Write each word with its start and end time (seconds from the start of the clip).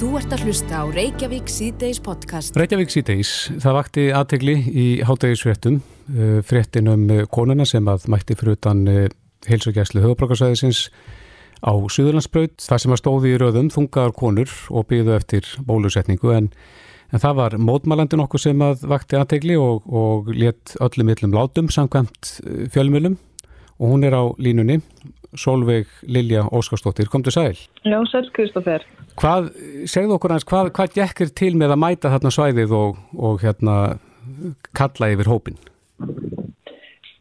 Þú 0.00 0.14
ert 0.16 0.30
að 0.32 0.46
hlusta 0.48 0.78
á 0.80 0.84
Reykjavík 0.88 1.50
C-Days 1.52 1.98
podcast. 2.00 2.54
Reykjavík 2.56 2.88
C-Days, 2.88 3.30
það 3.60 3.74
vakti 3.76 4.04
aðtegli 4.16 4.54
í 4.56 4.84
hátægisfréttum, 5.04 5.74
uh, 6.14 6.38
fréttin 6.40 6.88
um 6.88 7.02
uh, 7.12 7.18
konuna 7.28 7.66
sem 7.68 7.84
að 7.84 8.06
mætti 8.08 8.32
fyrir 8.40 8.56
utan 8.56 8.80
uh, 8.88 9.02
heilsugjæslu 9.44 10.00
höfuborgarsæðisins 10.00 10.86
á 11.60 11.76
Suðurlandsbraut, 11.76 12.56
það 12.64 12.80
sem 12.80 12.96
að 12.96 13.00
stóði 13.02 13.34
í 13.34 13.42
röðum 13.44 13.68
þungaðar 13.74 14.16
konur 14.16 14.56
og 14.72 14.88
byggðu 14.88 15.18
eftir 15.18 15.52
bólusetningu 15.68 16.32
en, 16.32 16.48
en 17.12 17.24
það 17.26 17.36
var 17.42 17.60
mótmælandin 17.60 18.24
okkur 18.24 18.46
sem 18.46 18.64
að 18.64 18.88
vakti 18.88 19.20
aðtegli 19.20 19.60
og, 19.60 19.84
og 19.84 20.32
let 20.32 20.78
öllum 20.80 21.12
yllum 21.12 21.36
látum 21.36 21.68
samkvæmt 21.68 22.38
fjölmjölum 22.72 23.20
og 23.76 23.92
hún 23.92 24.08
er 24.08 24.16
á 24.16 24.32
línunni. 24.40 24.80
Solveig 25.38 25.90
Lilja 26.02 26.44
Óskarstóttir, 26.50 27.08
kom 27.10 27.22
til 27.22 27.32
sæl. 27.32 27.58
Já, 27.84 27.98
sæl 28.10 28.30
Kristófer. 28.34 28.84
Hvað, 29.20 29.50
segðu 29.90 30.16
okkur 30.16 30.34
hans, 30.34 30.46
hvað, 30.48 30.72
hvað 30.76 30.94
gekkir 30.96 31.34
til 31.38 31.52
með 31.58 31.74
að 31.74 31.82
mæta 31.84 32.12
þarna 32.14 32.32
svæðið 32.34 32.74
og, 32.76 33.02
og 33.14 33.42
hérna 33.44 33.76
kalla 34.76 35.10
yfir 35.14 35.30
hópin? 35.30 35.58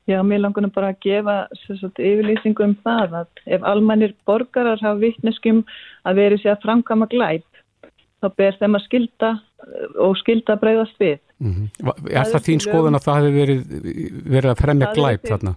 Já, 0.09 0.23
mér 0.26 0.41
langar 0.41 0.66
bara 0.73 0.90
að 0.94 1.02
gefa 1.05 1.36
sagt, 1.67 2.02
yfirlýsingu 2.02 2.66
um 2.66 2.76
það 2.81 3.20
að 3.22 3.44
ef 3.58 3.66
almannir 3.67 4.16
borgarar 4.26 4.81
hafa 4.81 4.98
vittneskum 5.03 5.62
að 6.08 6.22
veri 6.23 6.39
sér 6.41 6.55
að 6.55 6.64
framkama 6.66 7.05
glæp, 7.12 7.45
þá 8.23 8.28
ber 8.41 8.58
þeim 8.58 8.80
að 8.80 8.86
skilda 8.88 9.31
og 10.02 10.17
skilda 10.23 10.55
breyðast 10.58 10.98
við. 10.98 11.20
Mm 11.39 11.53
-hmm. 11.53 11.67
Er 12.09 12.26
það, 12.26 12.31
það 12.31 12.45
þín 12.48 12.64
skoðun 12.66 12.98
að 12.98 13.05
það 13.05 13.20
hefur 13.20 13.38
verið, 13.38 13.59
verið 14.26 14.52
að 14.52 14.62
fremja 14.64 14.94
glæp 14.98 15.28
þarna? 15.30 15.55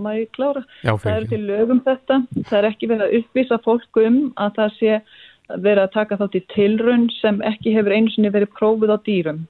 Má 0.00 0.12
ég 0.16 0.30
klára. 0.36 0.64
Já, 0.84 0.94
það 0.96 1.16
er 1.16 1.26
til 1.30 1.40
lögum 1.48 1.82
þetta. 1.86 2.20
Það 2.42 2.58
er 2.58 2.68
ekki 2.70 2.90
verið 2.90 3.06
að 3.06 3.16
uppvisa 3.20 3.60
fólku 3.64 4.04
um 4.06 4.20
að 4.36 4.58
það 4.58 4.76
sé 4.78 5.00
verið 5.50 5.82
að 5.84 5.94
taka 5.96 6.20
þátt 6.20 6.38
í 6.38 6.44
tilrun 6.54 7.08
sem 7.20 7.40
ekki 7.46 7.74
hefur 7.74 7.96
einu 7.96 8.12
sinni 8.14 8.32
verið 8.34 8.54
prófið 8.58 8.94
á 8.94 8.98
dýrum. 9.06 9.40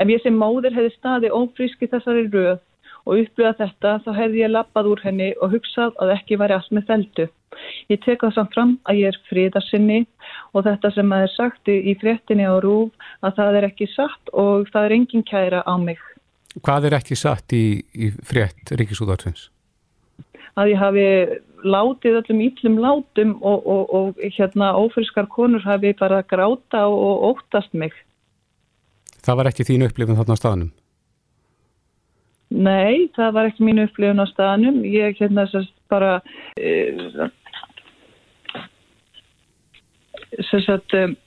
Ef 0.00 0.08
ég 0.08 0.22
sem 0.24 0.36
móður 0.36 0.74
hefði 0.74 0.94
staði 0.96 1.30
ófríski 1.34 1.90
þessari 1.90 2.26
röð 2.32 2.58
og 3.06 3.20
upplöða 3.22 3.56
þetta 3.58 3.92
þá 4.04 4.10
hefði 4.16 4.42
ég 4.42 4.52
lappað 4.54 4.88
úr 4.92 5.02
henni 5.04 5.28
og 5.40 5.54
hugsað 5.54 5.94
að 6.02 6.14
ekki 6.16 6.40
væri 6.40 6.56
allt 6.56 6.74
með 6.76 6.88
feldu. 6.90 7.26
Ég 7.90 8.00
tek 8.04 8.22
það 8.22 8.34
samt 8.36 8.54
fram 8.54 8.74
að 8.88 9.00
ég 9.00 9.12
er 9.12 9.18
fríðarsinni 9.28 10.00
og 10.54 10.66
þetta 10.66 10.92
sem 10.94 11.14
að 11.16 11.24
er 11.26 11.32
sagt 11.34 11.72
í 11.72 11.94
fréttinni 12.00 12.46
á 12.46 12.54
rúf 12.62 13.10
að 13.26 13.40
það 13.40 13.58
er 13.60 13.68
ekki 13.70 13.90
satt 13.94 14.32
og 14.32 14.70
það 14.72 14.86
er 14.86 14.96
engin 14.98 15.26
kæra 15.26 15.64
á 15.66 15.74
mig. 15.80 16.00
Hvað 16.58 16.88
er 16.88 16.98
ekki 16.98 17.16
satt 17.18 17.54
í, 17.54 17.80
í 17.94 18.10
frétt 18.26 18.72
Ríkisúðarfins? 18.74 19.48
Að 20.58 20.72
ég 20.72 20.80
hafi 20.82 21.06
látið 21.62 22.18
öllum 22.20 22.42
íllum 22.42 22.78
látum 22.82 23.36
og, 23.46 23.66
og, 23.70 23.94
og 23.94 24.20
hérna 24.34 24.72
ófriskar 24.80 25.28
konur 25.30 25.62
hafi 25.62 25.94
bara 26.00 26.24
gráta 26.26 26.86
og 26.90 27.28
óttast 27.30 27.72
mig. 27.72 27.94
Það 29.22 29.38
var 29.38 29.50
ekki 29.52 29.68
þín 29.68 29.86
upplifin 29.86 30.18
þarna 30.18 30.36
á 30.36 30.42
staðnum? 30.42 30.70
Nei, 32.50 33.06
það 33.14 33.34
var 33.36 33.46
ekki 33.46 33.66
mín 33.68 33.84
upplifin 33.84 34.22
á 34.22 34.26
staðnum. 34.26 34.80
Ég 34.82 35.20
hérna 35.20 35.46
sérst 35.52 35.74
bara 35.92 36.16
uh, 36.58 37.28
sérst 40.50 40.72
að 40.74 40.96
um, 41.04 41.18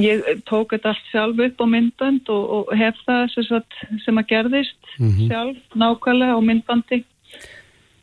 Ég 0.00 0.24
tók 0.48 0.72
þetta 0.74 0.90
allt 0.90 1.10
sjálf 1.12 1.40
upp 1.44 1.60
á 1.62 1.66
myndband 1.70 2.30
og, 2.34 2.44
og 2.56 2.70
hef 2.74 2.96
það 3.06 3.26
sem, 3.34 3.66
sem 4.02 4.16
að 4.18 4.30
gerðist 4.32 4.88
mm 4.98 5.10
-hmm. 5.10 5.28
sjálf 5.28 5.76
nákvæmlega 5.78 6.34
á 6.34 6.40
myndbandi. 6.42 7.04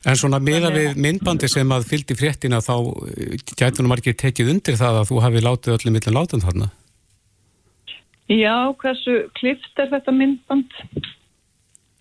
En 0.01 0.17
svona 0.17 0.39
meða 0.39 0.71
við 0.73 0.95
myndbandi 0.97 1.49
sem 1.51 1.71
að 1.71 1.85
fylgdi 1.91 2.15
fréttina 2.17 2.61
þá 2.63 2.75
eh, 3.11 3.35
gætu 3.59 3.83
nú 3.83 3.91
margir 3.91 4.15
tekið 4.17 4.49
undir 4.49 4.79
það 4.79 5.01
að 5.01 5.09
þú 5.11 5.19
hafi 5.21 5.43
látið 5.45 5.73
öllum 5.75 5.93
millin 5.93 6.17
látun 6.17 6.41
þarna? 6.41 6.71
Já, 8.31 8.73
hversu 8.79 9.27
klift 9.35 9.77
er 9.77 9.91
þetta 9.91 10.11
myndband? 10.15 10.71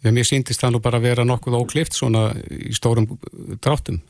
Mér 0.06 0.24
síndist 0.24 0.62
það 0.62 0.72
nú 0.76 0.80
bara 0.80 0.96
að 0.96 1.10
vera 1.10 1.26
nokkuð 1.28 1.58
óklift 1.58 1.92
svona 1.92 2.30
í 2.48 2.72
stórum 2.72 3.18
dráttum. 3.60 4.00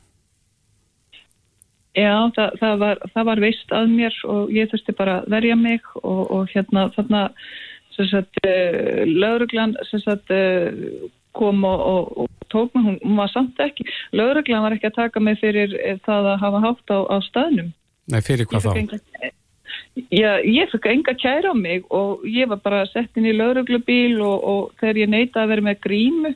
Já, 1.99 2.31
það, 2.37 2.53
það, 2.61 2.75
var, 2.79 3.01
það 3.15 3.25
var 3.27 3.41
veist 3.43 3.73
að 3.75 3.89
mér 3.91 4.19
og 4.31 4.51
ég 4.55 4.69
þurfti 4.71 4.93
bara 4.95 5.17
að 5.21 5.33
verja 5.35 5.57
mig 5.59 5.89
og, 5.99 6.21
og 6.31 6.53
hérna 6.53 6.85
þarna 6.95 7.23
uh, 7.99 9.01
lauruglan 9.11 9.75
uh, 9.75 10.69
kom 11.35 11.65
og, 11.67 11.81
og, 11.83 12.13
og 12.23 12.47
tók 12.53 12.71
mig, 12.75 12.85
hún, 12.87 13.01
hún 13.03 13.19
var 13.19 13.33
samt 13.33 13.59
ekki 13.59 13.87
lauruglan 14.15 14.63
var 14.63 14.77
ekki 14.77 14.87
að 14.87 15.01
taka 15.01 15.21
mig 15.21 15.41
fyrir 15.43 15.75
það 16.07 16.31
að 16.31 16.39
hafa 16.45 16.63
hátt 16.69 16.95
á, 16.95 16.99
á 17.11 17.17
staðnum. 17.27 17.73
Nei, 18.11 18.21
fyrir 18.23 18.47
hvað 18.47 18.69
þá? 18.69 18.71
Enga, 18.85 19.01
já, 20.15 20.31
ég 20.47 20.71
fikk 20.71 20.89
enga 20.95 21.17
kæra 21.19 21.51
á 21.51 21.55
mig 21.59 21.91
og 21.91 22.23
ég 22.23 22.51
var 22.55 22.63
bara 22.63 22.85
sett 22.93 23.19
inn 23.19 23.27
í 23.27 23.35
lauruglubíl 23.35 24.23
og 24.23 24.71
þegar 24.79 25.03
ég 25.03 25.11
neytaði 25.11 25.43
að 25.43 25.53
vera 25.57 25.69
með 25.73 25.83
grímu 25.89 26.35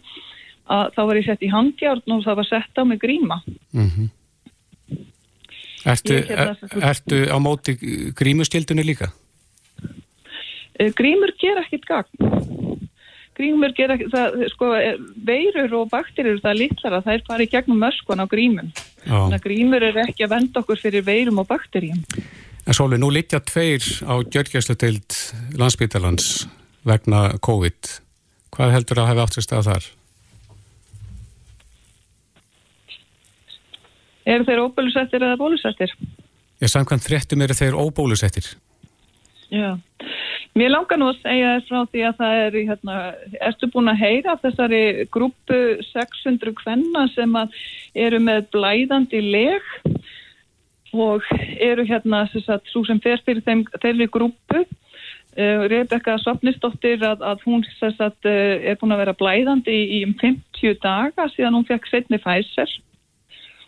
að, 0.67 0.85
þá 0.99 1.01
var 1.07 1.23
ég 1.23 1.31
sett 1.31 1.47
í 1.47 1.55
handjárn 1.55 2.19
og 2.19 2.27
það 2.27 2.43
var 2.43 2.51
sett 2.51 2.75
á 2.75 2.83
mig 2.83 3.03
gríma. 3.07 3.39
Mhm. 3.71 4.11
mm 4.11 4.13
Ertu, 5.85 6.17
er, 6.17 6.55
ertu 6.81 7.19
á 7.29 7.37
móti 7.43 7.77
grímustildunni 8.17 8.85
líka? 8.87 9.11
Eh, 10.79 10.91
grímur 10.97 11.35
ger 11.39 11.61
ekkit 11.61 11.85
gagn. 11.87 12.79
Grímur 13.35 13.75
ger 13.77 13.93
ekkit, 13.95 14.13
það, 14.15 14.39
sko, 14.55 14.71
eh, 14.79 14.97
veirur 15.27 15.75
og 15.81 15.91
bakterir 15.93 16.41
það 16.43 16.61
litlar 16.63 16.99
að 16.99 17.05
það 17.09 17.19
er 17.19 17.27
farið 17.29 17.53
gegnum 17.53 17.83
möskun 17.83 18.23
á 18.23 18.27
grímum. 18.31 18.73
Þannig 19.05 19.39
að 19.39 19.45
grímur 19.45 19.87
er 19.87 20.01
ekki 20.07 20.25
að 20.27 20.35
venda 20.37 20.63
okkur 20.63 20.81
fyrir 20.81 21.05
veirum 21.07 21.43
og 21.43 21.49
bakterjum. 21.51 22.01
En 22.65 22.73
Sóli, 22.73 22.97
nú 22.97 23.11
litja 23.13 23.43
tveir 23.45 23.85
á 24.09 24.15
gjörgjæsleteild 24.25 25.19
landsbytalans 25.61 26.47
vegna 26.87 27.37
COVID. 27.45 28.01
Hvað 28.55 28.73
heldur 28.73 29.03
að 29.03 29.11
hafa 29.11 29.27
átt 29.27 29.37
sér 29.37 29.47
stað 29.49 29.69
þar? 29.69 29.91
Eru 34.25 34.47
þeir 34.49 34.63
óbólusettir 34.65 35.25
eða 35.25 35.41
bólusettir? 35.41 35.93
Ég 36.63 36.71
samkvæmt 36.73 37.05
fréttum 37.05 37.43
eru 37.45 37.57
þeir 37.57 37.77
óbólusettir. 37.77 38.47
Já, 39.53 39.77
mér 40.57 40.73
langar 40.73 40.99
nú 40.99 41.11
að 41.13 41.21
segja 41.21 41.51
þess 41.59 41.69
frá 41.69 41.81
því 41.93 42.05
að 42.09 42.15
það 42.21 42.39
er, 42.45 42.57
hérna, 42.71 42.95
ertu 43.51 43.69
búin 43.75 43.91
að 43.93 44.01
heyra 44.01 44.37
þessari 44.43 44.85
grúpu 45.13 45.59
600 45.91 46.55
kvenna 46.63 47.05
sem 47.13 47.37
eru 48.07 48.23
með 48.25 48.49
blæðandi 48.55 49.21
leg 49.21 49.69
og 50.95 51.27
eru 51.59 51.85
hérna 51.85 52.25
svo 52.33 52.85
sem 52.87 53.03
fer 53.05 53.21
fyrir 53.27 53.45
þeim, 53.45 53.67
þeirri 53.83 54.09
grúpu. 54.09 54.65
Uh, 55.35 55.67
Rebecca 55.67 56.15
Sopnisdóttir 56.23 57.01
að, 57.03 57.25
að 57.27 57.41
hún 57.43 57.65
sagt, 57.75 58.23
uh, 58.23 58.55
er 58.63 58.77
búin 58.79 58.95
að 58.95 59.01
vera 59.03 59.17
blæðandi 59.19 59.75
í, 59.75 59.87
í 59.99 60.03
um 60.07 60.13
50 60.21 60.79
daga 60.79 61.27
síðan 61.35 61.57
hún 61.59 61.67
fekk 61.67 61.89
setni 61.91 62.21
fæsir 62.23 62.71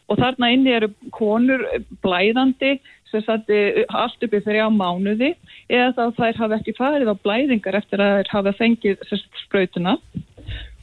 og 0.06 0.20
þarna 0.20 0.52
inni 0.54 0.74
eru 0.76 0.90
konur 1.14 1.64
blæðandi 2.04 2.76
sem 3.10 3.22
satti 3.24 3.58
allt 3.88 4.22
upp 4.22 4.34
í 4.34 4.42
þrjá 4.44 4.66
mánuði 4.74 5.34
eða 5.66 5.92
þá 5.96 6.20
þær 6.20 6.40
hafa 6.42 6.58
ekki 6.60 6.76
farið 6.76 7.12
á 7.12 7.22
blæðingar 7.26 7.78
eftir 7.80 8.02
að 8.02 8.16
þær 8.18 8.32
hafa 8.34 8.54
fengið 8.60 9.04
spröytuna 9.44 9.96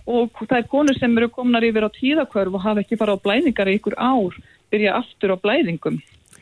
og 0.09 0.43
það 0.43 0.57
er 0.59 0.69
konur 0.71 0.99
sem 0.99 1.17
eru 1.17 1.29
komnar 1.31 1.63
yfir 1.63 1.87
á 1.87 1.95
tíðakörf 1.95 2.57
og 2.57 2.65
hafa 2.65 2.83
ekki 2.83 2.99
farið 2.99 3.19
á 3.19 3.23
blæðingar 3.27 3.71
í 3.71 3.77
ykkur 3.79 3.97
ár 3.97 4.39
byrja 4.73 4.95
aftur 4.99 5.35
á 5.35 5.37
blæðingum 5.43 5.99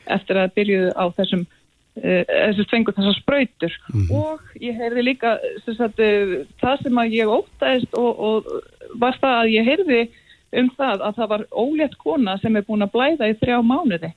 eftir 0.09 0.39
að 0.41 0.53
byrjuðu 0.57 0.93
á 0.97 1.05
þessum 1.17 1.43
uh, 1.45 2.23
þessu 2.29 2.65
fengur 2.71 2.97
þessar 2.97 3.17
spröytur 3.19 3.77
mm 3.93 4.01
-hmm. 4.01 4.15
og 4.17 4.39
ég 4.61 4.77
heyrði 4.79 5.05
líka 5.05 5.37
sem 5.65 5.77
sagt, 5.77 5.99
uh, 5.99 6.41
það 6.61 6.83
sem 6.83 7.01
að 7.03 7.17
ég 7.19 7.35
ótaðist 7.37 7.93
og, 7.93 8.11
og 8.19 8.97
var 9.01 9.17
það 9.21 9.37
að 9.41 9.53
ég 9.57 9.69
heyrði 9.69 10.01
um 10.59 10.71
það 10.77 11.05
að 11.07 11.19
það 11.19 11.31
var 11.33 11.45
ólétt 11.51 11.95
kona 12.01 12.35
sem 12.41 12.57
er 12.57 12.65
búin 12.67 12.85
að 12.85 12.93
blæða 12.95 13.29
í 13.31 13.37
þrjá 13.39 13.61
mánuði. 13.63 14.11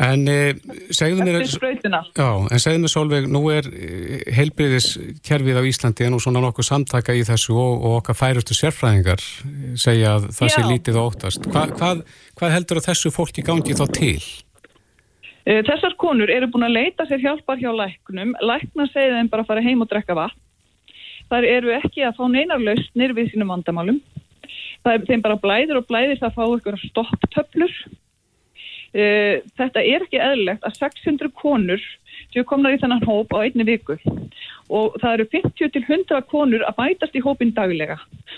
En 0.00 0.22
eh, 0.30 0.54
segðu 0.94 1.24
mér, 1.26 1.42
já, 1.42 2.28
en 2.46 2.62
segðu 2.62 2.80
mér 2.80 2.92
Solveig, 2.92 3.26
nú 3.28 3.42
er 3.52 3.66
eh, 3.68 4.20
heilbriðiskerfið 4.36 5.58
á 5.60 5.62
Íslandi 5.66 6.06
en 6.06 6.14
nú 6.14 6.20
svona 6.22 6.40
nokkuð 6.44 6.68
samtaka 6.68 7.16
í 7.18 7.24
þessu 7.26 7.56
og, 7.58 7.82
og 7.82 7.96
okkar 7.98 8.16
færustu 8.16 8.56
sérfræðingar 8.56 9.24
segja 9.80 10.14
að 10.16 10.30
það 10.36 10.48
já. 10.48 10.54
sé 10.54 10.62
lítið 10.68 11.00
og 11.00 11.10
óttast. 11.10 11.50
Hva, 11.50 11.66
hvað, 11.74 12.04
hvað 12.38 12.54
heldur 12.54 12.80
að 12.80 12.86
þessu 12.86 13.12
fólki 13.12 13.44
gangi 13.44 13.76
þá 13.76 13.84
til? 13.98 14.22
Eh, 15.44 15.60
þessar 15.66 15.98
konur 16.00 16.32
eru 16.32 16.48
búin 16.54 16.68
að 16.70 16.78
leita 16.78 17.08
sér 17.10 17.20
hjálpar 17.26 17.60
hjá 17.60 17.68
læknum. 17.74 18.32
Lækna 18.40 18.86
segja 18.94 19.18
þeim 19.18 19.28
bara 19.34 19.44
að 19.44 19.52
fara 19.52 19.66
heim 19.66 19.84
og 19.84 19.90
drekka 19.90 20.16
vatn. 20.16 20.38
Það 21.30 21.50
eru 21.50 21.74
ekki 21.76 22.06
að 22.06 22.16
fá 22.16 22.24
neinar 22.30 22.62
lausnir 22.62 23.12
við 23.14 23.34
sínum 23.34 23.52
vandamálum 23.52 24.00
það 24.84 24.94
er 24.94 25.08
þeim 25.08 25.24
bara 25.26 25.40
blæðir 25.40 25.80
og 25.80 25.88
blæðir 25.88 26.20
það 26.20 26.36
fá 26.36 26.44
ykkur 26.46 26.78
stopptöflur 26.84 27.74
uh, 27.86 29.34
þetta 29.60 29.84
er 29.84 30.06
ekki 30.06 30.22
eðlilegt 30.22 30.66
að 30.66 30.78
600 30.82 31.34
konur 31.40 31.84
séu 32.30 32.44
komna 32.46 32.72
í 32.74 32.78
þennan 32.80 33.04
hóp 33.06 33.32
á 33.34 33.42
einni 33.42 33.66
viku 33.66 33.96
og 34.70 34.96
það 35.02 35.14
eru 35.16 35.26
50 35.32 35.72
til 35.74 35.82
100 35.82 36.26
konur 36.30 36.64
að 36.66 36.76
bætast 36.78 37.16
í 37.18 37.22
hópin 37.24 37.52
daglega. 37.56 37.96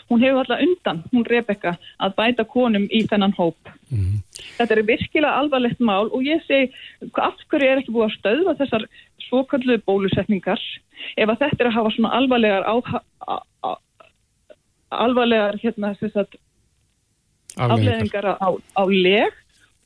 Hún 0.09 0.23
hefur 0.23 0.43
alltaf 0.43 0.62
undan, 0.65 1.03
hún 1.12 1.27
Rebecca, 1.29 1.75
að 2.00 2.15
bæta 2.17 2.47
konum 2.49 2.87
í 2.88 3.03
þennan 3.11 3.35
hóp. 3.37 3.73
Mm. 3.93 4.23
Þetta 4.56 4.77
er 4.77 4.85
virkilega 4.88 5.43
alvarlegt 5.43 5.83
mál 5.85 6.09
og 6.09 6.25
ég 6.25 6.41
segi 6.47 6.71
af 7.21 7.37
hverju 7.53 7.69
er 7.69 7.83
ekki 7.83 7.93
búið 7.93 8.09
að 8.09 8.17
stöðva 8.17 8.56
þessar 8.62 8.88
svokallu 9.27 9.79
bólusetningar 9.85 10.61
ef 11.17 11.29
að 11.29 11.38
þetta 11.45 11.61
er 11.61 11.71
að 11.71 11.77
hafa 11.77 11.95
svona 11.97 12.15
alvarlegar 12.17 12.65
á, 12.65 12.75
á, 13.29 13.35
á, 13.65 13.71
alvarlegar 14.93 15.59
hérna 15.62 15.94
sagt, 16.00 16.37
afleðingar 17.56 18.35
á, 18.37 18.49
á 18.53 18.83
leg 18.89 19.35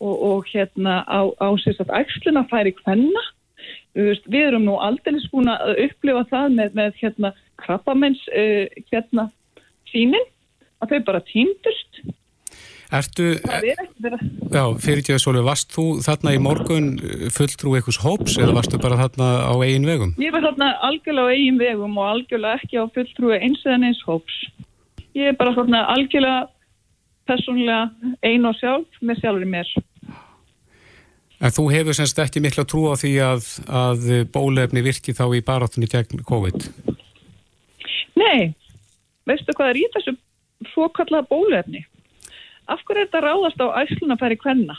og, 0.01 0.15
og 0.15 0.51
hérna 0.53 1.01
á 1.07 1.21
ægsluna 1.47 2.47
færi 2.51 2.75
hvenna 2.83 3.25
við 3.97 4.43
erum 4.43 4.67
nú 4.67 4.77
aldrei 4.83 5.17
búin 5.33 5.49
að 5.51 5.81
upplifa 5.87 6.27
það 6.31 6.53
með, 6.59 6.77
með 6.77 7.01
hérna 7.01 7.33
krabbamenns 7.63 8.21
uh, 8.29 8.67
hérna 8.93 9.31
sínin 9.91 10.29
að 10.85 10.93
þau 10.93 11.03
bara 11.09 11.25
týndust 11.27 12.03
Ertu, 12.87 13.33
já, 13.35 14.63
fyrir 14.79 15.01
ekki 15.01 15.17
að 15.17 15.23
svolítið, 15.25 15.47
varst 15.49 15.73
þú 15.75 15.85
þarna 16.07 16.35
í 16.37 16.39
morgun 16.39 16.85
fulltrú 17.35 17.73
eitthvað 17.75 17.99
hóps 18.05 18.37
eða 18.39 18.55
varstu 18.55 18.79
bara 18.79 18.99
þarna 19.01 19.31
á 19.51 19.55
eigin 19.59 19.89
vegum? 19.89 20.13
Ég 20.23 20.31
var 20.31 20.47
þarna 20.47 20.69
algjörlega 20.87 21.27
á 21.27 21.35
eigin 21.35 21.59
vegum 21.59 21.99
og 21.99 22.13
algjörlega 22.13 22.61
ekki 22.61 22.79
á 22.79 22.87
fulltrú 22.95 23.33
eins 23.35 23.67
eða 23.67 23.91
eins 23.91 24.05
hóps. 24.07 24.37
Ég 25.17 25.33
er 25.33 25.39
bara 25.39 25.55
þarna 25.57 25.87
algjörlega 25.95 26.47
personlega 27.27 28.13
ein 28.27 28.45
og 28.47 28.59
sjálf 28.61 29.01
með 29.01 29.23
sjálfur 29.23 29.51
mér. 29.51 29.73
En 31.37 31.53
þú 31.53 31.67
hefur 31.73 31.97
semst 31.97 32.21
ekki 32.23 32.41
miklu 32.45 32.65
að 32.65 32.71
trúa 32.73 32.95
því 33.01 33.15
að, 33.25 33.49
að 33.69 34.07
bólefni 34.33 34.85
virki 34.85 35.17
þá 35.17 35.27
í 35.37 35.43
barátunni 35.45 35.89
gegn 35.91 36.23
COVID? 36.29 36.69
Nei, 38.17 38.55
veistu 39.29 39.57
hvað 39.57 39.73
er 39.73 39.83
í 39.83 39.91
þessu 39.97 40.17
svo 40.73 40.89
kallað 40.97 41.29
bólefni? 41.33 41.85
af 42.71 42.83
hverju 42.87 43.03
er 43.03 43.07
þetta 43.07 43.23
ráðast 43.23 43.63
á 43.63 43.67
æslunafæri 43.83 44.39
hvenna? 44.43 44.77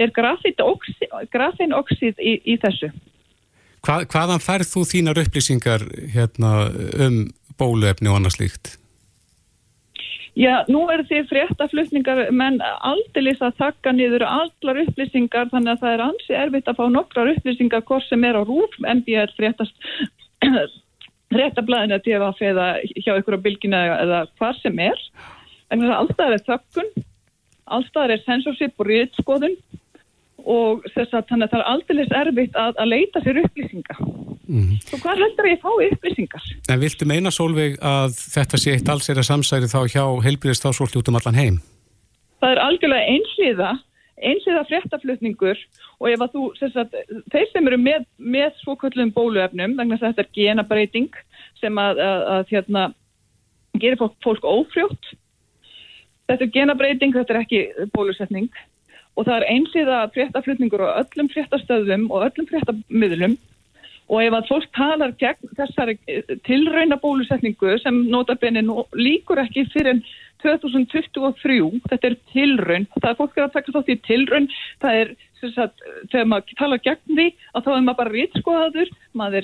Er 0.00 0.12
grafeinoxid 0.14 2.16
í, 2.18 2.34
í 2.44 2.56
þessu? 2.62 2.90
Hvað, 3.84 4.06
hvaðan 4.12 4.44
færð 4.44 4.72
þú 4.72 4.84
þínar 4.88 5.22
upplýsingar 5.22 5.86
hérna, 6.14 6.50
um 7.00 7.22
bóluefni 7.60 8.10
og 8.10 8.20
annars 8.20 8.40
líkt? 8.40 8.76
Já, 10.38 10.62
nú 10.70 10.84
er 10.92 11.02
því 11.08 11.24
fréttaflutningar 11.26 12.28
menn 12.30 12.60
aldrei 12.62 13.32
að 13.34 13.56
taka 13.58 13.92
niður 13.92 14.22
allar 14.28 14.78
upplýsingar 14.84 15.50
þannig 15.50 15.72
að 15.72 15.82
það 15.82 15.94
er 15.94 16.04
ansi 16.04 16.36
erfitt 16.38 16.70
að 16.70 16.78
fá 16.78 16.84
nokkrar 16.94 17.32
upplýsingar 17.32 17.82
hvort 17.88 18.06
sem 18.06 18.24
er 18.24 18.38
á 18.38 18.42
rúf 18.46 18.76
en 18.86 19.02
því 19.02 19.16
er 19.24 19.34
fréttast 19.34 19.74
fréttablaðin 21.34 21.96
að 21.96 22.06
gefa 22.06 22.30
feða 22.38 22.68
hjá 22.94 23.12
ykkur 23.16 23.38
á 23.42 23.44
bylgina 23.44 23.82
eða 23.98 24.22
hvað 24.38 24.62
sem 24.62 24.78
er 24.86 25.02
en 25.70 25.84
alltaf 25.90 26.34
er 26.34 26.46
þökkun, 26.46 26.90
alltaf 27.66 28.10
er 28.10 28.24
sensorship 28.24 28.78
og 28.78 28.90
riðskoðun 28.90 29.58
og 30.46 30.86
þess 30.94 31.14
að 31.14 31.28
þannig 31.30 31.46
að 31.46 31.52
það 31.52 31.60
er 31.60 31.70
aldrei 31.74 32.20
erfitt 32.22 32.58
að, 32.58 32.74
að 32.78 32.90
leita 32.94 33.22
sér 33.24 33.42
upplýsinga. 33.44 33.98
Mm 34.50 34.62
-hmm. 34.62 34.78
Svo 34.88 34.98
hvað 34.98 35.20
heldur 35.22 35.46
ég 35.46 35.58
að 35.58 35.64
fá 35.64 35.72
upplýsingar? 35.86 36.44
En 36.68 36.80
viltu 36.80 37.06
meina 37.06 37.30
Solveig 37.30 37.76
að 37.78 38.10
þetta 38.36 38.56
sé 38.58 38.72
eitt 38.74 38.88
alls 38.88 39.08
er 39.08 39.20
að 39.20 39.30
samsæri 39.30 39.70
þá 39.74 39.80
hjá 39.94 40.04
svolítið 40.74 41.00
út 41.00 41.08
um 41.08 41.18
allan 41.18 41.40
heim? 41.42 41.56
Það 42.40 42.50
er 42.50 42.60
algjörlega 42.66 43.10
einslíða, 43.14 43.70
einslíða 44.28 44.64
fréttaflutningur 44.70 45.58
og 46.00 46.06
ef 46.10 46.20
að 46.20 46.32
þú, 46.34 46.42
að, 46.82 46.88
þeir 47.32 47.48
sem 47.52 47.66
eru 47.66 47.78
með, 47.78 48.02
með 48.18 48.50
svokvöldum 48.62 49.12
bóluefnum, 49.12 49.76
þannig 49.78 49.96
að 49.96 50.06
þetta 50.06 50.22
er 50.22 50.34
genabreiting 50.38 51.12
sem 51.60 51.78
að, 51.78 51.98
að, 51.98 52.20
að 52.34 52.44
hérna, 52.50 52.82
gerir 53.78 53.98
fólk, 54.00 54.16
fólk 54.24 54.44
ófrjótt 54.44 55.14
Þetta 56.30 56.46
er 56.46 56.54
genabreiting, 56.54 57.14
þetta 57.14 57.34
er 57.34 57.40
ekki 57.42 57.60
bólusetning 57.90 58.50
og 59.18 59.26
það 59.26 59.36
er 59.40 59.46
einsiða 59.50 59.96
fréttaflutningur 60.14 60.84
á 60.86 61.02
öllum 61.02 61.28
fréttastöðum 61.32 62.04
og 62.14 62.28
öllum 62.28 62.46
fréttamöðlum 62.46 63.34
og 64.10 64.24
ef 64.24 64.34
að 64.34 64.48
fólk 64.50 64.72
talar 64.74 65.12
gegn 65.20 65.52
þessari 65.58 65.96
eh, 66.10 66.34
tilrauna 66.46 66.98
bólusetningu 67.00 67.76
sem 67.82 68.02
notabenni 68.10 68.64
líkur 68.98 69.42
ekki 69.44 69.68
fyrir 69.70 70.02
2023, 70.42 71.80
þetta 71.90 72.08
er 72.08 72.16
tilraun, 72.32 72.86
það 72.96 73.10
er 73.10 73.18
fólk 73.18 73.38
að 73.38 73.50
taka 73.56 73.74
þátt 73.76 73.92
í 73.92 73.96
tilraun, 74.06 74.48
það 74.80 75.00
er 75.02 75.10
sagt, 75.40 75.82
þegar 76.12 76.28
maður 76.32 76.58
talar 76.58 76.82
gegn 76.84 77.16
því 77.16 77.26
að 77.52 77.66
þá 77.66 77.70
er 77.74 77.84
maður 77.86 77.98
bara 78.00 78.14
rítskoðaður, 78.14 78.92
það 79.12 79.38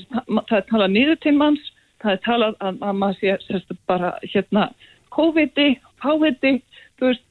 er 0.58 0.66
talað 0.70 0.94
nýður 0.94 1.20
til 1.24 1.34
manns, 1.36 1.70
það 2.02 2.14
er 2.14 2.22
talað 2.26 2.58
að, 2.60 2.80
að 2.88 3.00
maður 3.02 3.20
sé 3.20 3.36
sérst, 3.46 3.76
bara 3.88 4.12
hérna 4.24 4.66
COVID-i, 5.16 5.68
fáviti, 6.02 6.54
þú 6.98 7.10
veist, 7.10 7.26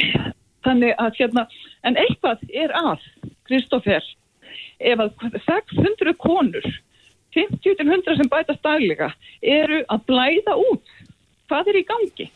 þannig 0.66 0.96
að 1.00 1.20
hérna, 1.20 1.46
en 1.88 2.00
eitthvað 2.00 2.48
er 2.64 2.74
að, 2.80 3.06
Kristófer, 3.48 4.04
ef 4.80 5.02
að 5.04 5.38
600 5.46 6.16
konur, 6.20 6.66
50-100 7.36 8.18
sem 8.18 8.30
bætast 8.30 8.62
daglega, 8.64 9.12
eru 9.42 9.82
að 9.92 10.04
blæða 10.08 10.56
út. 10.58 10.94
Hvað 11.50 11.72
er 11.72 11.80
í 11.80 11.86
gangi? 11.86 12.28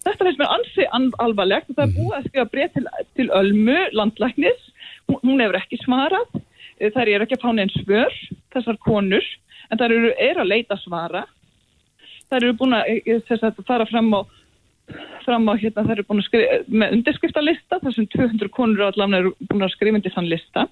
Þetta 0.00 0.24
finnst 0.24 0.40
mér 0.40 0.54
ansi 0.54 0.86
alvarlegt 0.94 1.68
og 1.68 1.76
það 1.76 1.86
er 1.86 1.96
búið 1.98 2.16
að 2.16 2.28
skrifa 2.28 2.50
breyð 2.54 2.76
til, 2.76 2.86
til 3.18 3.28
Ölmu, 3.36 3.78
landlæknis, 3.92 4.62
hún, 5.10 5.20
hún 5.26 5.44
hefur 5.44 5.60
ekki 5.60 5.80
svarað, 5.82 6.40
þær 6.80 7.12
eru 7.12 7.26
ekki 7.26 7.36
að 7.36 7.44
fá 7.44 7.50
neins 7.56 7.76
svör, 7.82 8.16
þessar 8.54 8.80
konur, 8.86 9.26
en 9.68 9.80
þær 9.80 9.96
eru, 9.98 10.12
eru 10.16 10.44
að 10.44 10.52
leita 10.54 10.78
svara. 10.80 11.26
Þær 12.30 12.46
eru 12.46 12.56
búin 12.56 12.78
að, 12.78 12.94
eh, 13.10 13.34
að 13.36 13.64
fara 13.68 13.88
fram 13.90 14.14
á 14.16 14.20
fram 15.24 15.46
á 15.46 15.54
hérna 15.54 15.84
það 15.84 15.92
eru 15.94 16.04
búin 16.08 16.20
að 16.22 16.26
skrifa 16.26 16.56
með 16.66 16.94
undirskriftalista 16.96 17.78
þar 17.82 17.94
sem 17.94 18.06
200 18.10 18.50
konur 18.56 18.88
allan 18.88 19.16
eru 19.18 19.32
búin 19.50 19.62
að 19.62 19.74
skrifa 19.76 20.00
undir 20.00 20.14
þann 20.14 20.30
lista 20.30 20.64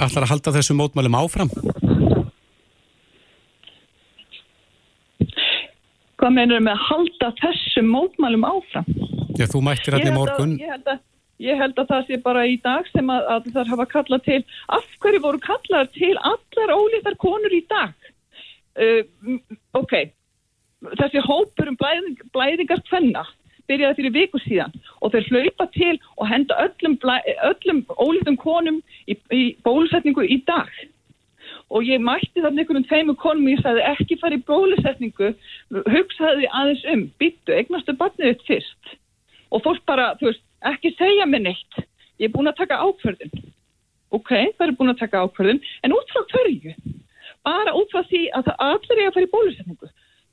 Allar 0.00 0.24
að 0.26 0.32
halda 0.34 0.54
þessu 0.56 0.76
mótmælum 0.78 1.16
áfram? 1.18 1.50
Hvað 6.20 6.34
meinur 6.36 6.60
með 6.64 6.74
að 6.74 6.82
halda 6.88 7.30
þessu 7.40 7.84
mótmælum 7.86 8.44
áfram? 8.48 8.90
Já, 9.38 9.46
þú 9.48 9.62
mættir 9.64 9.96
í 9.96 10.12
morgun 10.12 10.56
ég 10.60 10.72
held, 10.74 10.88
að, 10.90 11.02
ég 11.40 11.60
held 11.60 11.78
að 11.80 11.90
það 11.92 12.06
sé 12.08 12.20
bara 12.24 12.44
í 12.48 12.56
dag 12.60 12.88
sem 12.92 13.12
að, 13.12 13.28
að 13.34 13.50
það 13.54 13.72
hafa 13.72 13.86
kallað 13.94 14.24
til 14.26 14.40
af 14.76 14.88
hverju 15.00 15.22
voru 15.24 15.42
kallað 15.44 15.92
til 15.96 16.14
allar 16.18 16.74
ólítar 16.76 17.16
konur 17.22 17.54
í 17.54 17.62
dag 17.70 18.10
uh, 18.80 19.02
ok 19.80 19.94
þessi 21.00 21.22
hópur 21.24 21.70
um 21.72 21.78
blæðing, 21.80 22.20
blæðingar 22.34 22.82
tvenna 22.88 23.24
byrjaði 23.70 23.98
fyrir 23.98 24.14
viku 24.16 24.40
síðan 24.44 24.74
og 25.00 25.14
þeir 25.14 25.28
hlaupa 25.30 25.66
til 25.76 25.96
og 26.16 26.30
henda 26.30 26.56
öllum, 26.66 26.96
öllum 27.50 27.84
ólítum 27.96 28.38
konum 28.40 28.80
í, 29.06 29.16
í 29.32 29.42
bólusetningu 29.66 30.26
í 30.26 30.40
dag. 30.48 30.70
Og 31.70 31.86
ég 31.86 32.02
mætti 32.02 32.42
þarna 32.42 32.64
einhvern 32.64 32.86
tveimur 32.88 33.18
konum 33.20 33.46
og 33.46 33.54
ég 33.54 33.62
sagði 33.62 33.86
ekki 33.92 34.18
fara 34.20 34.36
í 34.36 34.44
bólusetningu 34.46 35.32
hugsaði 35.94 36.50
aðeins 36.50 36.82
um 36.92 37.06
byttu, 37.22 37.54
eignastu 37.54 37.94
barnið 37.96 38.34
þitt 38.34 38.48
fyrst. 38.48 38.98
Og 39.54 39.62
fólk 39.64 39.86
bara, 39.86 40.12
þú 40.18 40.32
veist, 40.32 40.44
ekki 40.66 40.92
segja 40.98 41.26
mig 41.30 41.46
neitt 41.46 41.86
ég 42.20 42.28
er 42.28 42.34
búin 42.34 42.50
að 42.50 42.58
taka 42.60 42.82
ákverðin 42.84 43.48
ok, 44.14 44.32
það 44.58 44.66
er 44.66 44.74
búin 44.78 44.92
að 44.92 45.00
taka 45.04 45.22
ákverðin 45.24 45.62
en 45.86 45.94
út 45.94 46.12
frá 46.12 46.22
hverju? 46.32 46.74
Bara 47.46 47.74
út 47.78 47.92
frá 47.94 48.02
því 48.10 48.26
að 48.36 48.50
það 48.50 48.64
allir 48.66 49.00
er 49.00 49.08
að 49.08 49.16
fara 49.16 49.26
í 49.26 49.32
bólusetningu. 49.34 49.90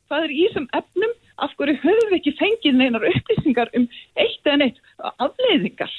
Hvað 0.07 0.25
er 0.25 0.33
í 0.33 0.41
þessum 0.47 0.67
efnum, 0.79 1.13
af 1.37 1.53
hverju 1.57 1.77
höfum 1.83 2.11
við 2.11 2.17
ekki 2.19 2.35
fengið 2.39 2.77
neinar 2.79 3.05
upplýsingar 3.11 3.71
um 3.77 3.87
eitt 4.17 4.47
eða 4.47 4.59
neitt 4.63 4.79
afleiðingar. 4.97 5.93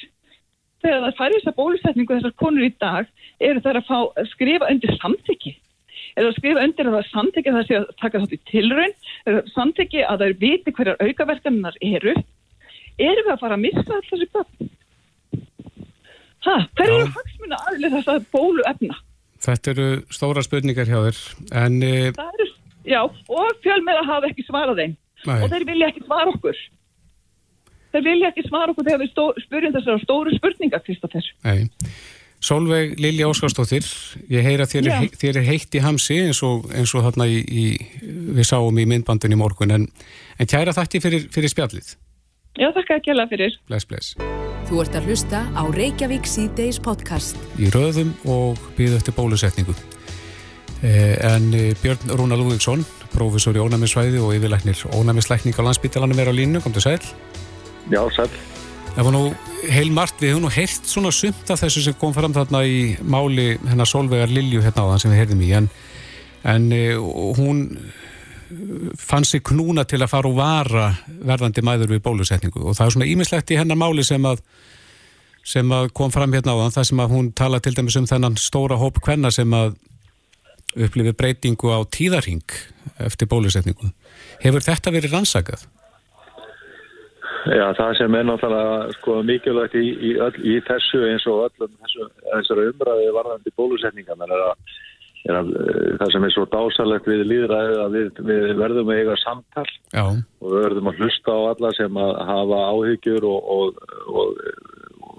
Þegar 0.83 1.01
það 1.05 1.17
færi 1.17 1.37
þess 1.37 1.51
að 1.51 1.57
bólusetningu 1.59 2.17
þessar 2.17 2.35
konur 2.39 2.67
í 2.67 2.71
dag 2.79 3.09
eru 3.43 3.63
það 3.63 3.79
að 3.81 3.89
fá 3.89 3.97
að 3.99 4.29
skrifa 4.33 4.69
undir 4.71 4.95
samþyggi. 4.99 5.53
Eða 6.15 6.31
að 6.31 6.37
skrifa 6.39 6.65
undir 6.65 6.89
að 6.89 6.97
það 6.97 7.11
samþyggi 7.13 7.51
að 7.51 7.57
það 7.57 7.67
sé 7.67 7.79
að 7.79 7.89
taka 8.01 8.21
þátt 8.23 8.35
í 8.35 8.41
tilraun, 8.49 8.95
eða 9.29 9.43
samþyggi 9.53 10.05
að 10.05 10.21
það 10.21 10.27
er 10.27 10.37
viti 10.43 10.75
hverjar 10.77 11.03
aukaverkaninnar 11.03 11.79
eru. 11.89 12.15
Eru 12.99 13.25
við 13.25 13.33
að 13.33 13.43
fara 13.43 13.59
að 13.59 13.65
missa 13.65 13.85
alltaf 13.85 14.09
þessu 14.13 14.29
börn? 14.35 14.71
Hæ, 16.39 16.53
hver 16.79 16.93
eru 16.93 17.11
hagsmuna 17.15 17.59
aðlið 17.67 17.95
þess 17.97 18.11
að 18.13 18.25
bólu 18.31 18.63
efna? 18.67 18.97
Þetta 19.43 19.71
eru 19.71 19.89
stóra 20.11 20.43
spurningar 20.43 20.87
hjá 20.87 20.99
þér, 21.07 21.19
en... 21.63 21.77
Eh, 21.83 22.07
eru 22.11 22.47
Já, 22.89 23.03
og 23.03 23.59
fjölmiðla 23.63 24.05
hafa 24.07 24.29
ekki 24.31 24.45
svarað 24.47 24.79
þeim 24.79 24.93
Nei. 25.27 25.41
og 25.43 25.49
þeir 25.51 25.65
vilja 25.67 25.89
ekki 25.91 26.05
svara 26.05 26.31
okkur. 26.35 26.61
Þeir 27.89 28.05
vilja 28.05 28.29
ekki 28.29 28.45
svara 28.45 28.73
okkur 28.73 28.87
þegar 28.87 29.01
við 29.03 29.43
spurjum 29.43 29.75
þessar 29.75 30.01
stóru 30.03 30.35
spurninga, 30.37 30.79
Kristoffer. 30.85 31.29
Nei. 31.47 31.69
Solveig 32.39 32.93
Lilja 33.03 33.27
Óskarstóttir, 33.27 33.83
ég 34.31 34.45
heyra 34.45 34.63
þér, 34.69 34.85
er, 34.87 35.07
þér 35.19 35.41
er 35.41 35.47
heitt 35.49 35.75
í 35.75 35.81
hamsi 35.83 36.21
eins 36.23 36.39
og, 36.47 36.69
eins 36.71 36.93
og 36.95 37.03
þarna 37.09 37.27
í, 37.27 37.41
í, 37.43 37.65
við 38.37 38.47
sáum 38.47 38.79
í 38.79 38.85
myndbandin 38.87 39.35
í 39.35 39.39
morgun, 39.39 39.73
en, 39.75 39.89
en 40.39 40.47
kæra 40.47 40.71
þakki 40.77 41.01
fyrir, 41.03 41.25
fyrir 41.33 41.51
spjallið. 41.51 41.97
Já, 42.59 42.69
þakka 42.75 43.01
ekki 43.01 43.11
alveg 43.11 43.33
fyrir. 43.33 43.59
Bless, 43.67 43.89
bless. 43.89 44.15
Þú 44.69 44.79
ert 44.85 44.95
að 44.95 45.09
hlusta 45.09 45.43
á 45.51 45.63
Reykjavík 45.75 46.27
C-Days 46.29 46.79
podcast. 46.83 47.39
Í 47.59 47.67
röðum 47.75 48.15
og 48.31 48.59
býðu 48.77 49.01
eftir 49.01 49.15
bólusetningu. 49.19 49.75
En 50.79 51.51
Björn 51.83 52.15
Rúna 52.15 52.39
Lúðvíksson, 52.39 52.85
profesor 53.13 53.57
í 53.57 53.63
ónæmisvæði 53.63 54.21
og 54.23 54.35
yfirleiknir 54.37 54.83
ónæmisleikning 54.95 55.57
á 55.57 55.65
landsbytalanum 55.67 56.19
er 56.19 56.31
á 56.31 56.33
línu, 56.35 56.63
kom 56.63 56.75
til 56.75 56.85
sæl. 56.85 56.99
Já, 57.89 58.01
sæl. 58.15 58.29
Það 58.95 59.05
var 59.05 59.15
nú 59.15 59.23
heil 59.69 59.91
margt, 59.93 60.21
við 60.21 60.33
höfum 60.33 60.45
nú 60.47 60.53
heilt 60.53 60.89
svona 60.89 61.11
sumt 61.15 61.49
af 61.53 61.61
þessu 61.61 61.85
sem 61.85 61.97
kom 61.99 62.13
fram 62.15 62.33
þarna 62.35 62.63
í 62.65 62.97
máli 63.01 63.53
hennar 63.69 63.87
Solveigar 63.89 64.31
Lilju 64.33 64.63
hérna 64.65 64.85
á 64.85 64.89
þann 64.93 65.03
sem 65.03 65.13
við 65.13 65.21
heyrðum 65.23 65.43
í, 65.45 65.51
en, 65.59 65.69
en 66.53 66.69
hún 67.37 67.65
fann 68.97 69.25
sig 69.25 69.43
knúna 69.45 69.85
til 69.85 70.01
að 70.01 70.11
fara 70.11 70.29
og 70.29 70.37
vara 70.39 70.89
verðandi 71.07 71.63
mæður 71.65 71.93
við 71.93 72.03
bólusetningu 72.05 72.63
og 72.63 72.77
það 72.77 72.85
er 72.85 72.95
svona 72.95 73.09
ímislegt 73.09 73.53
í 73.53 73.59
hennar 73.59 73.77
máli 73.79 74.05
sem 74.05 74.25
að 74.25 74.41
sem 75.45 75.71
að 75.73 75.91
kom 75.95 76.11
fram 76.13 76.33
hérna 76.33 76.55
á 76.57 76.61
þann 76.65 76.75
það 76.77 76.87
sem 76.89 77.03
að 77.03 77.13
hún 77.13 77.29
tala 77.37 77.59
til 77.63 77.75
dæmis 77.77 77.97
um 77.99 78.07
þennan 78.09 78.37
stóra 78.41 78.77
hóp 78.79 78.99
hvenna 79.05 79.31
sem 79.33 79.53
að 79.55 79.77
upplifi 80.77 81.15
breytingu 81.17 81.71
á 81.73 81.79
tíðarhing 81.89 82.55
eftir 83.01 83.29
bólusetningu. 83.31 83.91
Hefur 84.43 84.65
þetta 84.65 84.93
verið 84.93 85.15
rannsakað? 85.15 85.65
Já, 87.49 87.71
það 87.77 87.95
sem 87.97 88.15
er 88.19 88.25
náttúrulega 88.27 88.93
sko, 88.97 89.21
mikilvægt 89.25 89.75
í, 89.79 89.85
í, 90.09 90.11
öll, 90.19 90.35
í 90.43 90.59
þessu 90.67 91.05
eins 91.07 91.25
og 91.31 91.47
öllum 91.47 91.71
þessari 91.87 92.67
umræði 92.73 93.11
varðandi 93.15 93.53
bólusetningan 93.55 94.25
er 94.27 94.35
að 94.35 94.53
er 95.27 95.35
að, 95.35 95.49
eh, 95.51 95.97
það 95.99 96.11
sem 96.13 96.25
er 96.25 96.33
svo 96.33 96.45
dásalegt 96.51 97.07
við 97.09 97.23
líðræðið 97.27 97.81
að 97.83 97.95
við, 97.97 98.21
við 98.29 98.45
verðum 98.59 98.91
að 98.91 99.01
eiga 99.01 99.17
samtal 99.19 99.65
Já. 99.91 100.05
og 100.07 100.45
við 100.45 100.63
verðum 100.65 100.91
að 100.91 101.01
hlusta 101.03 101.35
á 101.35 101.39
alla 101.49 101.71
sem 101.75 101.99
að 101.99 102.13
hafa 102.29 102.61
áhyggjur 102.73 103.27
og, 103.27 103.49
og, 103.55 103.81
og, 104.07 104.39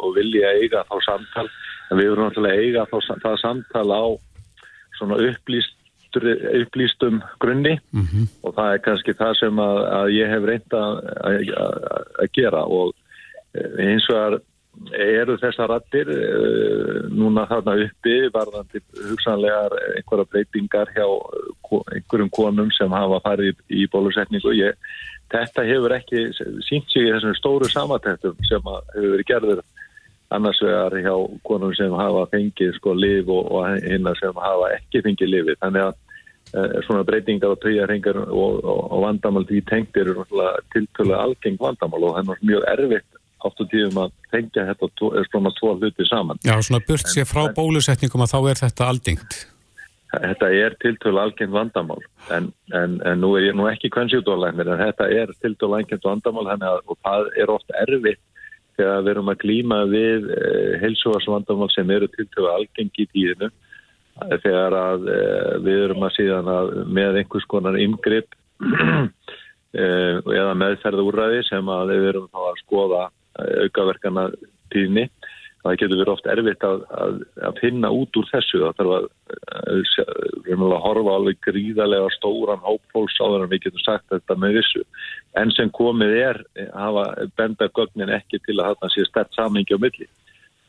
og 0.00 0.16
vilja 0.16 0.54
eiga 0.57 0.85
þá 0.88 0.97
samtal 1.04 1.47
en 1.47 2.00
við 2.00 2.11
verðum 2.12 2.26
náttúrulega 2.28 2.64
eiga 2.64 2.87
þá, 2.88 2.97
það 3.26 3.38
samtal 3.45 3.88
á 3.92 4.04
svona 5.00 5.21
upplýst 5.30 5.76
upplýstum 6.11 7.21
grunni 7.40 7.78
mm 7.92 8.02
-hmm. 8.02 8.28
og 8.42 8.54
það 8.54 8.73
er 8.75 8.78
kannski 8.78 9.12
það 9.14 9.35
sem 9.38 9.59
að, 9.59 9.78
að 9.99 10.07
ég 10.11 10.28
hef 10.28 10.45
reynda 10.45 10.80
að, 11.23 12.28
gera 12.33 12.64
og 12.64 12.95
eh, 13.54 13.87
eins 13.87 14.09
og 14.11 14.16
að 14.16 14.40
eru 14.95 15.37
þessar 15.38 15.69
rattir 15.69 16.09
uh, 16.09 17.09
núna 17.11 17.47
þarna 17.50 17.75
uppi 17.85 18.30
varðandi 18.33 18.80
hugsanlegar 19.11 19.75
einhverja 19.97 20.25
breytingar 20.30 20.92
hjá 20.95 21.07
einhverjum 21.95 22.30
konum 22.30 22.71
sem 22.71 22.90
hafa 22.90 23.21
farið 23.21 23.50
í, 23.50 23.83
í 23.83 23.88
bólusetningu 23.92 24.54
ég, 24.57 24.78
þetta 25.30 25.66
hefur 25.66 25.97
ekki 25.99 26.30
sínt 26.69 26.88
sig 26.90 27.02
í 27.02 27.12
þessum 27.12 27.35
stóru 27.35 27.69
samatættum 27.69 28.38
sem 28.49 28.62
hefur 28.95 29.11
verið 29.16 29.26
gerður 29.26 29.62
annars 30.31 30.61
vegar 30.63 30.95
hjá 31.03 31.15
konum 31.47 31.75
sem 31.75 31.95
hafa 31.97 32.27
fengið 32.35 32.77
sko 32.79 32.95
liv 32.95 33.31
og, 33.31 33.51
og 33.51 33.81
hinnar 33.83 34.19
sem 34.21 34.37
hafa 34.37 34.73
ekki 34.77 35.03
fengið 35.07 35.33
livi 35.35 35.57
þannig 35.63 35.89
að 35.89 35.95
uh, 36.55 36.77
svona 36.87 37.07
breytingar 37.09 37.55
og 37.55 37.63
taujarhengar 37.65 38.21
og, 38.27 38.61
og, 38.63 38.83
og 38.87 39.07
vandamál 39.07 39.47
því 39.49 39.63
tengt 39.71 40.01
eru 40.01 40.25
tiltölu 40.75 41.17
algeng 41.19 41.59
vandamál 41.61 42.07
og 42.11 42.19
það 42.19 42.35
er 42.37 42.47
mjög 42.53 42.69
erfitt 42.75 43.21
áttu 43.41 43.67
tíðum 43.73 44.03
að 44.03 44.11
tengja 44.35 44.67
þetta 44.69 44.89
svona 45.31 45.53
tvo 45.57 45.73
hluti 45.79 46.05
saman. 46.09 46.41
Já, 46.45 46.55
svona 46.61 46.83
burt 46.85 47.09
sér 47.09 47.29
frá 47.29 47.47
bólusetningum 47.57 48.27
að 48.27 48.35
þá 48.35 48.39
er 48.43 48.61
þetta 48.61 48.89
aldingt. 48.93 49.39
Þetta 50.11 50.49
er 50.59 50.75
tiltölu 50.83 51.21
algengt 51.23 51.55
vandamál 51.55 52.01
en, 52.35 52.49
en, 52.75 52.97
en 53.07 53.21
nú 53.23 53.31
er 53.39 53.47
ég 53.47 53.57
nú 53.57 53.69
ekki 53.71 53.93
kvennsjúdólæknir 53.95 54.73
en 54.75 54.83
þetta 54.83 55.07
er 55.15 55.31
tiltölu 55.39 55.79
algengt 55.79 56.05
vandamál 56.05 56.51
og 56.51 56.97
það 56.99 57.31
er 57.39 57.53
oft 57.55 57.71
erfitt 57.79 58.21
þegar 58.81 59.03
við 59.05 59.13
erum 59.15 59.33
að 59.33 59.41
glýma 59.45 59.81
við 59.91 60.31
eh, 60.37 60.79
heilsuvarsvandamál 60.83 61.69
sem 61.75 61.91
eru 61.93 62.09
tiltölu 62.15 62.51
algengt 62.55 63.01
í 63.01 63.07
tíðinu 63.13 63.51
þegar 64.45 64.77
að 64.77 65.09
eh, 65.13 65.55
við 65.65 65.85
erum 65.87 66.05
að 66.07 66.17
síðan 66.17 66.51
að 66.53 66.73
með 66.99 67.21
einhvers 67.23 67.49
konar 67.51 67.79
yngripp 67.81 68.37
eh, 69.81 70.17
eða 70.21 70.57
meðferðúræði 70.63 71.45
sem 71.49 71.73
að 71.73 71.95
við 71.95 72.09
erum 72.15 72.43
að 72.47 72.61
skoða 72.65 73.09
aukaverkana 73.41 74.27
tíðni. 74.73 75.07
Það 75.61 75.75
getur 75.81 75.99
verið 76.00 76.12
oft 76.14 76.29
erfitt 76.33 76.62
að, 76.64 76.85
að, 76.97 77.17
að 77.49 77.59
finna 77.61 77.90
út 77.93 78.17
úr 78.17 78.29
þessu. 78.31 78.61
Það 78.62 78.79
þarf 78.79 78.93
að, 78.97 79.09
að 80.57 80.76
horfa 80.87 81.17
alveg 81.19 81.43
gríðarlega 81.45 82.12
stóran 82.14 82.62
hópfólks 82.64 83.19
á 83.21 83.25
þannig 83.26 83.45
að 83.45 83.52
við 83.52 83.67
getum 83.67 83.83
sagt 83.85 84.07
þetta 84.14 84.37
með 84.40 84.57
vissu. 84.57 84.85
En 85.40 85.52
sem 85.57 85.73
komið 85.76 86.14
er 86.21 86.40
hafa 86.73 87.05
benda 87.37 87.69
gögnin 87.76 88.14
ekki 88.17 88.40
til 88.47 88.57
að 88.57 88.73
þarna 88.73 88.90
sé 88.95 89.05
stert 89.09 89.37
samingi 89.37 89.76
á 89.76 89.83
milli. 89.85 90.09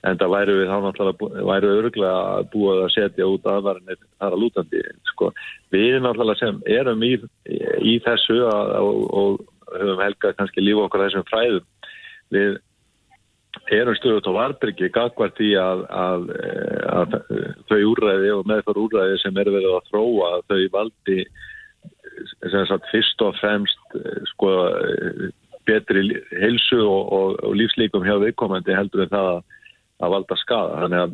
En 0.02 0.18
það 0.18 0.34
væru 0.34 0.58
við 0.58 0.72
þá 0.74 0.78
náttúrulega 0.84 1.46
væru 1.52 1.72
öruglega 1.78 2.44
búið 2.52 2.84
að 2.84 2.94
setja 2.96 3.30
út 3.30 3.48
aðvarinir 3.48 4.00
þar 4.02 4.36
að 4.36 4.44
lútandi. 4.44 4.84
Sko, 5.14 5.30
við 5.72 6.00
náttúrulega 6.02 6.42
sem 6.42 6.60
erum 6.80 7.06
í, 7.06 7.14
í 7.86 7.96
þessu 8.04 8.42
og, 8.50 9.02
og 9.08 9.46
höfum 9.72 10.04
helgað 10.04 10.36
kannski 10.40 10.64
lífa 10.66 10.88
okkur 10.88 11.06
þessum 11.06 11.28
fræðum 11.30 11.68
við 12.34 12.60
erum 13.72 13.96
stöðut 13.98 14.28
á 14.28 14.38
Varbyrgi 14.38 14.90
gagvart 14.94 15.40
í 15.44 15.54
að, 15.60 15.84
að, 15.90 16.28
að, 16.92 17.16
að 17.22 17.48
þau 17.70 17.80
úrræði 17.92 18.34
og 18.36 18.48
meðfar 18.50 18.80
úrræði 18.80 19.18
sem 19.22 19.38
er 19.42 19.52
verið 19.52 19.78
að 19.78 19.90
þróa 19.92 20.30
þau 20.48 20.62
valdi 20.76 21.18
sagt, 22.70 22.88
fyrst 22.92 23.24
og 23.26 23.36
fremst 23.40 23.98
sko, 24.34 24.54
betri 25.68 26.06
heilsu 26.32 26.80
og, 26.84 27.12
og, 27.18 27.36
og 27.48 27.58
lífslíkum 27.60 28.06
hjá 28.08 28.18
viðkomandi 28.24 28.78
heldur 28.78 29.06
en 29.06 29.14
það 29.14 29.30
að 30.02 30.16
valda 30.16 30.40
skada 30.42 30.88
að, 31.04 31.14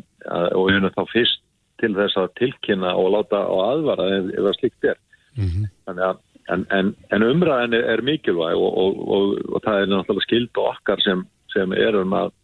og 0.56 0.70
erum 0.72 0.94
þá 0.94 1.04
fyrst 1.12 1.44
til 1.78 1.92
þess 1.94 2.18
að 2.18 2.32
tilkynna 2.40 2.94
og 2.98 3.12
láta 3.14 3.44
á 3.44 3.54
aðvara 3.72 4.08
ef, 4.16 4.32
það 4.34 4.56
slíkt 4.58 4.88
er 4.92 4.98
mm 5.36 5.44
-hmm. 5.44 5.68
þannig 5.86 6.08
að 6.12 6.24
En, 6.48 6.62
en, 6.72 6.94
en 7.12 7.22
umræðin 7.22 7.74
er 7.76 8.00
mikilvæg 8.00 8.56
og, 8.56 8.72
og, 8.82 9.08
og, 9.14 9.24
og 9.52 9.60
það 9.64 9.82
er 9.82 9.90
náttúrulega 9.90 10.24
skild 10.24 10.60
okkar 10.62 11.02
sem, 11.04 11.26
sem 11.58 11.74
erum, 11.76 12.14
að, 12.16 12.34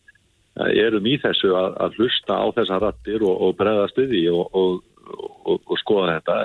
erum 0.75 1.07
í 1.09 1.17
þessu 1.23 1.55
að, 1.57 1.77
að 1.87 2.01
hlusta 2.01 2.39
á 2.39 2.47
þessa 2.59 2.81
rattir 2.83 3.25
og 3.27 3.55
bregðast 3.61 4.01
við 4.03 4.17
því 4.17 4.25
og 4.35 5.79
skoða 5.83 6.19
þetta. 6.19 6.41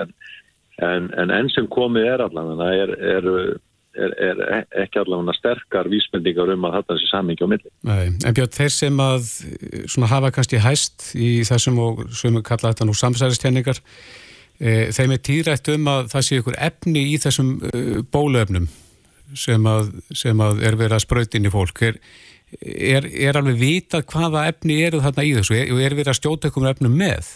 En, 0.80 1.10
en 1.20 1.34
enn 1.34 1.50
sem 1.52 1.66
komið 1.68 2.06
er 2.14 2.22
allavega 2.24 2.70
er, 2.72 2.94
er, 3.04 3.28
er, 4.00 4.14
er 4.16 4.62
ekki 4.86 5.02
allavega 5.02 5.36
sterkar 5.36 5.90
vísbendingar 5.92 6.54
um 6.54 6.64
að 6.70 6.78
þetta 6.78 6.96
sé 6.96 7.10
samingi 7.10 7.44
á 7.44 7.52
milli. 7.52 7.74
Nei, 7.84 8.06
en 8.08 8.38
Björn, 8.38 8.54
þeir 8.56 8.72
sem 8.78 9.04
að 9.04 10.10
hafa 10.14 10.32
kannski 10.38 10.62
hæst 10.64 11.12
í 11.18 11.30
þessum 11.44 11.82
og 11.84 12.02
sem 12.16 12.32
við 12.38 12.46
kalla 12.48 12.72
þetta 12.72 12.88
nú 12.88 12.96
samsæðistjenningar 12.96 13.84
E, 14.60 14.90
þeim 14.92 15.14
er 15.14 15.20
týrætt 15.24 15.70
um 15.72 15.88
að 15.88 16.10
það 16.12 16.24
sé 16.26 16.38
ykkur 16.40 16.56
efni 16.60 17.02
í 17.14 17.16
þessum 17.20 17.52
e, 17.64 18.02
bólöfnum 18.12 18.66
sem 19.32 19.68
að, 19.70 19.94
sem 20.12 20.42
að 20.44 20.60
er 20.68 20.76
verið 20.76 20.98
að 20.98 21.04
spröyt 21.06 21.36
inn 21.38 21.48
í 21.48 21.52
fólk. 21.52 21.80
Er, 21.86 21.96
er, 22.58 23.06
er 23.06 23.38
alveg 23.38 23.60
vitað 23.60 24.06
hvaða 24.10 24.46
efni 24.50 24.80
eru 24.86 25.00
þarna 25.04 25.26
í 25.26 25.32
þessu? 25.38 25.60
Og 25.74 25.80
er 25.82 25.96
verið 25.96 26.12
að 26.12 26.18
stjóta 26.18 26.50
ykkur 26.50 26.68
efnum 26.72 26.96
með? 26.98 27.30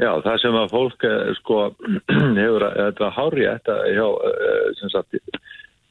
Já, 0.00 0.10
það 0.24 0.36
sem 0.40 0.54
að 0.56 0.70
fólk 0.72 1.04
eh, 1.04 1.32
sko 1.42 1.58
hefur 2.40 2.66
að, 2.68 2.78
þetta 2.78 3.10
hári 3.12 3.48
þetta 3.48 3.74
hjá, 3.92 4.06
eh, 4.28 4.86
sagt, 4.94 5.18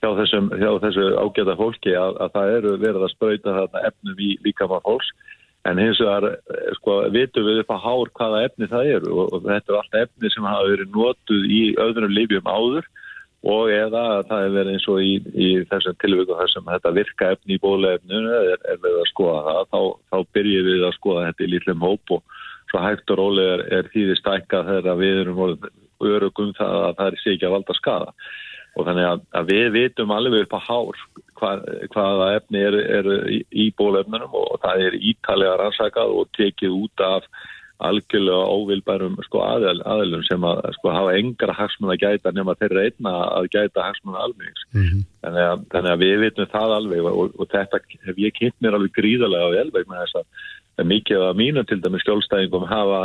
hjá, 0.02 0.10
þessum, 0.18 0.48
hjá 0.58 0.72
þessu 0.86 1.10
ágæta 1.22 1.58
fólki 1.60 1.94
að, 1.98 2.18
að 2.26 2.34
það 2.38 2.56
eru 2.56 2.72
verið 2.82 3.06
að 3.06 3.14
spröyta 3.14 3.58
þarna 3.60 3.84
efnum 3.92 4.24
í 4.26 4.32
líkamann 4.48 4.84
fólks. 4.88 5.12
En 5.70 5.78
hins 5.78 6.02
vegar, 6.02 6.32
eh, 6.34 6.72
sko, 6.80 6.98
vitum 7.14 7.46
við 7.46 7.62
upp 7.62 7.76
á 7.78 7.78
hár 7.86 8.14
hvaða 8.18 8.42
efni 8.48 8.72
það 8.72 8.96
eru 8.96 9.14
og, 9.22 9.36
og 9.38 9.46
þetta 9.46 9.76
er 9.76 9.80
allt 9.84 10.00
efni 10.02 10.34
sem 10.34 10.50
hafa 10.50 10.72
verið 10.74 10.98
notuð 10.98 11.46
í 11.46 11.62
öðrum 11.86 12.18
lifjum 12.18 12.50
áður 12.50 12.90
og 13.42 13.72
eða 13.74 14.04
það 14.30 14.44
er 14.46 14.54
verið 14.54 14.76
eins 14.76 14.88
og 14.92 15.02
í, 15.02 15.14
í 15.34 15.50
þessum 15.72 15.98
tilvíku 16.04 16.38
þar 16.38 16.52
sem 16.52 16.68
þetta 16.68 16.94
virka 16.94 17.32
efni 17.34 17.58
í 17.58 17.62
bólefninu 17.62 18.36
er, 18.38 18.60
er 18.70 18.78
við 18.84 19.00
að 19.02 19.10
skoða 19.10 19.42
það, 19.48 19.62
þá, 19.72 19.82
þá 20.12 20.18
byrjum 20.38 20.68
við 20.70 20.86
að 20.86 20.98
skoða 21.00 21.26
þetta 21.30 21.46
í 21.46 21.52
lítlum 21.56 21.86
hóp 21.88 22.16
og 22.18 22.38
svo 22.70 22.84
hægt 22.86 23.14
og 23.14 23.20
rólega 23.20 23.56
er, 23.58 23.66
er 23.80 23.90
tíði 23.94 24.18
stækka 24.20 24.62
þegar 24.70 25.02
við 25.02 25.24
erum 25.24 25.42
örugum 26.02 26.54
það 26.58 26.78
að 26.86 26.96
það 27.00 27.08
er 27.08 27.20
sér 27.22 27.36
ekki 27.36 27.50
að 27.50 27.56
valda 27.58 27.78
skada 27.78 28.14
og 28.72 28.88
þannig 28.88 29.08
að, 29.08 29.24
að 29.36 29.50
við 29.52 29.66
vitum 29.76 30.14
alveg 30.16 30.46
upp 30.46 30.54
á 30.56 30.62
hár 30.68 31.02
hvað, 31.40 31.64
hvaða 31.96 32.28
efni 32.38 32.62
eru 32.62 32.84
er 33.00 33.10
í, 33.34 33.66
bólefnunum 33.78 34.38
og 34.38 34.62
það 34.64 34.86
er 34.86 35.00
ítalega 35.12 35.58
rannsakað 35.60 36.14
og 36.22 36.30
tekið 36.38 36.78
út 36.78 37.04
af 37.06 37.28
algjörlega 37.88 38.46
óvilbærum 38.56 39.18
sko, 39.26 39.42
aðel, 39.46 39.82
aðelum 39.90 40.24
sem 40.28 40.46
að 40.48 40.62
sko, 40.78 40.94
hafa 40.94 41.18
engra 41.20 41.56
hagsmun 41.58 41.94
að 41.94 42.04
gæta 42.06 42.34
nema 42.36 42.56
þeirra 42.60 42.86
einna 42.88 43.14
að 43.40 43.50
gæta 43.56 43.88
hagsmun 43.88 44.20
alveg 44.22 44.64
mm 44.72 44.82
-hmm. 44.86 45.04
þannig, 45.26 45.68
þannig 45.74 45.92
að 45.92 46.04
við 46.06 46.16
vitum 46.26 46.52
það 46.56 46.78
alveg 46.78 47.12
og, 47.12 47.36
og 47.38 47.52
þetta 47.52 47.84
hef 48.08 48.26
ég 48.26 48.38
kynnt 48.38 48.58
mér 48.60 48.78
alveg 48.78 48.98
gríðarlega 48.98 49.48
á 49.50 49.60
elveg 49.66 49.88
með 49.90 50.04
þess 50.06 50.20
að 50.22 50.50
mikið 50.88 51.24
af 51.26 51.36
mínu 51.36 51.64
til 51.68 51.82
dæmis 51.84 52.04
skjólstæðingum 52.06 52.66
hafa 52.70 53.02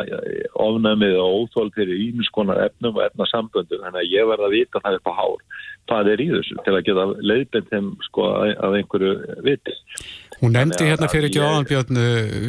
ofnæmið 0.55 1.17
og 1.21 1.33
óþól 1.41 1.71
fyrir 1.75 1.99
ímiskonar 2.09 2.61
efnum 2.67 2.97
og 2.97 3.07
efnasamböndu 3.09 3.81
þannig 3.83 4.03
að 4.03 4.13
ég 4.13 4.29
verða 4.31 4.47
að 4.47 4.55
vita 4.55 4.83
það 4.85 4.99
upp 5.01 5.11
á 5.11 5.19
hár 5.19 5.41
hvað 5.87 6.13
er 6.13 6.23
í 6.23 6.29
þessu 6.31 6.61
til 6.65 6.75
að 6.75 6.87
geta 6.87 7.07
leiðbend 7.31 7.69
þeim 7.73 7.91
sko 8.07 8.29
af 8.55 8.79
einhverju 8.79 9.13
viti 9.47 9.75
Hún 10.41 10.53
nefndi 10.53 10.89
hérna 10.89 11.09
fyrir 11.09 11.31
ekki 11.31 11.41
áðanbjörn 11.41 12.01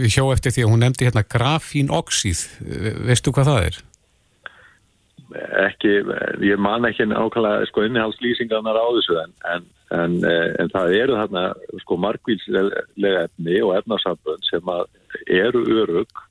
við 0.04 0.10
hjó 0.12 0.26
eftir 0.34 0.56
því 0.56 0.66
að 0.66 0.74
hún 0.74 0.84
nefndi 0.84 1.08
hérna 1.08 1.24
grafín 1.24 1.94
oxíð. 1.94 2.44
Veistu 3.08 3.32
hvað 3.36 3.52
það 3.52 3.70
er? 3.70 3.84
ekki, 5.36 5.92
ég 6.46 6.60
man 6.62 6.88
ekki 6.88 7.08
nákvæmlega 7.08 7.68
sko 7.70 7.84
innihaldslýsingarnar 7.88 8.80
á 8.80 8.88
þessu 8.96 9.18
en, 9.22 9.34
en, 9.54 9.66
en, 9.98 10.16
eh, 10.24 10.54
en 10.62 10.72
það 10.72 10.94
eru 11.02 11.18
þarna 11.20 11.44
sko 11.84 11.98
markvíslega 12.04 13.26
efni 13.26 13.60
og 13.66 13.76
efnarsambönd 13.78 14.48
sem 14.48 14.72
eru 15.28 15.66
örug 15.84 16.24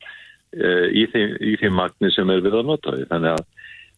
í 0.56 1.04
því, 1.12 1.22
í 1.44 1.56
því 1.60 1.72
magni 1.74 2.10
sem 2.14 2.30
er 2.32 2.40
við 2.44 2.56
að 2.56 2.70
nota 2.70 2.94
því 2.94 3.08
þannig 3.10 3.34
að, 3.34 3.42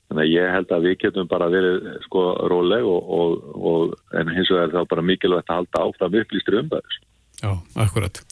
þannig 0.08 0.24
að 0.24 0.32
ég 0.32 0.54
held 0.56 0.72
að 0.74 0.88
við 0.88 0.96
getum 1.04 1.28
bara 1.30 1.50
verið 1.52 1.90
sko 2.08 2.24
róleg 2.50 2.88
og, 2.88 3.12
og, 3.18 3.36
og 3.54 4.18
en 4.18 4.32
hins 4.34 4.50
vegar 4.50 4.74
þá 4.74 4.90
bara 4.90 5.06
mikilvægt 5.06 5.52
að 5.52 5.60
halda 5.62 5.84
áfram 5.84 6.18
upplýstur 6.22 6.58
um 6.62 6.72
það 6.72 6.98
Já, 7.42 7.54
akkurat 7.74 8.22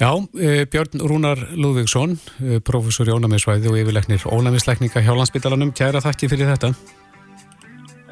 Já, 0.00 0.16
e, 0.16 0.64
Björn 0.64 0.96
Rúnar 1.04 1.36
Lúðvíksson, 1.52 2.14
e, 2.40 2.60
professor 2.64 3.04
í 3.04 3.12
ónæmisvæði 3.12 3.68
og 3.68 3.76
yfirleiknir 3.82 4.22
ónæmisleikninga 4.24 5.02
hjá 5.04 5.12
landsbytalanum. 5.12 5.74
Kæra 5.76 6.00
þakki 6.00 6.30
fyrir 6.32 6.48
þetta. 6.48 6.70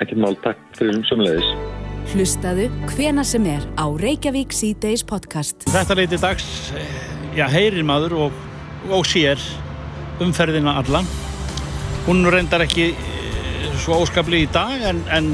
Ekki 0.04 0.18
mál, 0.20 0.36
takk 0.44 0.60
fyrir 0.76 0.98
umsumleðis. 0.98 1.48
Hlustaðu 2.12 2.66
hvena 2.92 3.24
sem 3.24 3.46
er 3.48 3.64
á 3.80 3.88
Reykjavík 3.88 4.52
C-Days 4.52 5.06
podcast. 5.08 5.64
Þetta 5.72 5.96
leiti 5.96 6.20
dags, 6.20 6.44
já, 7.32 7.48
heyrir 7.48 7.88
maður 7.88 8.18
og, 8.26 8.36
og 8.92 9.08
sér 9.08 9.40
umferðina 10.20 10.76
alla. 10.82 11.00
Hún 12.04 12.20
reyndar 12.28 12.66
ekki 12.68 12.90
e, 12.92 13.72
svo 13.80 14.02
óskapli 14.04 14.44
í 14.44 14.52
dag 14.52 14.84
en, 14.92 15.00
en, 15.08 15.32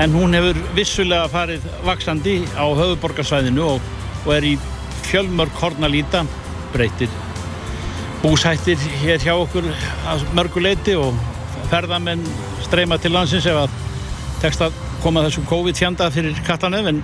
en 0.00 0.14
hún 0.16 0.36
hefur 0.36 0.60
vissulega 0.76 1.28
farið 1.32 1.66
vaksandi 1.84 2.38
á 2.56 2.64
höfuborgarsvæðinu 2.64 3.66
og, 3.74 3.90
og 4.24 4.32
er 4.36 4.46
í 4.52 4.54
fjölmörg 5.08 5.52
horn 5.60 5.84
að 5.84 5.98
líta 5.98 6.22
breytir 6.72 7.12
búsættir 8.22 8.80
hér 9.02 9.20
hjá 9.20 9.34
okkur 9.34 9.66
að 10.08 10.24
mörguleiti 10.36 10.94
og 10.96 11.16
ferðamenn 11.72 12.22
streyma 12.62 12.98
til 13.02 13.12
landsins 13.16 13.48
ef 13.50 13.64
að 13.64 13.74
tekst 14.42 14.62
að 14.64 14.76
koma 15.02 15.24
þessum 15.26 15.46
COVID 15.50 15.78
fjanda 15.78 16.08
fyrir 16.14 16.38
katlanöf 16.46 16.88
en, 16.92 17.02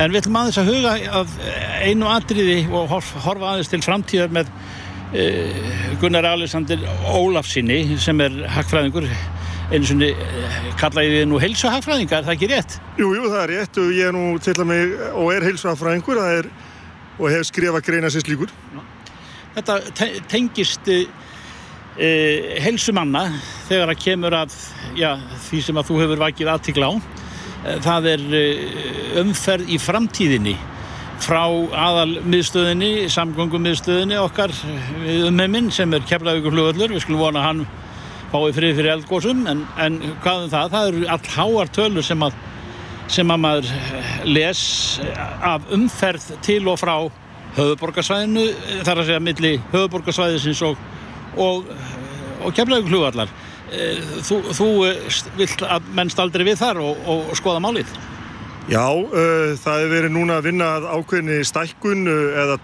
en 0.00 0.10
við 0.14 0.22
ætlum 0.22 0.38
aðeins 0.40 0.60
að 0.62 0.70
huga 0.72 0.94
að 1.20 1.36
einu 1.84 2.08
atriði 2.08 2.58
og 2.72 2.90
horfa 2.94 3.52
aðeins 3.52 3.70
til 3.72 3.82
framtíðar 3.84 4.32
með 4.32 4.50
uh, 4.50 5.62
Gunnar 6.00 6.30
Alexander 6.32 6.80
Ólafsinni 7.12 7.98
sem 8.00 8.24
er 8.24 8.40
hagfræðingur 8.56 9.10
einu 9.74 9.88
svonni 9.88 10.10
uh, 10.14 10.56
kallaði 10.80 11.12
við 11.12 11.26
nú 11.30 11.40
heilsuhagfræðingar, 11.42 12.22
er 12.22 12.28
það 12.28 12.36
ekki 12.36 12.48
rétt? 12.52 12.76
Jú, 13.00 13.10
jú, 13.16 13.26
það 13.28 13.40
er 13.42 13.52
rétt 13.54 13.80
og 13.82 13.92
ég 13.94 14.10
er 14.10 14.16
nú 14.16 14.24
til 14.42 14.54
að 14.56 14.68
mig 14.70 14.94
og 15.10 15.30
er 15.34 15.46
heilsuhagfræðingur, 15.48 16.20
er 16.38 16.50
og 17.18 17.30
hef 17.30 17.46
skrifað 17.50 17.86
greina 17.86 18.10
sér 18.10 18.24
slíkur. 18.26 18.52
Þetta 19.54 19.78
tengist 20.30 20.88
e, 20.90 21.04
helsumanna 22.64 23.28
þegar 23.68 23.92
það 23.92 24.00
kemur 24.02 24.36
að 24.40 24.56
já, 24.98 25.12
því 25.46 25.60
sem 25.68 25.78
að 25.78 25.90
þú 25.90 25.98
hefur 26.02 26.22
vakið 26.24 26.50
aðtikla 26.50 26.90
á. 26.90 26.92
Það 27.84 28.08
er 28.10 28.24
umferð 29.22 29.70
í 29.72 29.78
framtíðinni 29.80 30.56
frá 31.22 31.44
aðal 31.46 32.18
miðstöðinni, 32.26 33.06
samgöngum 33.12 33.62
miðstöðinni 33.64 34.18
okkar 34.20 34.52
umheiminn 35.28 35.70
sem 35.72 35.92
er 35.94 36.04
Keflavíkur 36.08 36.52
flugöllur. 36.52 36.94
Við 36.94 37.04
skulum 37.06 37.22
vona 37.24 37.44
hann 37.44 37.64
fái 38.34 38.54
frið 38.56 38.80
fyrir 38.80 38.92
eldgóðsum 38.96 39.44
en, 39.50 39.62
en 39.78 40.00
hvað 40.24 40.46
um 40.46 40.50
það? 40.50 40.72
Það 40.72 40.88
eru 40.90 41.04
all 41.14 41.32
háar 41.36 41.72
tölur 41.74 42.06
sem 42.06 42.26
að 42.26 42.38
sem 43.14 43.30
að 43.30 43.42
maður 43.44 43.68
eh, 43.68 44.14
les 44.26 44.62
af 45.44 45.68
umferð 45.76 46.30
til 46.44 46.62
og 46.72 46.80
frá 46.80 46.94
höfuborgarsvæðinu 47.54 48.46
þar 48.86 49.02
að 49.02 49.10
segja 49.10 49.22
milli 49.22 49.52
höfuborgarsvæðisins 49.74 50.62
og, 50.66 50.80
og, 51.36 51.68
og 52.42 52.56
kemlaðu 52.56 52.88
klúvallar 52.88 53.30
eh, 53.70 54.00
þú, 54.24 54.40
þú 54.56 54.70
eh, 54.88 55.20
vilt 55.38 55.64
að 55.68 55.92
mennst 55.94 56.22
aldrei 56.24 56.46
við 56.48 56.58
þar 56.64 56.80
og, 56.82 57.06
og 57.14 57.38
skoða 57.38 57.62
málið? 57.62 57.92
Já, 58.64 58.80
uh, 58.80 59.52
það 59.60 59.82
hefur 59.82 59.90
verið 59.92 60.12
núna 60.14 60.38
að 60.40 60.46
vinna 60.46 60.68
ákveðinni 60.88 61.42
stækkun 61.44 62.06
uh, 62.08 62.38
eða 62.40 62.54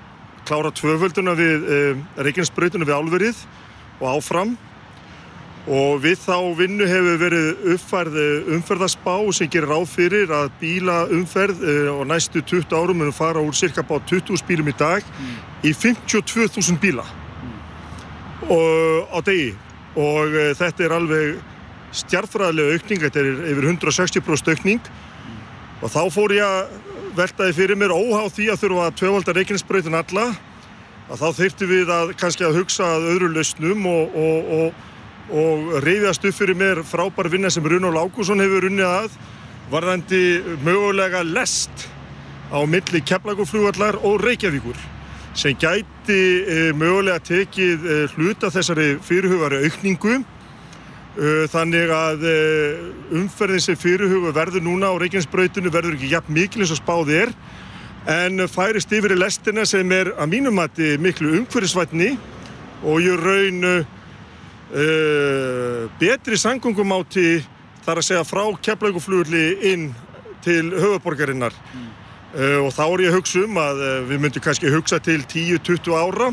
klára 0.48 0.70
tvöfölduna 0.72 1.34
við 1.36 1.66
uh, 1.68 2.04
Reykjanesbröytuna 2.24 2.88
við 2.88 2.96
álverið 2.96 3.42
og 4.00 4.06
áfram 4.14 4.54
og 5.68 6.00
við 6.00 6.16
þá 6.22 6.36
vinnu 6.56 6.86
hefur 6.88 7.18
verið 7.20 7.64
uppfærð 7.74 8.16
umferðarspá 8.56 9.16
sem 9.36 9.50
gerir 9.52 9.68
ráð 9.68 9.90
fyrir 9.92 10.32
að 10.32 10.48
bílaumferð 10.60 11.60
og 11.92 12.00
eh, 12.00 12.08
næstu 12.08 12.40
20 12.40 12.72
árum 12.72 13.02
munum 13.02 13.12
fara 13.12 13.42
úr 13.44 13.56
cirka 13.56 13.84
bá 13.84 13.98
20.000 14.00 14.46
bílum 14.48 14.70
í 14.72 14.76
dag 14.78 15.04
mm. 15.04 15.36
í 15.68 15.74
52.000 15.76 16.80
bíla 16.80 17.04
mm. 17.04 17.58
og, 18.48 19.12
á 19.12 19.18
degi 19.26 19.52
og 20.00 20.32
e, 20.32 20.50
þetta 20.56 20.86
er 20.86 20.92
alveg 20.94 21.40
stjartfræðilega 21.98 22.76
aukning, 22.78 23.00
þetta 23.02 23.20
er 23.20 23.30
yfir 23.50 23.66
160% 23.74 24.52
aukning 24.54 24.80
mm. 24.80 25.40
og 25.82 25.92
þá 25.92 26.02
fór 26.14 26.36
ég 26.38 26.46
að 26.46 26.78
veltaði 27.18 27.56
fyrir 27.58 27.76
mér 27.76 27.92
óháð 27.92 28.30
því 28.36 28.52
að 28.52 28.62
þurfa 28.62 28.86
að 28.86 29.00
tvövalda 29.02 29.36
reikinsbreytin 29.36 29.98
alla 29.98 30.30
að 31.10 31.20
þá 31.20 31.28
þurftum 31.40 31.70
við 31.74 31.90
að 31.92 32.14
kannski 32.16 32.46
að 32.46 32.62
hugsa 32.62 32.86
að 32.94 33.10
öðru 33.12 33.34
lausnum 33.34 33.88
og, 33.90 34.14
og, 34.14 34.54
og 34.56 34.86
og 35.30 35.76
reyðast 35.84 36.24
upp 36.26 36.34
fyrir 36.34 36.58
mér 36.58 36.82
frábær 36.86 37.28
vinna 37.30 37.50
sem 37.50 37.66
Runól 37.66 37.98
Ágússon 38.00 38.42
hefur 38.42 38.66
runnið 38.66 38.86
að 38.88 39.18
varðandi 39.70 40.22
mögulega 40.66 41.22
lest 41.22 41.86
á 42.50 42.58
milli 42.66 43.02
Keflagurflugvallar 43.06 44.00
og 44.02 44.24
Reykjavíkur 44.24 44.78
sem 45.38 45.54
gæti 45.54 46.18
e, 46.42 46.58
mögulega 46.74 47.22
tekið 47.22 47.86
e, 47.86 47.98
hluta 48.16 48.50
þessari 48.50 48.96
fyrirhugari 49.06 49.60
aukningu. 49.68 50.16
E, 51.14 51.30
þannig 51.52 51.92
að 51.94 52.26
umferðin 53.20 53.62
sem 53.62 53.78
fyrirhuga 53.78 54.34
verður 54.34 54.66
núna 54.66 54.90
á 54.90 54.98
Reykjavínsbrautinu 54.98 55.70
verður 55.70 55.94
ekki 55.94 56.10
jafn 56.10 56.34
mikil 56.34 56.64
eins 56.64 56.74
og 56.74 56.82
spáði 56.82 57.22
er 57.22 57.34
en 58.10 58.42
færist 58.50 58.90
yfir 58.96 59.14
í 59.14 59.20
lestina 59.20 59.62
sem 59.68 59.90
er 59.94 60.10
að 60.16 60.30
mínum 60.34 60.58
mati 60.58 60.96
miklu 60.98 61.36
umhverfisvætni 61.38 62.14
og 62.82 63.02
ég 63.04 63.18
raun 63.20 63.86
uh, 64.74 65.88
betri 66.00 66.38
sangungumáti 66.38 67.40
þar 67.84 68.00
að 68.00 68.06
segja 68.06 68.26
frá 68.28 68.44
keflauguflugli 68.62 69.44
inn 69.72 69.90
til 70.44 70.70
höfuborgarinnar 70.72 71.52
mm. 71.52 71.88
uh, 72.34 72.58
og 72.64 72.70
þá 72.76 72.84
er 72.86 73.04
ég 73.06 73.12
að 73.12 73.18
hugsa 73.18 73.44
um 73.46 73.60
að 73.60 73.82
uh, 73.84 73.94
við 74.08 74.24
myndum 74.24 74.44
kannski 74.44 74.72
hugsa 74.72 75.00
til 75.02 75.20
10-20 75.24 75.96
ára. 75.96 76.32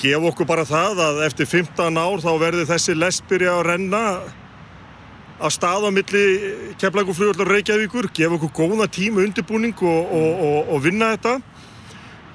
Gef 0.00 0.28
okkur 0.30 0.48
bara 0.48 0.64
það 0.64 1.02
að 1.04 1.24
eftir 1.26 1.48
15 1.50 1.98
ár 2.00 2.22
þá 2.24 2.30
verður 2.40 2.70
þessi 2.70 2.96
lesbyrja 2.96 3.58
að 3.58 3.66
renna 3.68 4.04
að 5.40 5.54
staða 5.56 5.88
á 5.88 5.96
milli 5.96 6.24
keflauguflugli 6.80 7.44
og 7.44 7.48
Reykjavíkur, 7.48 8.10
gef 8.16 8.36
okkur 8.36 8.52
góða 8.56 8.88
tíma 8.92 9.24
undirbúning 9.24 9.76
og, 9.80 10.12
og, 10.12 10.42
og, 10.46 10.72
og 10.74 10.82
vinna 10.84 11.14
þetta. 11.14 11.34
Eh, 11.40 11.59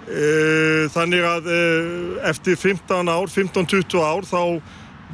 þannig 0.05 1.23
að 1.25 1.47
eh, 1.49 2.27
eftir 2.29 2.57
15 2.61 3.07
ár, 3.09 3.31
15-20 3.33 4.03
ár 4.05 4.27
þá 4.29 4.41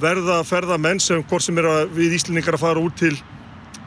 verða 0.02 0.42
ferðamenn 0.48 1.00
sem 1.00 1.24
hvort 1.24 1.46
sem 1.46 1.60
er 1.62 1.68
að 1.70 1.94
við 1.96 2.18
Íslandingar 2.18 2.58
að 2.58 2.66
fara 2.66 2.84
út 2.84 2.98
til 3.00 3.14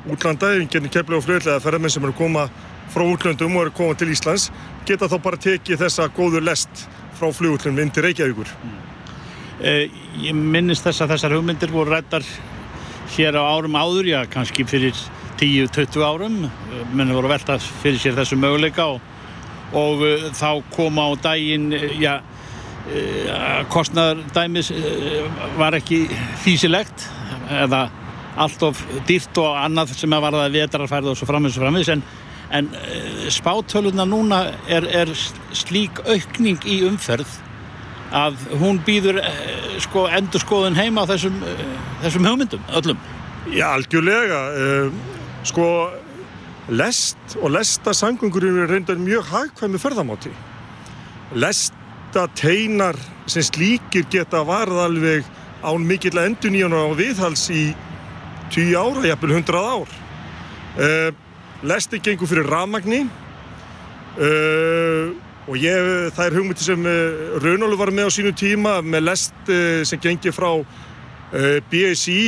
útlanda, 0.09 0.55
einhvern 0.57 0.89
kemla 0.93 1.19
og 1.19 1.27
fljóðlega 1.27 1.61
ferðamenn 1.65 1.93
sem 1.93 2.05
eru 2.05 2.15
að 2.15 2.23
koma 2.23 2.47
frá 2.95 3.05
útlandum 3.05 3.57
og 3.57 3.67
eru 3.67 3.75
að 3.75 3.79
koma 3.83 3.99
til 4.01 4.11
Íslands 4.15 4.49
geta 4.89 5.09
þá 5.13 5.19
bara 5.27 5.41
tekið 5.45 5.85
þessa 5.85 6.09
góður 6.17 6.49
lest 6.49 6.87
frá 7.19 7.29
fljóðlandum 7.37 7.85
inn 7.85 7.93
til 7.93 8.07
Reykjavíkur 8.09 8.57
mm. 8.57 8.83
eh, 9.61 10.03
Ég 10.25 10.37
minnist 10.37 10.87
þess 10.89 11.05
að 11.05 11.17
þessar 11.17 11.37
hugmyndir 11.37 11.73
voru 11.75 11.93
rættar 11.93 12.25
hér 13.15 13.37
á 13.37 13.45
árum 13.45 13.77
áður, 13.77 14.09
já 14.09 14.23
kannski 14.31 14.65
fyrir 14.65 14.97
10-20 15.37 16.01
árum 16.01 16.47
menn 16.95 17.13
voru 17.13 17.29
að 17.29 17.35
velta 17.37 17.59
fyrir 17.83 18.01
sér 18.01 18.17
þessu 18.17 18.39
möguleika 18.41 18.95
og 18.95 19.14
og 19.75 20.05
uh, 20.05 20.29
þá 20.35 20.49
koma 20.75 21.09
á 21.11 21.13
daginn 21.29 21.73
uh, 21.75 21.87
já, 22.01 22.19
uh, 22.21 23.61
kostnadardæmis 23.73 24.73
var 25.59 25.77
ekki 25.79 26.05
físilegt 26.45 27.09
eða 27.51 27.89
allt 28.41 28.63
of 28.67 28.81
dýrt 29.07 29.39
og 29.39 29.59
annað 29.61 29.95
sem 29.99 30.15
að 30.15 30.27
varða 30.27 30.53
vetrarfærð 30.55 31.13
og 31.13 31.19
svo 31.19 31.29
framins 31.29 31.59
og 31.59 31.67
framins 31.67 31.91
en, 31.93 32.03
en 32.55 32.71
spátöluðna 33.31 34.07
núna 34.11 34.41
er, 34.67 34.87
er 34.91 35.13
slík 35.55 36.03
aukning 36.07 36.59
í 36.67 36.81
umferð 36.89 37.31
að 38.15 38.39
hún 38.61 38.81
býður 38.87 39.21
sko 39.83 40.07
endur 40.15 40.43
skoðun 40.43 40.77
heima 40.79 41.07
þessum, 41.11 41.41
þessum 42.03 42.27
hugmyndum 42.29 42.67
öllum. 42.79 42.99
Já, 43.51 43.69
algjörlega 43.75 44.43
sko 45.47 45.69
lest 46.69 47.37
og 47.43 47.53
lestasangungur 47.53 48.45
eru 48.45 48.67
reyndar 48.69 48.97
mjög 49.01 49.29
hagkvæmi 49.33 49.81
ferðamáti. 49.81 50.33
Lestateinar 51.35 52.97
sem 53.27 53.45
slíkir 53.45 54.07
geta 54.11 54.45
varð 54.47 54.81
alveg 54.87 55.27
án 55.65 55.85
mikill 55.89 56.21
endun 56.21 56.57
í 56.57 56.63
hann 56.65 56.77
á 56.77 56.89
viðhals 56.97 57.49
í 57.53 57.75
10 58.53 58.77
ára, 58.79 59.05
jafnvel 59.09 59.37
100 59.41 59.61
ár. 59.61 59.93
Uh, 60.75 61.11
lesti 61.65 62.01
gengur 62.03 62.29
fyrir 62.29 62.49
ramagni 62.51 63.05
uh, 64.19 65.13
og 65.47 65.55
ég, 65.61 66.11
það 66.17 66.27
er 66.27 66.35
hugmyndi 66.35 66.65
sem 66.67 66.89
uh, 66.89 67.37
Raunólu 67.45 67.79
var 67.79 67.93
með 67.95 68.11
á 68.11 68.17
sínu 68.17 68.33
tíma 68.37 68.81
með 68.83 69.07
lest 69.07 69.53
sem 69.87 70.01
gengir 70.03 70.35
frá 70.35 70.51
BSI 71.71 72.19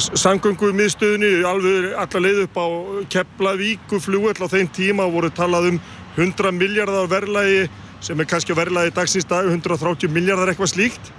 samgöngu 0.00 0.72
miðstöðunni 0.74 1.44
alveg 1.46 1.92
allar 1.98 2.22
leið 2.24 2.40
upp 2.44 2.56
á 2.58 2.66
Keflavíku 3.12 4.00
flugvell 4.02 4.42
á 4.42 4.48
þeim 4.50 4.70
tíma 4.74 5.06
voru 5.10 5.30
talað 5.34 5.72
um 5.72 5.80
100 6.16 6.54
miljardar 6.54 7.08
verðlægi 7.10 7.68
sem 8.04 8.20
er 8.20 8.28
kannski 8.28 8.56
verðlægi 8.56 8.94
dagsins 8.96 9.28
dag 9.28 9.46
130 9.48 10.10
miljardar 10.12 10.52
eitthvað 10.52 10.72
slíkt. 10.74 11.12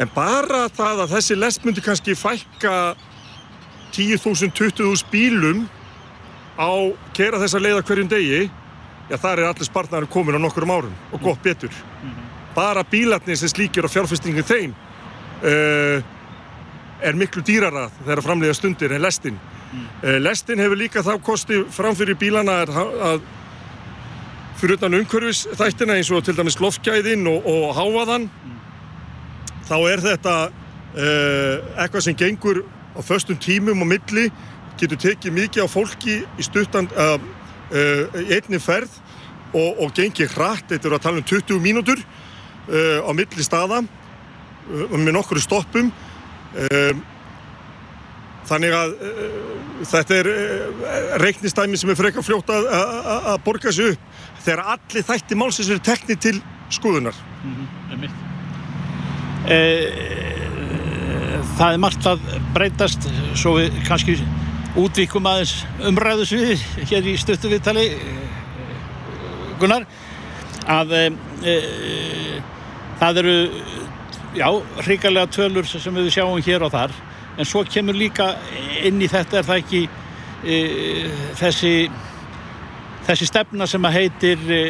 En 0.00 0.10
bara 0.14 0.66
það 0.72 1.04
að 1.04 1.16
þessi 1.16 1.38
lest 1.38 1.64
myndi 1.64 1.84
kannski 1.84 2.16
fækka 2.16 2.76
10.000, 3.96 4.52
20.000 4.56 5.10
bílum 5.12 5.66
á 6.60 6.70
kera 7.16 7.40
þessa 7.42 7.60
leiða 7.60 7.82
hverjum 7.88 8.08
degi 8.10 8.46
já 9.10 9.16
þar 9.18 9.42
er 9.42 9.50
allir 9.50 9.66
spartnaður 9.66 10.12
komin 10.12 10.38
á 10.38 10.40
nokkur 10.40 10.68
um 10.68 10.76
árum 10.76 10.94
og 11.10 11.24
gott 11.24 11.42
betur. 11.42 11.72
Bara 12.54 12.84
bílarnir 12.84 13.38
sem 13.38 13.50
slíkir 13.50 13.86
og 13.86 13.92
fjárfestingin 13.92 14.46
þeim 14.46 14.72
uh, 15.42 16.00
er 17.06 17.18
miklu 17.18 17.42
dýrara 17.46 17.88
þegar 18.00 18.22
framlega 18.24 18.56
stundir 18.56 18.94
en 18.94 19.02
lestin 19.04 19.36
mm. 19.36 19.86
uh, 20.04 20.16
lestin 20.22 20.62
hefur 20.62 20.80
líka 20.80 21.04
þá 21.06 21.14
kosti 21.24 21.62
framfyrir 21.74 22.18
bílana 22.20 22.60
að, 22.64 23.22
fyrir 24.60 24.78
utan 24.78 24.98
umhverfis 25.00 25.46
þættina 25.58 25.98
eins 25.98 26.10
og 26.12 26.24
til 26.26 26.36
dæmis 26.38 26.60
loftkæðin 26.60 27.26
og, 27.30 27.46
og 27.48 27.74
háaðan 27.78 28.28
mm. 28.28 28.56
þá 29.70 29.76
er 29.92 30.04
þetta 30.06 30.36
uh, 30.48 31.54
eitthvað 31.76 32.06
sem 32.08 32.18
gengur 32.18 32.64
á 32.96 33.00
föstum 33.06 33.38
tímum 33.40 33.84
og 33.84 33.92
milli 33.92 34.30
getur 34.80 34.98
tekið 35.00 35.36
mikið 35.36 35.64
á 35.64 35.68
fólki 35.70 36.22
í 36.24 36.42
stuttan 36.42 36.88
í 37.70 38.22
einni 38.34 38.58
ferð 38.58 38.94
og, 39.52 39.82
og 39.84 39.92
gengið 39.94 40.32
hratt, 40.32 40.64
þetta 40.70 40.88
er 40.88 40.94
að 40.96 41.02
tala 41.04 41.20
um 41.20 41.26
20 41.28 41.60
mínútur 41.62 42.00
Uh, 42.70 43.02
á 43.02 43.10
milli 43.16 43.42
staða 43.42 43.80
uh, 43.82 44.92
með 44.94 45.14
nokkru 45.16 45.40
stoppum 45.42 45.88
um, 46.54 47.02
þannig 48.50 48.74
að 48.74 48.94
uh, 48.96 49.50
þetta 49.88 50.20
er 50.20 50.30
reiknistæmi 51.22 51.78
sem 51.80 51.92
er 51.92 51.98
frekar 51.98 52.24
fljótt 52.26 52.50
að 52.52 53.36
borga 53.44 53.72
sig 53.72 53.94
upp 53.94 54.10
þegar 54.44 54.64
allir 54.74 55.06
þætti 55.06 55.38
málsins 55.38 55.70
eru 55.70 55.82
tekni 55.84 56.16
til 56.16 56.36
skoðunar 56.72 57.16
mm 57.44 57.54
-hmm. 57.90 58.10
e, 59.48 59.58
Það 61.60 61.72
er 61.72 61.78
margt 61.78 62.06
að 62.06 62.20
breytast 62.54 63.08
svo 63.34 63.56
við 63.58 63.74
kannski 63.84 64.14
útvíkum 64.76 65.26
aðeins 65.26 65.66
umræðusvið 65.84 66.62
hér 66.88 67.08
í 67.10 67.16
stöttu 67.20 67.48
viðtali 67.48 67.90
Gunnar 69.60 69.84
að 70.66 70.92
e, 70.92 71.02
e, 71.44 71.54
það 73.00 73.16
eru 73.22 73.36
já, 74.36 74.48
hrigalega 74.84 75.30
tölur 75.32 75.66
sem 75.66 75.94
við 75.94 76.12
sjáum 76.14 76.40
hér 76.44 76.66
og 76.66 76.74
þar. 76.74 76.94
En 77.38 77.48
svo 77.48 77.64
kemur 77.64 77.96
líka 77.96 78.34
inn 78.84 79.00
í 79.00 79.08
þetta 79.10 79.40
er 79.40 79.48
það 79.48 79.62
ekki 79.62 79.82
e, 80.44 80.56
þessi 81.40 81.74
þessi 83.06 83.28
stefna 83.28 83.66
sem 83.70 83.86
að 83.86 83.96
heitir 83.96 84.42
e, 84.52 84.60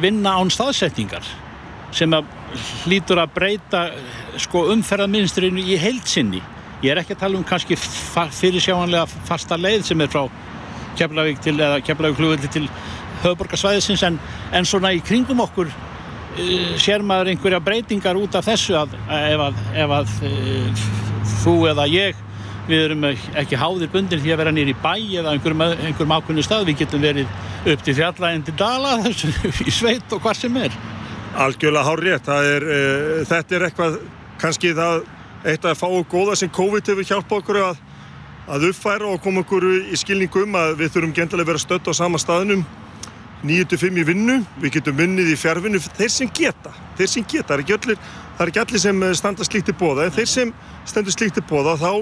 vinna 0.00 0.38
án 0.40 0.50
staðsetningar 0.52 1.26
sem 1.94 2.12
að 2.12 2.28
hlýtur 2.84 3.20
að 3.22 3.34
breyta 3.34 3.82
sko 4.40 4.66
umferðarministrinu 4.74 5.62
í 5.62 5.76
heilsinni 5.80 6.40
ég 6.82 6.92
er 6.92 7.00
ekki 7.02 7.16
að 7.16 7.22
tala 7.24 7.38
um 7.38 7.46
kannski 7.46 7.76
fyrir 7.78 8.62
sjáanlega 8.62 9.06
fasta 9.28 9.58
leið 9.58 9.88
sem 9.90 10.04
er 10.04 10.12
frá 10.12 10.26
Keflavík 10.98 11.40
til 11.42 11.54
eða 11.60 11.80
Keflavík 11.84 12.18
hlugveldi 12.18 12.50
til 12.52 12.64
höfuborgarsvæðisins 13.22 14.04
en, 14.08 14.18
en 14.54 14.66
svona 14.66 14.92
í 14.94 15.02
kringum 15.04 15.42
okkur 15.44 15.70
sér 16.78 17.02
maður 17.06 17.32
einhverja 17.32 17.60
breytingar 17.62 18.18
út 18.18 18.36
af 18.38 18.46
þessu 18.46 18.76
að 18.78 18.94
ef 19.16 19.42
að, 19.48 19.60
ef 19.82 19.94
að 19.98 20.12
uh, 20.28 20.82
þú 21.42 21.54
eða 21.72 21.86
ég 21.90 22.24
við 22.68 22.84
erum 22.84 23.06
ekki 23.08 23.58
háðir 23.58 23.90
bundir 23.92 24.20
því 24.20 24.34
að 24.34 24.40
vera 24.42 24.52
nýri 24.52 24.74
bæ 24.76 24.92
eða 25.20 25.32
einhverjum, 25.32 25.64
einhverjum 25.64 26.14
ákveðinu 26.18 26.44
stað 26.44 26.68
við 26.68 26.82
getum 26.82 27.04
verið 27.04 27.70
upp 27.72 27.84
til 27.84 27.96
fjallæginn 27.96 28.46
til 28.46 28.56
dala 28.60 28.96
þessu, 29.06 29.32
í 29.64 29.74
sveit 29.74 30.14
og 30.14 30.22
hvað 30.24 30.40
sem 30.42 30.58
er. 30.60 30.78
Algjörlega 31.38 31.86
hár 31.86 32.02
rétt 32.04 32.32
er, 32.34 32.66
uh, 32.66 33.20
þetta 33.28 33.56
er 33.58 33.68
eitthvað 33.68 34.00
kannski 34.38 34.74
það 34.76 35.06
eitt 35.48 35.64
að 35.64 35.78
fá 35.78 35.86
góða 36.10 36.36
sem 36.38 36.50
COVID 36.52 36.92
hefur 36.92 37.08
hjálpað 37.08 37.42
okkur 37.42 37.62
að, 37.62 37.80
að 38.54 38.68
uppfæra 38.70 39.14
og 39.14 39.22
koma 39.22 39.44
okkur 39.46 39.66
í 39.88 39.98
skilningum 39.98 40.56
að 40.58 40.76
við 40.82 40.94
þurfum 40.94 41.16
gentilega 41.16 41.46
að 41.46 41.52
vera 41.52 41.64
stött 41.64 41.90
á 41.90 41.92
sama 41.96 42.20
staðnum 42.20 42.66
9-5 43.46 44.00
í 44.00 44.04
vinnu, 44.06 44.38
við 44.58 44.78
getum 44.78 44.96
vunnið 44.98 45.30
í 45.30 45.36
fjárvinnu 45.38 45.78
þeir 45.84 46.10
sem 46.10 46.30
geta, 46.34 46.72
þeir 46.98 47.10
sem 47.12 47.26
geta 47.28 47.52
það 47.52 47.54
er 47.54 47.62
ekki 47.62 47.76
allir, 47.76 48.00
er 48.38 48.50
ekki 48.50 48.62
allir 48.64 48.82
sem 48.82 49.04
eh, 49.06 49.14
standa 49.14 49.46
slíkt 49.46 49.70
í 49.70 49.74
bóða 49.78 50.08
en 50.08 50.16
þeir 50.16 50.30
sem 50.32 50.50
stendur 50.88 51.14
slíkt 51.14 51.38
í 51.38 51.44
bóða 51.46 51.76
þá 51.78 51.92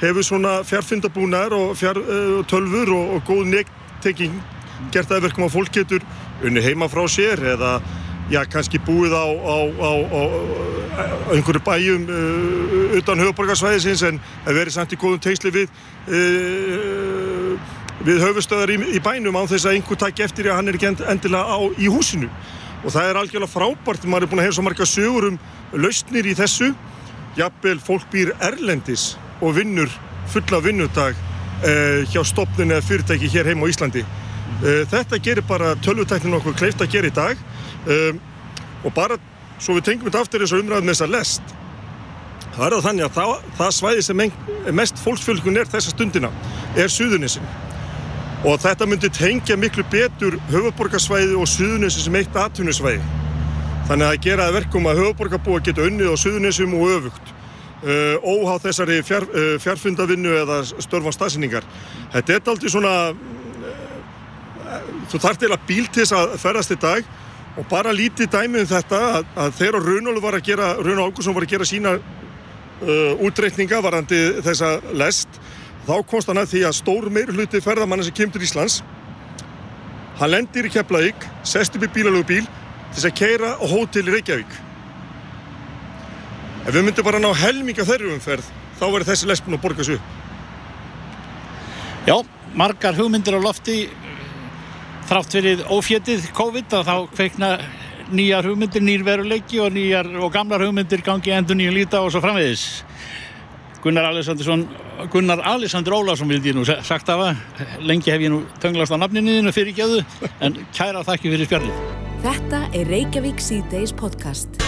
hefur 0.00 0.26
svona 0.26 0.56
fjárfundabúnar 0.66 1.54
og 1.54 1.76
fjár, 1.78 2.00
uh, 2.02 2.40
tölfur 2.50 2.90
og, 2.96 3.14
og 3.16 3.24
góð 3.28 3.46
nektenging 3.52 4.34
gert 4.90 5.12
aðverkum 5.14 5.46
að 5.46 5.54
fólk 5.54 5.74
getur 5.78 6.06
unni 6.42 6.62
heima 6.64 6.88
frá 6.90 7.04
sér 7.12 7.42
eða 7.54 7.76
já, 8.32 8.42
kannski 8.50 8.80
búið 8.82 9.14
á, 9.14 9.26
á, 9.30 9.56
á, 9.78 9.90
á 10.10 10.22
einhverju 11.36 11.62
bæjum 11.66 12.08
uh, 12.10 12.96
utan 12.98 13.22
höfuborgarsvæðisins 13.22 14.02
en 14.08 14.18
verið 14.48 14.74
samt 14.74 14.96
í 14.96 14.98
góðum 14.98 15.22
tengsli 15.22 15.54
við 15.54 15.70
uh, 16.10 17.39
við 18.06 18.22
höfustöðar 18.24 18.72
í, 18.74 18.78
í 18.96 19.00
bænum 19.04 19.36
á 19.36 19.44
þess 19.50 19.68
að 19.68 19.78
einhver 19.78 20.00
takk 20.00 20.22
eftir 20.24 20.50
að 20.50 20.58
hann 20.58 20.70
er 20.70 20.78
ekki 20.78 20.90
endilega 20.90 21.44
á, 21.44 21.58
í 21.76 21.90
húsinu. 21.92 22.30
Og 22.80 22.94
það 22.94 23.08
er 23.10 23.20
algjörlega 23.20 23.52
frábært 23.52 24.06
maður 24.08 24.26
er 24.26 24.30
búin 24.30 24.42
að 24.42 24.48
hefða 24.48 24.58
svo 24.58 24.66
marga 24.66 24.88
sögur 24.88 25.28
um 25.28 25.40
lausnir 25.76 26.30
í 26.30 26.36
þessu. 26.38 26.70
Jafnvel 27.36 27.76
fólk 27.84 28.08
býr 28.12 28.32
erlendis 28.40 29.14
og 29.40 29.54
vinnur 29.58 29.92
fulla 30.32 30.62
vinnudag 30.64 31.18
eh, 31.66 32.08
hjá 32.10 32.24
stopnun 32.26 32.72
eða 32.72 32.86
fyrirtæki 32.88 33.30
hér 33.30 33.52
heim 33.52 33.62
á 33.62 33.70
Íslandi. 33.70 34.04
Eh, 34.64 34.82
þetta 34.90 35.20
gerir 35.20 35.46
bara 35.46 35.74
tölvutæknin 35.84 36.38
okkur 36.40 36.56
kleift 36.56 36.80
að 36.80 36.96
gera 36.96 37.12
í 37.12 37.14
dag. 37.14 37.46
Eh, 37.86 38.16
og 38.84 38.94
bara 38.96 39.20
svo 39.60 39.76
við 39.76 39.90
tengum 39.90 40.08
þetta 40.08 40.24
aftur 40.24 40.44
þessu 40.44 40.60
umræðum 40.62 40.88
með 40.88 40.96
þessa 40.96 41.10
lest 41.12 41.56
það 42.54 42.64
er 42.66 42.74
það 42.74 42.86
þannig 42.86 43.06
að 43.06 43.16
það, 43.16 43.32
það 43.58 43.74
svæði 43.76 44.04
sem 44.06 44.22
mest 44.76 45.02
fólksfjölkun 45.04 45.60
er 45.60 45.68
þessa 45.70 45.92
stundina 45.94 46.30
er 46.76 46.92
Suðunissin 46.92 47.44
og 48.40 48.60
þetta 48.60 48.86
myndi 48.88 49.10
tengja 49.12 49.56
miklu 49.60 49.84
betur 49.92 50.38
höfuborgarsvæði 50.48 51.36
og 51.36 51.48
suðunissi 51.50 52.04
sem 52.06 52.14
eitt 52.16 52.36
atvinnusvæði. 52.36 53.02
Þannig 53.90 54.06
að 54.06 54.14
það 54.14 54.24
geraði 54.26 54.56
verkum 54.56 54.88
að 54.88 55.00
höfuborgarbúa 55.02 55.62
geta 55.66 55.84
unnið 55.84 56.14
á 56.14 56.16
suðunissum 56.22 56.76
og 56.78 56.94
öfugt. 56.94 57.34
Uh, 57.80 58.16
óháð 58.20 58.66
þessari 58.66 58.98
fjár, 59.04 59.24
uh, 59.32 59.54
fjárfundavinnu 59.60 60.32
eða 60.42 60.60
störfan 60.68 61.16
stafsynningar. 61.16 61.64
Þetta 62.12 62.34
er 62.34 62.50
aldrei 62.52 62.72
svona, 62.72 62.94
uh, 63.12 64.90
þú 65.12 65.20
þarf 65.24 65.40
til 65.40 65.52
að 65.52 65.66
bíl 65.68 65.86
til 65.88 66.04
þess 66.04 66.16
að 66.16 66.34
ferðast 66.42 66.74
í 66.76 66.80
dag 66.80 67.12
og 67.56 67.68
bara 67.68 67.92
lítið 67.96 68.28
dæmið 68.32 68.66
um 68.66 68.72
þetta 68.72 69.00
að, 69.18 69.30
að 69.44 69.56
þegar 69.60 69.88
Rúnólu 69.88 70.24
var 70.24 70.36
að 70.36 70.44
gera, 70.48 70.74
Rúnó 70.80 71.08
Ágúrsson 71.08 71.36
var 71.36 71.48
að 71.48 71.56
gera 71.56 71.68
sína 71.68 71.96
útreikninga 73.20 73.82
varandi 73.84 74.18
þessa 74.40 74.78
lest 74.96 75.40
þá 75.90 76.06
komst 76.06 76.30
hann 76.30 76.38
að 76.38 76.52
því 76.54 76.64
að 76.68 76.78
stór 76.78 77.10
meir 77.10 77.30
hluti 77.34 77.60
ferðamanna 77.64 78.06
sem 78.06 78.14
kemur 78.14 78.36
til 78.36 78.46
Íslands 78.46 78.80
hann 80.20 80.30
lendir 80.30 80.68
í 80.68 80.72
Keflavík 80.72 81.26
sest 81.48 81.74
upp 81.76 81.86
í 81.86 81.90
bílalögubíl 81.94 82.44
til 82.46 82.96
þess 82.96 83.08
að 83.08 83.16
keira 83.18 83.50
á 83.56 83.64
hótel 83.70 84.04
í 84.04 84.14
Reykjavík. 84.14 84.56
Ef 86.66 86.74
við 86.74 86.84
myndum 86.86 87.06
bara 87.06 87.20
ná 87.22 87.30
helminga 87.40 87.86
þeirri 87.88 88.12
umferð 88.14 88.50
þá 88.78 88.84
verður 88.84 89.08
þessi 89.10 89.30
lesbun 89.30 89.56
að 89.56 89.62
borga 89.64 89.86
svo 89.86 89.98
Já, 92.08 92.16
margar 92.56 92.96
hugmyndir 92.96 93.36
á 93.36 93.40
lofti. 93.40 93.82
Þrátt 95.10 95.34
fyrir 95.36 95.64
ófjetið 95.68 96.30
COVID 96.36 96.76
að 96.78 96.86
þá 96.88 96.94
kveikna 97.16 97.50
nýjar 98.14 98.46
hugmyndir, 98.48 98.82
nýjir 98.84 99.04
veruleiki 99.06 99.60
og, 99.62 99.72
nýjar, 99.74 100.08
og 100.20 100.32
gamlar 100.34 100.64
hugmyndir 100.64 101.02
gangi 101.06 101.34
endur 101.34 101.58
nýju 101.58 101.74
líta 101.74 102.00
og 102.04 102.12
svo 102.14 102.22
framvegis 102.24 102.64
Gunnar 103.82 104.10
Alessandursson 104.10 104.66
Gunnar 105.10 105.40
Alessandur 105.40 105.94
Ólásson 105.96 106.28
vildi 106.28 106.52
ég 106.52 106.56
nú 106.58 106.64
sagt 106.66 107.08
af 107.08 107.22
að 107.24 107.84
lengi 107.88 108.12
hef 108.12 108.20
ég 108.20 108.32
nú 108.32 108.42
tönglast 108.60 108.92
á 108.92 109.00
nafninu 109.00 109.52
fyrir 109.56 109.76
gjöðu 109.76 110.02
en 110.44 110.58
kæra 110.76 111.04
þakki 111.06 111.32
fyrir 111.32 111.48
spjallið. 111.48 111.78
Þetta 112.20 112.60
er 112.76 112.90
Reykjavík 112.92 113.40
C-Days 113.40 113.94
podcast. 113.96 114.60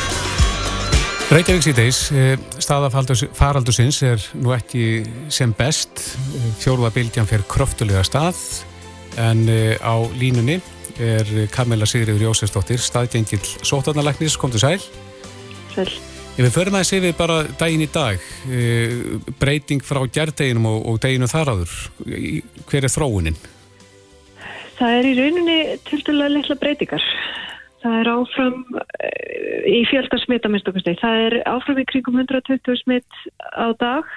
Reykjavík 1.33 1.66
C-Days 1.66 2.01
eh, 2.16 2.37
staða 2.57 2.88
faraldusins 2.92 4.01
er 4.09 4.25
nú 4.40 4.55
ekki 4.57 5.03
sem 5.33 5.53
best. 5.57 6.07
Fjórða 6.62 6.92
bildjan 6.96 7.29
fyrir 7.29 7.44
kröftulega 7.53 8.05
stað 8.09 8.40
en 9.20 9.44
eh, 9.53 9.77
á 9.77 10.01
línunni 10.16 10.62
er 11.01 11.29
Kamila 11.53 11.88
Sigriður 11.88 12.31
Jósesdóttir 12.31 12.81
staðgengill 12.81 13.44
sótarnalæknis, 13.64 14.38
kom 14.40 14.53
til 14.53 14.64
sæl. 14.64 14.81
Sæl 15.77 16.12
Ef 16.32 16.40
við 16.40 16.54
förum 16.54 16.78
að 16.78 16.86
segja 16.88 17.04
við 17.04 17.16
bara 17.18 17.42
daginn 17.60 17.84
í 17.84 17.90
dag, 17.92 18.22
e, 18.48 18.60
breyting 19.40 19.82
frá 19.84 20.00
gerðdeginum 20.08 20.70
og, 20.70 20.78
og 20.88 21.00
deginu 21.02 21.28
þar 21.28 21.52
áður, 21.52 21.74
hver 22.70 22.86
er 22.88 22.92
þróunin? 22.92 23.36
Það 24.78 24.96
er 24.98 25.08
í 25.10 25.16
rauninni 25.18 25.58
til 25.86 26.00
dæla 26.06 26.30
litla 26.32 26.56
breytingar 26.58 27.04
það 27.82 27.98
er 28.00 28.10
áfram 28.12 28.58
eh, 29.02 29.62
í 29.70 29.80
fjöldar 29.90 30.22
smitt 30.22 30.46
að 30.46 30.54
minnst 30.54 30.68
okkur 30.70 30.84
steg. 30.84 30.98
Það 31.02 31.22
er 31.26 31.38
áfram 31.50 31.80
í 31.82 31.86
kringum 31.90 32.20
120 32.22 32.82
smitt 32.82 33.22
á 33.54 33.66
dag 33.80 34.12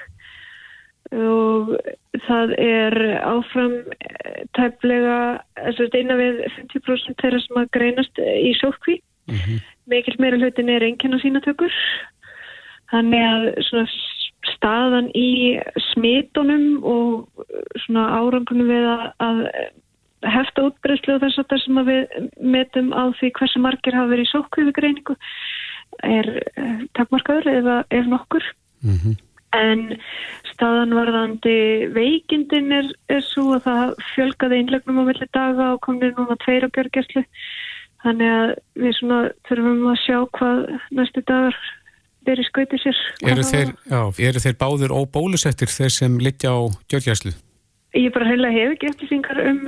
og 1.15 1.71
það 2.25 2.55
er 2.61 2.97
áfram 3.21 3.77
eh, 3.99 4.43
að 4.65 5.99
eina 5.99 6.19
við 6.19 6.43
50% 6.57 7.21
þeirra 7.21 7.41
sem 7.43 7.61
að 7.61 7.71
greinast 7.77 8.21
í 8.21 8.53
sótkví. 8.61 8.99
Mm 9.31 9.39
-hmm. 9.41 9.63
Mikið 9.91 10.19
meira 10.19 10.41
hlutin 10.41 10.69
er 10.73 10.85
einnkjörn 10.85 11.17
á 11.17 11.19
sínatökur. 11.21 11.79
Þannig 12.91 13.25
að 13.25 13.47
svona 13.67 13.87
staðan 14.55 15.09
í 15.17 15.57
smitunum 15.91 16.83
og 16.85 17.45
svona 17.85 18.05
árangunum 18.19 18.69
við 18.69 18.87
að, 18.91 19.05
að 19.25 19.41
hefta 20.35 20.67
útbreyslu 20.69 21.15
og 21.15 21.23
þess 21.23 21.41
að 21.41 21.49
það 21.51 21.61
sem 21.63 21.79
að 21.81 21.91
við 21.91 22.31
metum 22.55 22.89
á 22.93 23.03
því 23.19 23.31
hversu 23.39 23.61
margir 23.61 23.97
hafa 23.97 24.11
verið 24.13 24.27
í 24.27 24.31
sókvífugreiningu 24.31 25.17
er 26.05 26.31
eh, 26.55 26.81
takmarkaður 26.97 27.51
eða 27.51 27.77
er 27.93 28.09
nokkur 28.09 28.45
mm 28.83 28.97
-hmm. 28.97 29.15
en 29.59 29.83
staðan 30.53 30.95
varðandi 30.97 31.57
veikindin 31.95 32.71
er, 32.71 32.89
er 33.09 33.21
svo 33.21 33.55
að 33.55 33.65
það 33.69 33.93
fjölgaði 34.15 34.59
innlegnum 34.63 35.01
á 35.01 35.07
melli 35.09 35.27
daga 35.33 35.71
og 35.75 35.81
komið 35.87 36.17
núna 36.17 36.37
tveir 36.43 36.67
á 36.67 36.69
gjörgjæslu 36.69 37.25
þannig 38.05 38.35
að 38.35 38.53
við 38.83 38.93
svona 38.99 39.19
þurfum 39.49 39.89
að 39.91 39.97
sjá 40.03 40.19
hvað 40.37 40.61
næstu 40.99 41.25
dagar 41.25 41.57
verið 42.25 42.49
skautið 42.49 42.83
sér 42.83 43.01
Eru 43.31 43.45
þeir, 43.45 43.73
já, 43.89 44.01
eru 44.29 44.43
þeir 44.43 44.61
báður 44.61 44.95
óbólusettir 44.95 45.71
þeir 45.71 45.93
sem 45.93 46.21
litja 46.21 46.53
á 46.53 46.61
gjörgjæslu? 46.91 47.35
Ég 47.95 48.11
bara 48.11 48.27
heila 48.27 48.49
hef 48.51 48.73
ekki 48.73 48.89
eftirfingar 48.89 49.37
um, 49.39 49.59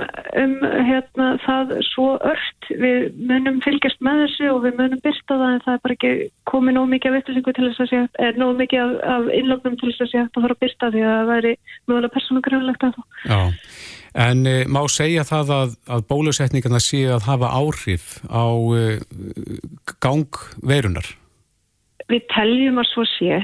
um 0.41 0.55
hérna, 0.83 1.27
það 1.45 1.69
svo 1.87 2.07
ört. 2.27 2.67
Við 2.67 3.05
munum 3.29 3.61
fylgjast 3.63 4.01
með 4.03 4.25
þessu 4.25 4.49
og 4.51 4.65
við 4.65 4.73
munum 4.81 4.99
byrsta 5.05 5.37
það 5.37 5.53
en 5.53 5.63
það 5.63 5.77
er 5.77 5.83
bara 5.85 5.95
ekki 5.95 6.11
komið 6.51 6.75
nóg 6.75 6.89
mikið 6.91 7.13
af 7.13 7.19
eftirfingu 7.21 7.53
til 7.55 7.69
þess 7.69 7.83
að 7.85 7.89
sé, 7.93 8.01
er 8.27 8.41
nóg 8.41 8.59
mikið 8.59 8.83
af, 8.83 8.97
af 9.13 9.29
innlögnum 9.37 9.77
til 9.79 9.93
þess 9.93 10.03
að 10.03 10.11
sé 10.11 10.19
að 10.19 10.27
það 10.33 10.47
fara 10.47 10.57
að 10.57 10.63
byrsta 10.65 10.91
því 10.91 11.05
að 11.05 11.15
það 11.15 11.31
væri 11.31 11.53
mögulega 11.87 12.15
persónugrunlegt 12.17 12.85
að 12.89 12.97
það. 12.97 13.07
Já, 13.31 13.39
en 14.17 14.43
e, 14.49 14.55
má 14.65 14.81
segja 14.89 15.25
það 15.27 15.53
að, 15.53 15.77
að 15.93 16.03
bólusetningarna 16.09 16.81
sé 16.81 17.03
að 17.13 17.27
hafa 17.27 17.53
áhrif 17.53 18.17
á 18.27 18.49
e, 18.73 18.83
gang 20.03 20.41
verunar? 20.65 21.07
Við 22.07 22.27
teljum 22.33 22.81
að 22.81 22.89
svo 22.93 23.05
sé 23.17 23.41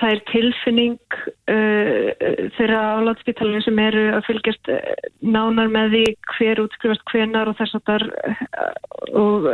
það 0.00 0.14
er 0.14 0.22
tilfinning 0.30 1.16
uh, 1.52 2.08
þeirra 2.56 2.80
á 2.98 3.04
landspítalinu 3.06 3.62
sem 3.64 3.78
eru 3.84 4.04
að 4.16 4.26
fylgjast 4.28 4.70
uh, 4.72 4.80
nánar 5.22 5.70
með 5.72 5.94
því 5.94 6.02
hver 6.34 6.62
útskrifast 6.64 7.04
hvenar 7.12 7.50
og 7.50 7.58
þess 7.60 7.78
að 7.78 7.84
þar 7.90 8.06
uh, 8.10 8.74
og 9.20 9.48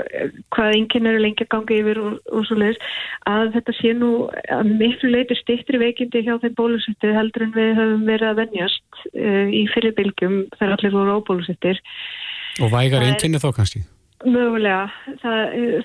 hvað 0.55 0.77
enginn 0.79 1.11
eru 1.11 1.23
lengi 1.25 1.47
að 1.47 1.53
ganga 1.57 1.77
yfir 1.77 2.03
og, 2.03 2.19
og 2.33 2.49
svo 2.49 2.59
leiðis 2.61 2.81
að 3.31 3.53
þetta 3.59 3.77
sé 3.81 3.95
nú 3.99 4.11
að 4.57 4.75
miklu 4.81 5.13
leiti 5.13 5.39
stittri 5.41 5.83
veikindi 5.83 6.25
hjá 6.27 6.35
þeim 6.43 6.57
bólusettir 6.59 7.17
heldur 7.17 7.49
en 7.49 7.55
við 7.57 7.73
höfum 7.79 8.05
verið 8.09 8.33
að 8.33 8.43
vennjast 8.45 9.05
uh, 9.13 9.47
í 9.47 9.65
fyrirbylgjum 9.75 10.43
þegar 10.57 10.77
allir 10.79 10.97
voru 10.99 11.17
óbólusettir 11.21 11.81
Og 12.61 12.73
vægar 12.73 13.05
einnkynni 13.07 13.41
þá 13.41 13.53
kannski? 13.57 13.85
Mögulega, 14.21 14.91
það, 15.23 15.39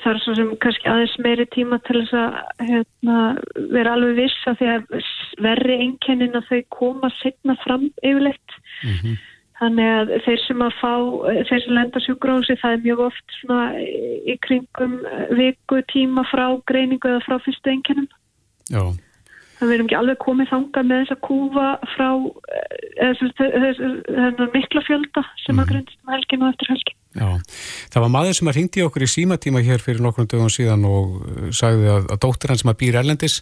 það 0.04 0.10
er 0.12 0.18
svo 0.20 0.34
sem 0.36 0.50
kannski 0.60 0.90
aðeins 0.92 1.14
meiri 1.24 1.46
tíma 1.54 1.78
til 1.88 2.02
þess 2.02 2.16
að 2.20 2.34
hérna, 2.68 3.20
vera 3.72 3.94
alveg 3.96 4.18
viss 4.18 4.50
að 4.52 4.58
því 4.60 4.68
að 4.74 4.98
verri 5.46 5.78
einkennin 5.86 6.36
að 6.36 6.50
þau 6.50 6.60
koma 6.76 7.12
setna 7.22 7.56
fram 7.62 7.86
yfirleitt. 8.02 8.58
Mm 8.84 8.98
-hmm. 8.98 9.16
Þannig 9.56 9.92
að 9.94 10.12
þeir 10.26 10.42
sem 10.44 10.66
að 10.66 10.74
fá, 10.82 10.94
þeir 11.48 11.62
sem 11.64 11.76
lenda 11.78 12.00
sjúgrósi, 12.04 12.58
það 12.60 12.74
er 12.76 12.84
mjög 12.84 13.04
oft 13.06 13.38
svona 13.40 13.62
í 13.80 14.36
kringum 14.44 14.98
viku 15.40 15.80
tíma 15.94 16.26
frá 16.28 16.46
greiningu 16.68 17.08
eða 17.08 17.24
frá 17.24 17.40
fyrstu 17.46 17.72
einkennin. 17.72 18.12
Já. 18.68 18.84
Það 19.56 19.72
verðum 19.72 19.88
ekki 19.88 20.00
alveg 20.02 20.20
komið 20.26 20.52
þanga 20.52 20.84
með 20.84 21.02
þess 21.02 21.16
að 21.16 21.24
kúfa 21.30 21.70
frá 21.96 22.10
þennan 23.40 24.54
mikla 24.58 24.84
fjölda 24.84 25.24
sem 25.46 25.56
mm. 25.56 25.60
að 25.60 25.66
mhm. 25.66 25.72
greinst 25.72 26.00
um 26.04 26.14
helgin 26.18 26.44
og 26.44 26.52
eftir 26.52 26.74
helgin. 26.76 27.00
Já, 27.16 27.40
það 27.94 28.04
var 28.04 28.12
maður 28.12 28.36
sem 28.36 28.50
að 28.52 28.58
ringdi 28.60 28.84
okkur 28.84 29.06
í 29.06 29.08
símatíma 29.08 29.62
hér 29.64 29.84
fyrir 29.84 30.04
nokkrum 30.04 30.28
dögum 30.28 30.52
síðan 30.52 30.84
og 30.90 31.22
uh, 31.22 31.46
sagði 31.56 31.88
að, 31.94 32.10
að 32.12 32.22
dóttir 32.26 32.52
hann 32.52 32.60
sem 32.60 32.72
að 32.74 32.80
býr 32.82 33.00
erlendis, 33.00 33.38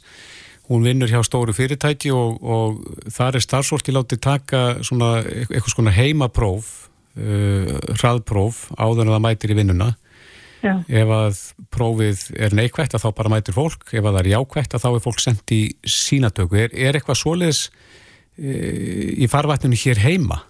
hún 0.69 0.85
vinnur 0.85 1.09
hjá 1.09 1.23
stóru 1.25 1.55
fyrirtæki 1.57 2.13
og, 2.13 2.37
og 2.45 3.09
þar 3.15 3.39
er 3.39 3.45
starfsfólki 3.45 3.95
látið 3.95 4.21
taka 4.23 4.61
svona 4.85 5.15
eitthvað 5.23 5.73
svona 5.73 5.95
heimapróf, 5.95 6.69
uh, 7.17 7.73
hraðpróf 7.97 8.67
áður 8.77 9.07
en 9.07 9.15
það 9.15 9.25
mætir 9.25 9.55
í 9.55 9.59
vinnuna. 9.63 9.89
Já. 10.63 10.77
Ef 10.87 11.09
að 11.11 11.41
prófið 11.75 12.21
er 12.39 12.53
neikvægt 12.55 12.93
að 12.95 13.03
þá 13.03 13.09
bara 13.17 13.33
mætir 13.33 13.57
fólk, 13.57 13.89
ef 13.89 13.99
að 13.99 14.13
það 14.13 14.21
er 14.21 14.33
jákvægt 14.37 14.77
að 14.77 14.85
þá 14.85 14.89
er 14.93 15.03
fólk 15.09 15.19
sendt 15.19 15.51
í 15.57 15.61
sínatöku. 15.81 16.61
Er, 16.61 16.71
er 16.71 16.95
eitthvað 17.01 17.23
svoleiðis 17.25 17.65
uh, 17.73 19.13
í 19.17 19.33
farvætninu 19.33 19.81
hér 19.81 20.05
heima? 20.05 20.43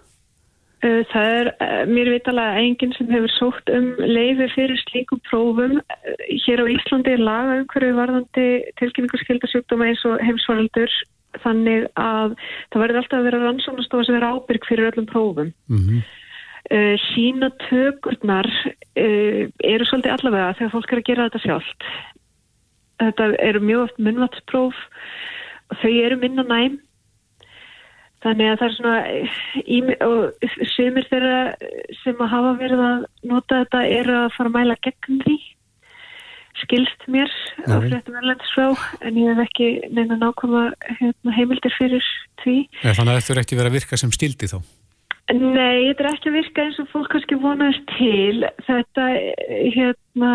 Eh, 0.84 1.00
það 1.08 1.30
er 1.38 1.48
eh, 1.64 1.82
mér 1.88 2.10
vitalega 2.12 2.60
enginn 2.60 2.92
sem 2.98 3.08
hefur 3.08 3.32
sótt 3.32 3.70
um 3.72 3.86
leiði 4.04 4.50
fyrir 4.52 4.80
slíkum 4.82 5.20
prófum. 5.24 5.78
Eh, 5.80 6.34
hér 6.44 6.60
á 6.60 6.66
Íslandi 6.74 7.14
er 7.14 7.22
laga 7.24 7.56
umhverju 7.62 7.94
varðandi 7.96 8.46
tilkynningarskildasjúkdóma 8.80 9.88
eins 9.88 10.04
og 10.10 10.20
heimsvaraldur 10.20 10.92
þannig 11.40 11.88
að 11.96 12.36
það 12.68 12.84
verður 12.84 13.00
alltaf 13.00 13.18
að 13.18 13.28
vera 13.30 13.40
rannsónastofa 13.46 14.08
sem 14.08 14.18
er 14.18 14.28
ábyrg 14.28 14.68
fyrir 14.68 14.90
öllum 14.90 15.08
prófum. 15.08 15.54
Mm 15.72 15.80
-hmm. 15.80 16.04
sína 17.10 17.50
tökurnar 17.68 18.48
eru 18.94 19.84
svolítið 19.84 20.14
allavega 20.14 20.54
þegar 20.56 20.72
fólk 20.72 20.92
er 20.92 21.00
að 21.00 21.08
gera 21.08 21.26
þetta 21.26 21.44
sjálft. 21.44 21.80
Þetta 23.02 23.24
eru 23.40 23.60
mjög 23.60 23.82
oft 23.88 23.98
munvatspróf 23.98 24.76
og 25.70 25.76
þau 25.82 25.92
eru 26.06 26.16
minna 26.16 26.44
næm 26.46 26.78
Þannig 28.24 28.50
að 28.50 28.60
það 28.60 28.66
er 28.66 28.76
svona, 28.78 29.00
og 30.08 30.46
semir 30.72 31.08
þeirra 31.10 31.40
sem 32.00 32.22
að 32.24 32.30
hafa 32.32 32.52
verið 32.62 32.84
að 32.84 33.02
nota 33.28 33.58
þetta 33.64 33.82
eru 33.98 34.14
að 34.22 34.30
fara 34.38 34.50
að 34.50 34.56
mæla 34.56 34.76
gegn 34.86 35.18
því, 35.26 35.34
skilst 36.62 37.04
mér 37.12 37.34
á 37.68 37.76
fréttum 37.84 38.16
erlendsfrá, 38.22 38.70
en 39.04 39.18
ég 39.20 39.28
hef 39.28 39.42
ekki 39.44 39.68
neina 39.92 40.16
nákvæma 40.22 40.64
hérna, 40.88 41.34
heimildir 41.36 41.76
fyrir 41.76 42.08
því. 42.40 42.56
Ja, 42.80 42.94
þannig 42.96 43.12
að 43.12 43.20
þetta 43.20 43.34
er 43.34 43.42
ekki 43.42 43.60
verið 43.60 43.72
að 43.72 43.78
virka 43.78 44.00
sem 44.00 44.16
stildi 44.16 44.50
þá? 44.54 44.58
Nei, 45.32 45.88
þetta 45.88 46.04
er 46.04 46.10
ekki 46.14 46.30
að 46.30 46.38
virka 46.38 46.64
eins 46.64 46.80
og 46.80 46.88
fólk 46.92 47.12
kannski 47.12 47.40
vonaðist 47.40 47.84
til. 47.98 48.44
Þetta, 48.66 49.06
hérna, 49.76 50.32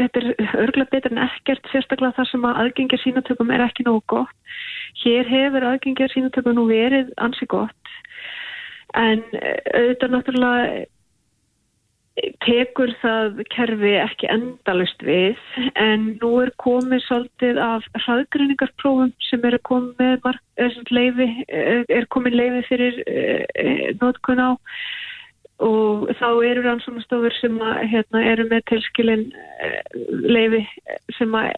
þetta 0.00 0.20
er 0.20 0.60
örgulega 0.64 0.94
betur 0.94 1.14
en 1.14 1.24
ekkert, 1.26 1.66
sérstaklega 1.72 2.16
þar 2.18 2.30
sem 2.30 2.46
að 2.48 2.60
aðgengja 2.64 3.00
sínatökum 3.04 3.52
er 3.54 3.64
ekki 3.66 3.86
nógu 3.86 4.04
gott. 4.14 4.54
Hér 5.04 5.28
hefur 5.30 5.66
aðgengjar 5.70 6.14
sínutöku 6.14 6.54
nú 6.56 6.66
verið 6.70 7.12
ansi 7.22 7.48
gott 7.50 7.76
en 8.98 9.22
eh, 9.38 9.60
auðvitað 9.76 10.16
náttúrulega 10.16 10.86
tekur 12.44 12.90
það 13.00 13.38
kerfi 13.54 13.92
ekki 14.02 14.28
endalust 14.28 15.04
við 15.06 15.38
en 15.78 16.08
nú 16.20 16.32
er 16.42 16.50
komið 16.60 17.04
svolítið 17.06 17.60
af 17.64 17.86
hraðgreiningarprófum 18.02 19.12
sem 19.28 19.46
er 19.48 19.56
komið 19.68 20.26
eh, 20.26 21.84
er 21.86 22.08
komið 22.12 22.36
leifi 22.40 22.66
fyrir 22.68 23.00
notkun 24.02 24.42
á 24.42 24.50
og 25.60 26.08
þá 26.16 26.28
eru 26.48 26.64
rannsónastofur 26.64 27.34
sem 27.40 27.58
að, 27.60 27.82
hérna, 27.92 28.22
eru 28.32 28.46
með 28.48 28.64
tilskilin 28.70 29.26
leifi 30.08 30.62
sem 31.18 31.36
að 31.36 31.52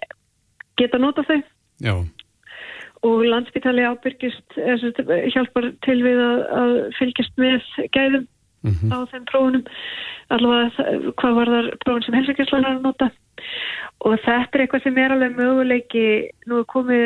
geta 0.80 1.00
nota 1.00 1.24
þau. 1.28 1.38
Já. 1.82 1.94
Og 3.02 3.24
landsbytali 3.26 3.86
ábyrgist 3.86 4.58
hjálpar 5.34 5.72
til 5.86 5.98
við 6.04 6.22
að, 6.22 6.44
að 6.60 6.76
fylgjast 6.98 7.40
með 7.40 7.66
gæðum 7.94 8.26
mm 8.62 8.74
-hmm. 8.74 8.94
á 8.94 8.98
þeim 9.10 9.24
prófunum. 9.30 9.64
Allavega 10.34 10.86
hvað 11.18 11.34
var 11.38 11.52
þar 11.54 11.68
prófun 11.84 12.06
sem 12.06 12.14
helsingjarslannar 12.14 12.76
að 12.76 12.86
nota. 12.86 13.10
Og 14.06 14.18
þetta 14.22 14.54
er 14.54 14.64
eitthvað 14.64 14.82
sem 14.82 14.98
er 14.98 15.12
alveg 15.12 15.36
möguleiki 15.36 16.06
nú 16.46 16.58
er 16.58 16.64
komið 16.74 17.04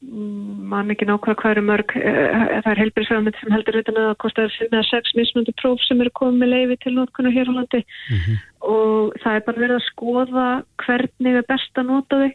mann 0.00 0.92
ekki 0.94 1.04
nákvæða 1.04 1.36
hvað 1.42 1.54
eru 1.54 1.62
mörg 1.68 1.94
eh, 2.00 2.60
það 2.64 2.70
er 2.72 2.80
helbilsfæðamitt 2.80 3.40
sem 3.40 3.52
heldur 3.52 3.80
utan 3.82 3.98
að 4.00 4.12
kostar 4.22 4.54
með 4.72 4.86
sex 4.88 5.12
mismunandi 5.18 5.52
próf 5.60 5.82
sem 5.84 6.00
eru 6.00 6.12
komið 6.16 6.38
með 6.40 6.52
leiði 6.54 6.76
til 6.80 6.94
nótkunna 6.96 7.32
hér 7.34 7.50
á 7.52 7.56
landi 7.58 7.82
mm 7.84 8.20
-hmm. 8.20 8.38
og 8.72 9.18
það 9.22 9.34
er 9.34 9.44
bara 9.48 9.62
verið 9.64 9.76
að 9.76 9.88
skoða 9.90 10.46
hvernig 10.84 11.36
er 11.36 11.50
best 11.52 11.82
að 11.82 11.90
nota 11.92 12.22
þau 12.22 12.32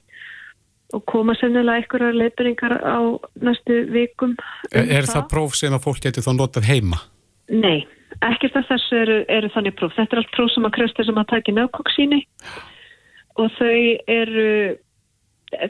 og 0.94 1.04
koma 1.10 1.34
sennilega 1.40 1.82
einhverjar 1.82 2.16
leifinningar 2.16 2.78
á 2.86 3.00
næstu 3.42 3.82
vikum. 3.92 4.36
Um 4.36 4.38
er, 4.72 4.86
er 4.86 5.04
það. 5.08 5.14
það 5.16 5.28
próf 5.34 5.58
sem 5.58 5.74
að 5.74 5.86
fólk 5.88 6.02
getur 6.06 6.26
þá 6.26 6.32
notað 6.38 6.70
heima? 6.70 7.02
Nei, 7.50 7.86
ekkert 8.22 8.56
af 8.60 8.70
þessu 8.70 9.02
eru, 9.02 9.18
eru 9.30 9.52
þannig 9.54 9.76
próf. 9.80 9.94
Þetta 9.98 10.16
er 10.16 10.22
allt 10.22 10.34
próf 10.38 10.54
sem 10.54 10.68
að 10.68 10.76
krösta 10.78 11.06
sem 11.08 11.22
að 11.22 11.30
taki 11.34 11.56
nefnkokksíni 11.56 12.22
og 13.42 13.52
þau 13.58 13.80
eru, 14.08 14.50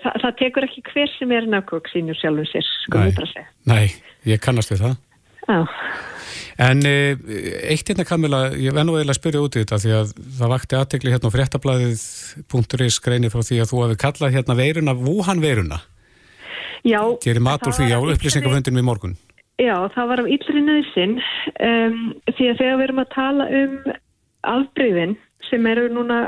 það, 0.03 0.19
það 0.23 0.35
tekur 0.41 0.67
ekki 0.67 0.83
hver 0.91 1.13
sem 1.15 1.33
er 1.35 1.47
nefnkokksínu 1.53 2.17
sjálfum 2.19 2.49
sér, 2.49 2.67
sko 2.85 3.01
við 3.03 3.17
bara 3.19 3.31
segja. 3.31 3.47
Nei, 3.71 3.85
ég 4.29 4.43
kannast 4.43 4.73
við 4.73 4.85
það. 4.85 4.99
Já. 5.45 5.59
En 6.65 6.79
e, 6.87 6.93
eitt 7.69 7.89
hérna 7.89 8.05
Kamila, 8.07 8.45
ég 8.55 8.73
vennu 8.75 8.95
eiginlega 8.95 9.13
að 9.13 9.19
spyrja 9.19 9.43
út 9.43 9.57
í 9.57 9.63
þetta 9.63 9.81
því 9.83 9.91
að 9.97 10.13
það 10.37 10.53
vakti 10.53 10.77
aðtegli 10.79 11.11
hérna 11.13 11.29
á 11.29 11.35
fréttablaðið.is 11.35 12.99
greini 13.03 13.31
frá 13.33 13.43
því 13.43 13.59
að 13.61 13.71
þú 13.71 13.83
hafi 13.83 13.99
kallað 14.05 14.37
hérna 14.37 14.57
veiruna 14.57 14.95
Wuhan 15.01 15.43
veiruna. 15.43 15.81
Já. 16.85 17.01
Gerir 17.23 17.43
matur 17.43 17.75
því 17.75 17.91
á 17.91 17.99
upplýsingafundinum 17.99 18.81
í 18.81 18.87
morgun. 18.87 19.17
Já, 19.59 19.75
það 19.95 20.09
var 20.11 20.21
af 20.21 20.31
yllri 20.35 20.61
nöðsinn 20.63 21.19
um, 21.19 21.99
því 22.35 22.49
að 22.51 22.57
þegar 22.59 22.79
við 22.79 22.85
erum 22.87 23.03
að 23.03 23.13
tala 23.13 23.45
um 23.59 23.75
afbreyðin 24.45 25.15
sem 25.49 25.65
eru 25.69 25.87
núna 25.93 26.19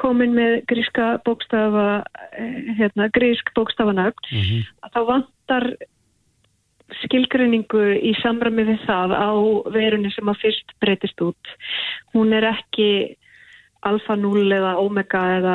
komin 0.00 0.34
með 0.36 0.60
gríska 0.70 1.18
bókstafa, 1.26 2.04
eh, 2.32 2.74
hérna, 2.78 3.10
grísk 3.12 3.52
bókstafanögn, 3.56 4.30
mm 4.30 4.40
-hmm. 4.40 4.62
þá 4.94 5.00
vantar 5.06 5.74
skilgrinningu 7.02 7.82
í 7.96 8.14
samræmi 8.20 8.64
við 8.68 8.80
það 8.86 9.14
á 9.16 9.30
verunni 9.72 10.10
sem 10.14 10.28
að 10.28 10.40
fyrst 10.42 10.74
breytist 10.80 11.20
út. 11.24 11.52
Hún 12.14 12.32
er 12.36 12.44
ekki 12.44 13.16
alfa 13.84 14.16
0 14.16 14.52
eða 14.56 14.76
omega 14.80 15.22
eða 15.38 15.54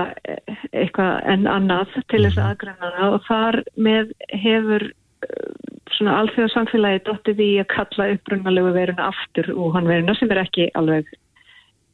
eitthvað 0.71 1.13
en 1.33 1.47
annað 1.49 1.95
til 2.11 2.23
þess 2.27 2.41
aðgrænana 2.43 3.11
og 3.15 3.25
þar 3.27 3.61
með 3.75 4.13
hefur 4.43 4.85
eh, 4.89 5.51
svona 5.95 6.19
alþjóða 6.21 6.53
samfélagi 6.53 7.03
dóttið 7.07 7.43
í 7.45 7.51
að 7.63 7.69
kalla 7.73 8.09
upprunalegu 8.15 8.73
veruna 8.75 9.09
aftur 9.09 9.51
og 9.55 9.77
hann 9.77 9.89
veruna 9.89 10.15
sem 10.19 10.31
er 10.33 10.43
ekki 10.43 10.69
alveg 10.77 11.09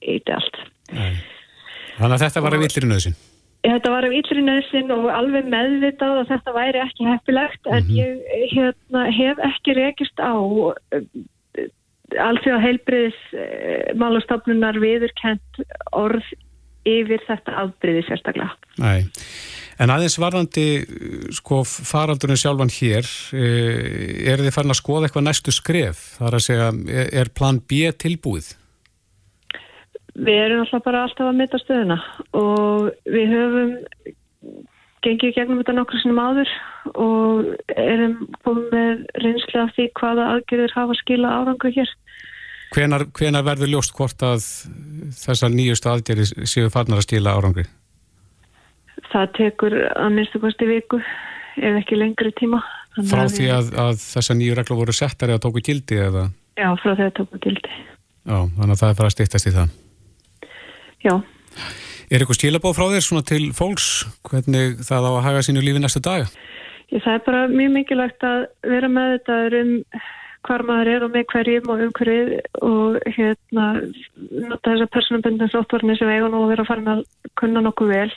eitthvað 0.02 0.40
allt. 0.40 0.64
Þannig 0.92 2.18
að 2.18 2.26
þetta 2.26 2.44
var 2.44 2.58
að 2.58 2.66
villir 2.66 2.86
í 2.86 2.92
nöðsinn? 2.92 3.18
Þetta 3.66 3.92
var 3.94 4.06
af 4.06 4.14
yllri 4.14 4.44
nöðsin 4.46 4.92
og 4.94 5.08
alveg 5.10 5.48
meðvitað 5.50 6.20
að 6.22 6.32
þetta 6.34 6.54
væri 6.54 6.82
ekki 6.84 7.08
heppilegt 7.08 7.70
en 7.72 7.80
mm 7.80 7.88
-hmm. 7.88 7.96
ég 7.98 8.52
hérna, 8.54 9.06
hef 9.10 9.42
ekki 9.50 9.76
rekist 9.80 10.22
á 10.22 10.36
uh, 10.38 10.76
alþjóða 12.28 12.62
heilbriðis 12.62 13.22
uh, 13.34 13.96
málastofnunar 13.98 14.78
viðurkent 14.84 15.62
orð 15.92 16.28
yfir 16.86 17.24
þetta 17.26 17.56
afbriði 17.64 18.04
sérstaklega. 18.06 18.54
Nei, 18.78 19.10
en 19.82 19.90
aðeins 19.90 20.20
varðandi 20.22 20.68
sko 21.34 21.64
faraldurinn 21.66 22.38
sjálfan 22.38 22.70
hér, 22.70 23.10
er 23.34 24.44
þið 24.44 24.54
farin 24.54 24.76
að 24.76 24.82
skoða 24.84 25.08
eitthvað 25.08 25.26
næstu 25.26 25.56
skref? 25.56 26.04
Það 26.20 26.28
er 26.28 26.38
að 26.38 26.46
segja, 26.46 26.70
er 27.24 27.34
plan 27.34 27.58
B 27.58 27.90
tilbúið? 27.98 28.54
Við 30.16 30.38
erum 30.46 30.64
alltaf 30.64 30.84
bara 30.86 31.04
alltaf 31.04 31.28
að 31.28 31.38
mynda 31.42 31.60
stöðuna 31.60 31.98
og 32.40 32.88
við 33.12 33.34
höfum 33.36 33.74
gengið 35.06 35.36
gegnum 35.36 35.60
þetta 35.62 35.76
nokkur 35.76 36.02
sinum 36.02 36.22
áður 36.24 36.52
og 36.96 37.50
erum 37.76 38.16
komið 38.46 38.72
með 38.72 39.04
reynsli 39.22 39.62
af 39.62 39.74
því 39.76 39.88
hvaða 40.00 40.30
aðgerðir 40.34 40.76
hafa 40.76 40.98
skila 41.02 41.34
árangu 41.42 41.72
hér. 41.76 41.92
Hvenar, 42.76 43.06
hvenar 43.16 43.46
verður 43.46 43.74
ljóst 43.76 43.94
hvort 43.96 44.26
að 44.26 44.48
þessar 45.20 45.54
nýjustu 45.54 45.92
aðgerðir 45.92 46.48
séu 46.50 46.72
farnar 46.74 47.04
að 47.04 47.08
skila 47.10 47.36
árangu? 47.38 47.68
Það 49.12 49.30
tekur 49.38 49.78
að 49.92 50.12
minnstu 50.16 50.42
kosti 50.44 50.68
viku 50.70 51.00
ef 51.56 51.80
ekki 51.84 52.00
lengri 52.00 52.34
tíma. 52.40 52.64
Frá 52.96 53.28
því 53.28 53.52
að, 53.52 53.74
að 53.80 53.98
þessar 54.02 54.40
nýju 54.40 54.58
regla 54.58 54.80
voru 54.80 54.96
settari 54.96 55.36
að 55.36 55.44
tóku 55.46 55.64
gildi 55.64 56.00
eða? 56.08 56.30
Já, 56.56 56.70
frá 56.82 56.94
því 56.96 57.10
að 57.10 57.18
tóku 57.20 57.42
gildi. 57.44 57.82
Já, 58.26 58.38
þannig 58.58 58.72
að 58.74 58.80
það 58.82 58.94
er 58.94 59.02
bara 59.02 59.12
að 59.12 59.18
stýttast 59.20 59.52
í 59.52 59.56
það. 59.56 59.74
Já. 61.06 61.16
Er 62.10 62.22
eitthvað 62.22 62.38
stílabóð 62.40 62.76
frá 62.78 62.86
þér 62.94 63.06
svona 63.06 63.26
til 63.26 63.46
fólks 63.58 63.88
hvernig 64.28 64.82
það 64.86 65.08
á 65.10 65.12
að 65.12 65.24
haga 65.26 65.46
sínu 65.46 65.64
lífi 65.66 65.82
næstu 65.82 66.02
dag? 66.06 66.28
Ég, 66.94 67.02
það 67.02 67.14
er 67.16 67.24
bara 67.26 67.48
mjög 67.50 67.72
mikilvægt 67.80 68.26
að 68.26 68.46
vera 68.70 68.90
með 68.92 69.16
þetta 69.16 69.62
um 69.62 69.72
hvar 70.46 70.64
maður 70.68 70.92
er 70.94 71.06
og 71.06 71.14
með 71.14 71.24
hverjum 71.32 71.72
og 71.74 71.82
um 71.86 71.94
hverju 71.98 72.42
og 72.68 72.98
hérna 73.16 73.66
nota 74.52 74.74
þessar 74.74 74.92
personabundin 74.94 75.54
sóttvarni 75.54 75.96
sem 75.98 76.12
eiga 76.12 76.30
nú 76.30 76.44
að 76.44 76.52
vera 76.54 76.66
að 76.66 76.70
fara 76.70 76.86
með 76.86 77.00
að 77.00 77.32
kunna 77.42 77.64
nokkuð 77.66 77.94
vel 77.96 78.12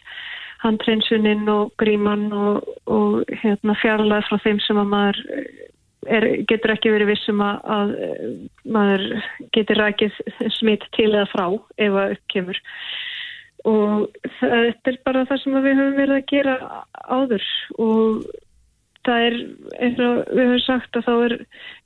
handreinsuninn 0.64 1.48
og 1.52 1.72
gríman 1.80 2.26
og, 2.34 2.68
og 2.90 3.32
hérna 3.42 3.76
fjarlæð 3.80 4.26
frá 4.28 4.40
þeim 4.44 4.60
sem 4.66 4.80
að 4.80 4.92
maður 4.92 5.22
er, 6.16 6.26
getur 6.48 6.74
ekki 6.74 6.94
verið 6.94 7.12
vissum 7.12 7.44
að, 7.44 7.60
að 7.76 7.94
maður 8.76 9.06
getur 9.56 9.82
rækið 9.82 10.18
smitt 10.56 10.88
til 10.96 11.10
eða 11.12 11.28
frá 11.32 11.46
ef 11.76 11.94
það 11.94 12.16
uppkemur 12.16 12.60
og 13.68 14.20
þetta 14.38 14.92
er 14.92 15.00
bara 15.04 15.24
það 15.28 15.40
sem 15.42 15.56
við 15.58 15.80
höfum 15.80 15.96
verið 15.98 16.18
að 16.18 16.28
gera 16.30 16.58
áður 17.08 17.48
og 17.82 18.28
það 19.08 19.24
er, 19.26 19.36
eins 19.84 20.00
og 20.04 20.18
við 20.36 20.42
höfum 20.44 20.64
sagt 20.64 20.98
að 20.98 21.06
þá 21.06 21.12
er 21.14 21.34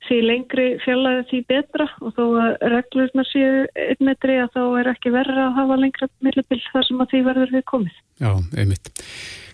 því 0.07 0.17
lengri 0.27 0.67
fjallaði 0.83 1.25
því 1.29 1.41
betra 1.51 1.87
og 2.01 2.17
þó 2.17 2.23
að 2.43 2.65
reglurna 2.73 3.25
séu 3.29 3.63
einn 3.85 4.09
metri 4.09 4.39
að 4.41 4.57
þá 4.57 4.63
er 4.81 4.91
ekki 4.93 5.13
verið 5.13 5.43
að 5.45 5.55
hafa 5.59 5.79
lengra 5.79 6.09
millibill 6.25 6.61
þar 6.71 6.89
sem 6.89 7.03
að 7.03 7.13
því 7.13 7.23
verður 7.29 7.55
við 7.57 7.65
komið. 7.71 8.01
Já, 8.23 8.31
einmitt. 8.59 8.93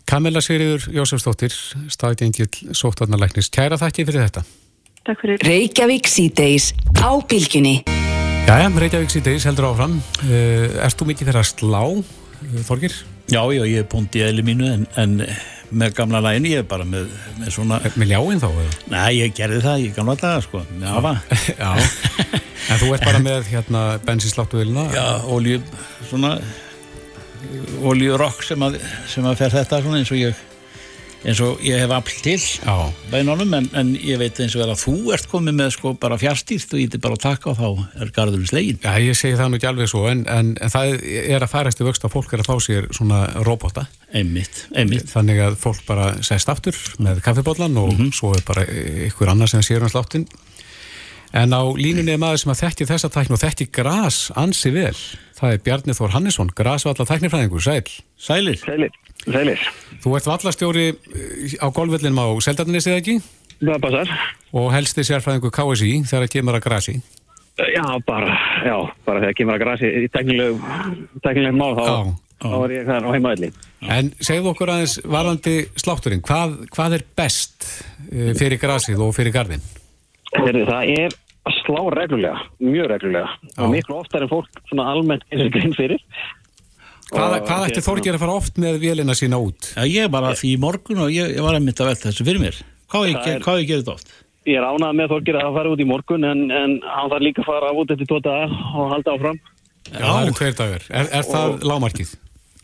Kamila 0.10 0.42
Sigriður 0.42 0.88
Jósefsdóttir, 0.90 1.54
staðgengil 1.94 2.48
sóttarnarleiknis. 2.74 3.52
Kæra 3.54 3.78
þakki 3.78 4.08
fyrir 4.08 4.24
þetta. 4.24 4.42
Takk 5.06 5.20
fyrir. 5.22 5.44
Reykjavík 5.46 6.08
síðdeis 6.10 6.72
á 6.98 7.14
bylginni. 7.30 7.84
Jæja, 8.48 8.72
Reykjavík 8.74 9.12
síðdeis 9.14 9.46
heldur 9.46 9.68
áfram. 9.70 10.00
Uh, 10.24 10.80
erst 10.82 10.98
þú 10.98 11.12
mikið 11.12 11.30
fyrir 11.30 11.42
að 11.44 11.46
slá, 11.52 11.84
uh, 11.94 12.56
Þorgir? 12.66 12.96
Já, 13.30 13.44
já, 13.54 13.62
ég 13.70 13.84
er 13.84 13.86
punkt 13.92 14.18
í 14.18 14.24
eðli 14.26 14.46
mínu 14.48 14.72
en, 14.72 14.88
en 14.98 15.14
með 15.70 15.94
gamla 16.00 16.24
lægin 16.26 16.48
ég 16.50 16.64
er 16.64 16.66
bara 16.72 16.88
með, 16.90 17.12
með 17.38 17.52
svona... 17.54 17.78
Með 17.94 18.10
ljáinn 18.10 18.42
þá? 18.42 18.48
Eða? 18.50 18.80
Nei, 18.96 19.12
ég 19.20 19.36
gerði 19.38 19.60
það 19.68 19.84
í 19.84 19.92
gamla 20.00 20.16
daga, 20.24 20.40
sko. 20.48 20.64
Já, 20.82 20.96
já. 21.62 21.70
En 22.66 22.82
þú 22.82 22.90
ert 22.98 23.06
bara 23.06 23.22
með 23.22 23.46
hérna 23.52 23.86
bensinsláttuðilina? 24.10 24.88
Já, 24.98 25.06
olju, 25.38 25.62
svona 26.10 26.34
oljurokk 27.90 28.44
sem, 28.44 28.64
sem 29.08 29.26
að 29.26 29.42
fer 29.44 29.58
þetta 29.60 29.82
svona 29.84 30.02
eins 30.02 30.14
og 30.14 30.22
ég 30.22 30.46
eins 31.28 31.40
og 31.44 31.60
ég 31.66 31.82
hef 31.82 31.92
afl 31.92 32.22
til 32.24 32.38
bænunum 33.12 33.54
en, 33.58 33.68
en 33.76 33.90
ég 33.98 34.20
veit 34.22 34.38
eins 34.40 34.56
og 34.56 34.62
vel 34.64 34.70
að 34.72 34.84
þú 34.86 34.94
ert 35.16 35.28
komið 35.32 35.58
með 35.58 35.72
sko 35.76 35.94
bara 36.00 36.18
fjárstýrt 36.20 36.76
og 36.76 36.80
ég 36.80 36.96
er 36.96 37.04
bara 37.04 37.18
að 37.18 37.26
taka 37.26 37.52
og 37.52 37.60
þá 37.60 38.04
er 38.04 38.14
garðurinn 38.16 38.48
slegin 38.48 38.80
Já, 38.84 38.94
ég 39.04 39.18
segi 39.20 39.40
það 39.40 39.52
nú 39.52 39.60
ekki 39.60 39.70
alveg 39.72 39.92
svo 39.92 40.06
en, 40.12 40.24
en, 40.32 40.54
það 40.72 40.96
er 41.10 41.44
að 41.44 41.52
færast 41.52 41.84
í 41.84 41.88
vöxt 41.88 42.08
að 42.08 42.16
fólk 42.16 42.36
er 42.36 42.44
að 42.44 42.52
fá 42.52 42.64
sér 42.64 42.88
svona 42.96 43.24
robota 43.48 43.88
einmitt, 44.16 44.64
einmitt. 44.72 45.10
þannig 45.12 45.44
að 45.50 45.60
fólk 45.60 45.84
bara 45.90 46.14
sest 46.26 46.52
aftur 46.52 46.78
með 47.04 47.20
kaffibóllan 47.26 47.76
og 47.78 47.92
mm 47.92 48.00
-hmm. 48.00 48.16
svo 48.16 48.32
er 48.38 48.46
bara 48.48 48.64
ykkur 49.10 49.34
annar 49.36 49.52
sem 49.52 49.66
sér 49.66 49.84
um 49.84 49.92
sláttin 49.92 50.28
en 51.34 51.54
á 51.54 51.62
línunni 51.78 52.16
er 52.16 52.22
maður 52.22 52.44
sem 52.44 52.54
að 52.54 52.62
þekkja 52.64 52.90
þessa 52.94 53.12
tækni 53.14 53.38
og 53.38 53.44
þekkja 53.44 53.70
græs 53.80 54.22
ansi 54.40 54.72
vel 54.74 54.96
það 55.40 55.54
er 55.54 55.62
Bjarni 55.66 55.96
Þór 55.96 56.16
Hannesson, 56.16 56.54
græsvallar 56.56 57.10
tæknifræðingur, 57.10 57.64
sæl 57.64 57.86
Sælir 58.20 58.60
Sælir 58.64 58.96
Sælir. 59.28 59.62
Þú 60.00 60.16
ert 60.18 60.30
vallastjóri 60.30 60.88
eh, 60.90 61.56
á 61.60 61.68
golvöllinum 61.76 62.22
á 62.24 62.28
Seldarnisið 62.44 62.98
ekki? 63.00 63.16
Það 63.60 63.82
passar. 63.84 64.12
Og 64.56 64.70
helsti 64.72 65.04
sérfræðingu 65.04 65.52
KSI 65.52 65.92
þegar 66.08 66.26
það 66.26 66.36
kemur 66.36 66.58
að 66.58 66.66
grasi? 66.66 66.96
Já, 67.60 67.84
bara, 68.08 68.38
já, 68.64 68.76
bara 69.04 69.20
þegar 69.20 69.28
það 69.28 69.38
kemur 69.42 69.58
að 69.58 69.64
grasi 69.66 69.90
í 69.92 70.06
teknilegum 70.14 71.60
mál 71.60 71.76
þá, 71.76 71.90
þá 72.40 72.56
er 72.62 72.76
ég 72.78 72.88
þar 72.88 73.10
á 73.12 73.16
heimaðli. 73.18 73.50
En 73.98 74.14
segðu 74.24 74.54
okkur 74.54 74.72
aðeins 74.72 74.96
varðandi 75.04 75.58
slátturinn, 75.84 76.24
hvað, 76.24 76.56
hvað 76.72 76.96
er 77.00 77.06
best 77.20 77.68
eh, 78.08 78.32
fyrir 78.40 78.62
grasið 78.62 79.04
og 79.04 79.12
fyrir 79.18 79.36
gardin? 79.36 79.68
Heru, 80.38 80.66
það 80.68 80.92
er 80.96 81.16
að 81.50 81.56
slá 81.64 81.80
reglulega, 81.96 82.44
mjög 82.62 82.92
reglulega. 82.94 83.32
Og 83.58 83.72
miklu 83.74 83.98
oftar 83.98 84.26
en 84.26 84.32
fólk 84.32 84.62
svona 84.70 84.90
almennt 84.92 85.26
er 85.30 85.42
þessi 85.42 85.54
grinn 85.56 85.76
fyrir. 85.78 86.04
Hvað, 87.10 87.36
hvað 87.48 87.64
ætti 87.66 87.82
Þorgir 87.82 88.18
að 88.18 88.22
fara 88.22 88.38
oft 88.38 88.60
með 88.62 88.82
vélina 88.84 89.16
sína 89.18 89.40
út? 89.42 89.72
Já, 89.74 89.82
ég 89.90 90.12
var 90.14 90.28
að 90.30 90.42
því 90.44 90.52
í 90.54 90.60
morgun 90.62 91.06
og 91.08 91.14
ég, 91.14 91.32
ég 91.34 91.46
var 91.46 91.58
að 91.58 91.64
mynda 91.66 91.86
að 91.86 91.90
velta 91.90 92.12
þessu 92.12 92.26
fyrir 92.28 92.44
mér. 92.44 92.60
Hvað 92.90 93.08
ég, 93.10 93.22
er, 93.32 93.40
hvað 93.46 93.62
ég 93.64 93.70
gerði 93.72 93.86
þetta 93.86 93.96
oft? 93.96 94.12
Ég 94.50 94.60
er 94.60 94.68
ánað 94.68 94.98
með 95.00 95.14
Þorgir 95.16 95.40
að 95.40 95.56
fara 95.58 95.72
út 95.74 95.82
í 95.82 95.88
morgun 95.90 96.28
en, 96.30 96.44
en 96.54 96.76
hann 96.86 97.10
þarf 97.10 97.26
líka 97.26 97.42
að 97.42 97.50
fara 97.50 97.72
út 97.82 97.94
eftir 97.96 98.10
tóta 98.10 98.36
og 98.46 98.94
halda 98.94 99.16
áfram. 99.16 99.40
Já, 99.90 100.06
það 100.06 100.22
eru 100.22 100.36
hver 100.38 100.58
dagur. 100.60 100.86
Er, 100.90 101.10
er 101.10 101.24
og, 101.24 101.32
það 101.34 101.66
lámarkið? 101.72 102.14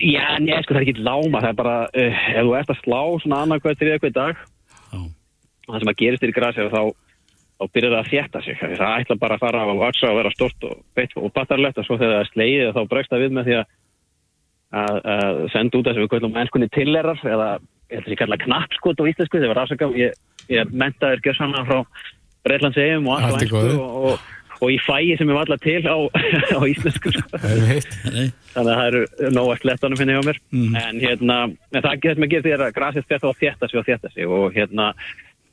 Já, 0.04 0.26
njá, 0.44 0.60
sko 0.62 0.76
það 0.76 0.82
er 0.82 0.86
ekki 0.86 1.06
lámar. 1.08 1.46
Það 1.46 1.50
er 1.50 1.58
bara, 1.62 1.76
uh, 1.90 2.22
ef 2.36 2.46
þú 2.46 2.56
ert 2.60 2.74
að 2.74 2.82
slá 2.84 3.02
svona 3.24 3.42
annarkvæð 3.46 3.80
til 3.80 3.92
eitthvað 3.94 4.16
dag, 4.18 4.46
Já. 4.92 5.00
það 5.66 5.82
sem 5.82 5.92
að 5.92 6.00
gerist 6.02 6.24
þér 6.26 6.34
í 6.34 6.38
grasi 6.38 6.68
þá, 6.74 6.82
þá 7.56 7.66
byrjar 7.72 7.94
það 7.94 8.02
að 8.02 8.12
þjætta 8.12 8.44
sig. 8.44 8.62
Það 8.62 9.00
ætla 9.00 9.16
bara 9.22 9.38
að 9.38 9.44
fara 9.46 9.64
á 9.64 9.66
að 9.70 9.82
vaksa 9.82 10.12
og 10.12 10.20
vera 10.20 10.32
stort 10.36 10.68
og, 10.68 10.76
og 11.22 11.34
battarlegt 11.36 11.80
og 11.80 11.88
svo 11.88 11.98
þegar 12.00 12.16
það 12.16 12.24
er 12.24 12.32
slegið 12.34 12.72
þá 12.76 12.82
bregst 12.92 13.14
það 13.14 13.24
við 13.26 13.36
með 13.38 13.50
því 13.50 13.56
að 13.62 13.66
að, 14.76 15.00
að 15.06 15.40
senda 15.54 15.80
út 15.80 15.88
þess 15.88 15.98
að 15.98 16.04
við 16.04 16.12
kallum 16.14 16.40
ennskunni 16.42 16.70
tillerar 16.74 17.20
eða 17.24 17.50
ég 17.92 17.98
held 17.98 18.08
að 18.08 18.14
ég 18.14 18.22
kalla 18.22 18.44
knappskot 18.44 19.02
á 19.02 19.10
íslensku 19.12 19.42
þegar 19.42 19.60
rafsakam 19.60 19.92
ég, 20.00 20.16
ég 20.52 20.62
mentaður 20.74 21.20
gjössanna 21.26 21.62
frá 21.68 21.78
Breitlandsegum 22.46 23.08
og 23.10 23.14
allt 23.26 23.54
og, 23.54 23.66
og, 24.10 24.16
og 24.62 24.70
í 24.74 24.78
fæi 24.86 25.16
sem 25.18 25.30
ég 25.30 25.36
var 25.36 25.46
alltaf 25.46 25.62
til 25.64 25.84
á, 25.86 25.98
á 26.58 26.60
íslensku 26.70 27.10
sko. 27.14 27.26
þannig 27.42 28.34
að 28.56 28.72
það 28.72 28.88
eru 28.88 29.02
nóg 29.36 29.48
slettanum 29.62 30.00
finna 30.02 30.18
hjá 30.18 30.24
mér 30.28 30.42
mm. 30.52 30.74
en 30.82 30.96
hérna, 31.04 31.36
en 31.72 31.86
það 31.86 32.02
getur 32.06 32.22
mig 32.22 32.30
að 32.30 32.34
gera 32.36 32.48
því 32.48 32.54
að 32.58 32.78
grasið 32.80 33.04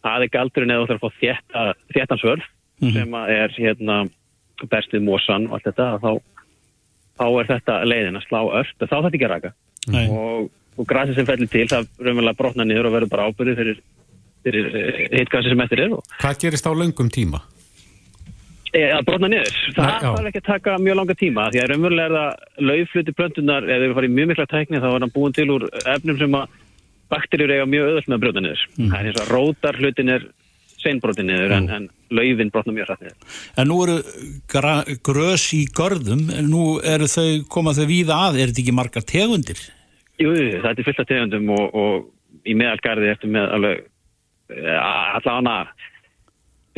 þétta 0.03 0.11
þétta 0.11 0.11
það 0.11 0.23
er 0.23 0.33
galdurinn 0.33 0.75
eða 0.75 0.83
þú 0.83 0.91
þarf 0.91 1.05
að 1.05 1.13
fá 1.13 1.75
þéttansvörð 1.95 2.45
-hmm. 2.83 2.93
sem 2.93 3.15
er 3.15 3.55
hérna 3.59 4.09
bestið 4.71 5.03
mósan 5.03 5.49
og 5.49 5.55
allt 5.55 5.69
þetta 5.71 5.99
þá, 6.03 6.11
þá 7.19 7.27
er 7.29 7.47
þetta 7.47 7.79
leiðin 7.85 8.19
að 8.19 8.27
slá 8.27 8.41
öll 8.43 8.69
þá 8.79 8.97
þetta 8.97 9.15
ekki 9.15 9.25
að 9.25 9.35
raka 9.35 9.55
Nei. 9.93 10.07
og, 10.09 10.51
og 10.79 10.87
grasi 10.87 11.15
sem 11.15 11.27
fellir 11.27 11.51
til 11.51 11.67
það 11.71 11.89
raunverulega 11.99 12.39
brotna 12.39 12.65
niður 12.65 12.91
og 12.91 12.95
verður 12.97 13.11
bara 13.11 13.27
ábyrðið 13.31 13.57
fyrir, 13.57 13.81
fyrir 14.47 14.69
hittgasi 15.19 15.51
sem 15.51 15.65
eftir 15.65 15.87
er 15.87 15.97
og 15.97 16.05
Hvað 16.21 16.39
gerist 16.45 16.69
á 16.69 16.73
löngum 16.73 17.11
tíma? 17.11 17.43
E, 18.73 18.87
að 18.89 19.03
brotna 19.05 19.29
niður. 19.29 19.57
Það 19.77 20.05
þarf 20.07 20.29
ekki 20.31 20.41
að 20.41 20.47
taka 20.47 20.79
mjög 20.81 20.97
langa 20.97 21.17
tíma 21.19 21.51
því 21.53 21.61
að 21.61 21.71
raunverulega 21.73 22.07
er 22.07 22.15
það 22.17 22.69
laufluti 22.71 23.17
plöntunar 23.19 23.67
ef 23.69 23.83
við 23.83 23.97
farum 23.99 24.13
í 24.13 24.17
mjög 24.17 24.31
mikla 24.31 24.47
tækni 24.49 24.81
þá 24.81 24.89
er 24.89 25.03
hann 25.03 25.13
búin 25.13 25.35
til 25.37 25.49
úr 25.53 25.67
efnum 25.83 26.21
sem 26.23 26.39
að 26.39 26.55
bakterjur 27.13 27.53
eiga 27.53 27.67
mjög 27.69 27.91
auðvöld 27.91 28.09
með 28.09 28.17
að 28.17 28.25
brotna 28.25 28.45
niður. 28.47 28.65
Það 28.79 28.97
er 28.99 29.11
eins 29.11 29.21
og 29.23 29.31
rótar 29.33 29.79
hlutin 29.81 30.15
er 30.15 30.25
seinbrotin 30.83 31.29
niður 31.31 31.55
en, 31.57 31.69
en 31.77 31.85
laufin 32.15 32.51
brotna 32.55 32.75
mjög 32.77 32.91
hrætt 32.91 33.05
niður. 33.05 33.37
En 33.61 33.71
nú 33.71 33.79
eru 33.85 34.97
grös 35.07 35.47
í 35.57 35.63
görðum, 35.77 36.25
nú 36.49 36.65
eru 36.95 37.09
þau, 37.11 37.29
koma 37.53 37.77
þau 37.77 37.87
víða 37.91 38.19
að, 38.29 38.41
er 38.41 38.51
þetta 38.51 38.65
ekki 38.65 38.77
margar 38.77 39.07
tegundir? 39.07 39.63
Jú, 40.21 40.35
þetta 40.35 40.75
er 40.75 40.89
fullt 40.89 41.05
af 41.05 41.09
tegundum 41.11 41.55
og, 41.55 41.79
og 41.79 42.49
í 42.49 42.57
meðalgarði 42.59 43.13
eftir 43.13 43.33
með 43.33 43.57
alveg 43.57 43.83
eh, 44.57 44.77
alla 44.79 45.39
hana 45.39 45.57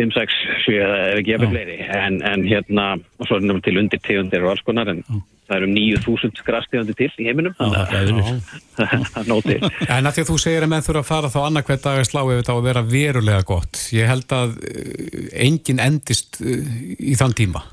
5, 0.01 0.16
6, 0.16 0.40
7 0.64 0.80
eða 0.80 0.99
ef 1.11 1.20
ekki 1.20 1.36
eftir 1.36 1.53
fleiri 1.53 1.78
en, 2.01 2.18
en 2.26 2.42
hérna, 2.49 2.88
og 3.18 3.28
svo 3.28 3.38
er 3.38 3.47
náttúrulega 3.47 3.68
til 3.68 3.80
undir 3.82 4.03
tegundir 4.03 4.45
og 4.45 4.55
alls 4.55 4.64
konar 4.66 4.90
en 4.90 5.05
það 5.45 5.57
eru 5.59 5.68
um 5.68 5.74
9000 5.76 6.42
grastegundir 6.47 6.97
til 6.99 7.11
í 7.20 7.28
heiminum 7.28 7.55
það 7.59 7.95
er 8.01 9.28
nóg 9.30 9.45
til 9.47 9.61
En 9.61 10.09
að 10.09 10.16
því 10.16 10.24
að 10.24 10.30
þú 10.32 10.38
segir 10.47 10.66
að 10.66 10.72
menn 10.72 10.86
þurfa 10.86 11.05
að 11.05 11.11
fara 11.11 11.32
þá 11.34 11.38
annað 11.45 11.68
hvert 11.68 11.84
dag 11.84 12.01
að 12.01 12.09
slá 12.09 12.20
ef 12.24 12.40
þetta 12.40 12.57
á 12.57 12.59
að 12.59 12.66
vera 12.70 12.82
verulega 12.88 13.47
gott. 13.47 13.84
Ég 13.95 14.11
held 14.11 14.34
að 14.34 14.59
uh, 14.59 15.22
enginn 15.45 15.82
endist 15.84 16.40
uh, 16.40 16.74
í 16.99 17.14
þann 17.20 17.36
tíma. 17.36 17.64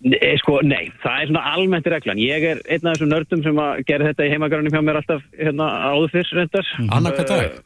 Nei, 0.00 0.16
sko, 0.40 0.62
nei, 0.64 0.86
það 1.02 1.16
er 1.18 1.26
svona 1.28 1.42
almennt 1.52 1.88
reglan. 1.92 2.20
Ég 2.22 2.44
er 2.54 2.60
einn 2.64 2.86
af 2.88 2.94
þessum 2.94 3.10
nördum 3.12 3.42
sem 3.44 3.58
að 3.60 3.82
gera 3.90 4.06
þetta 4.08 4.24
í 4.24 4.30
heimagarunum 4.32 4.72
hjá 4.72 4.80
mér 4.86 5.00
alltaf 5.02 5.26
hérna, 5.36 5.66
áður 5.92 6.14
fyrst 6.14 6.36
reyndar. 6.38 6.70
Annað 6.88 7.18
hvert 7.18 7.32
dag? 7.34 7.58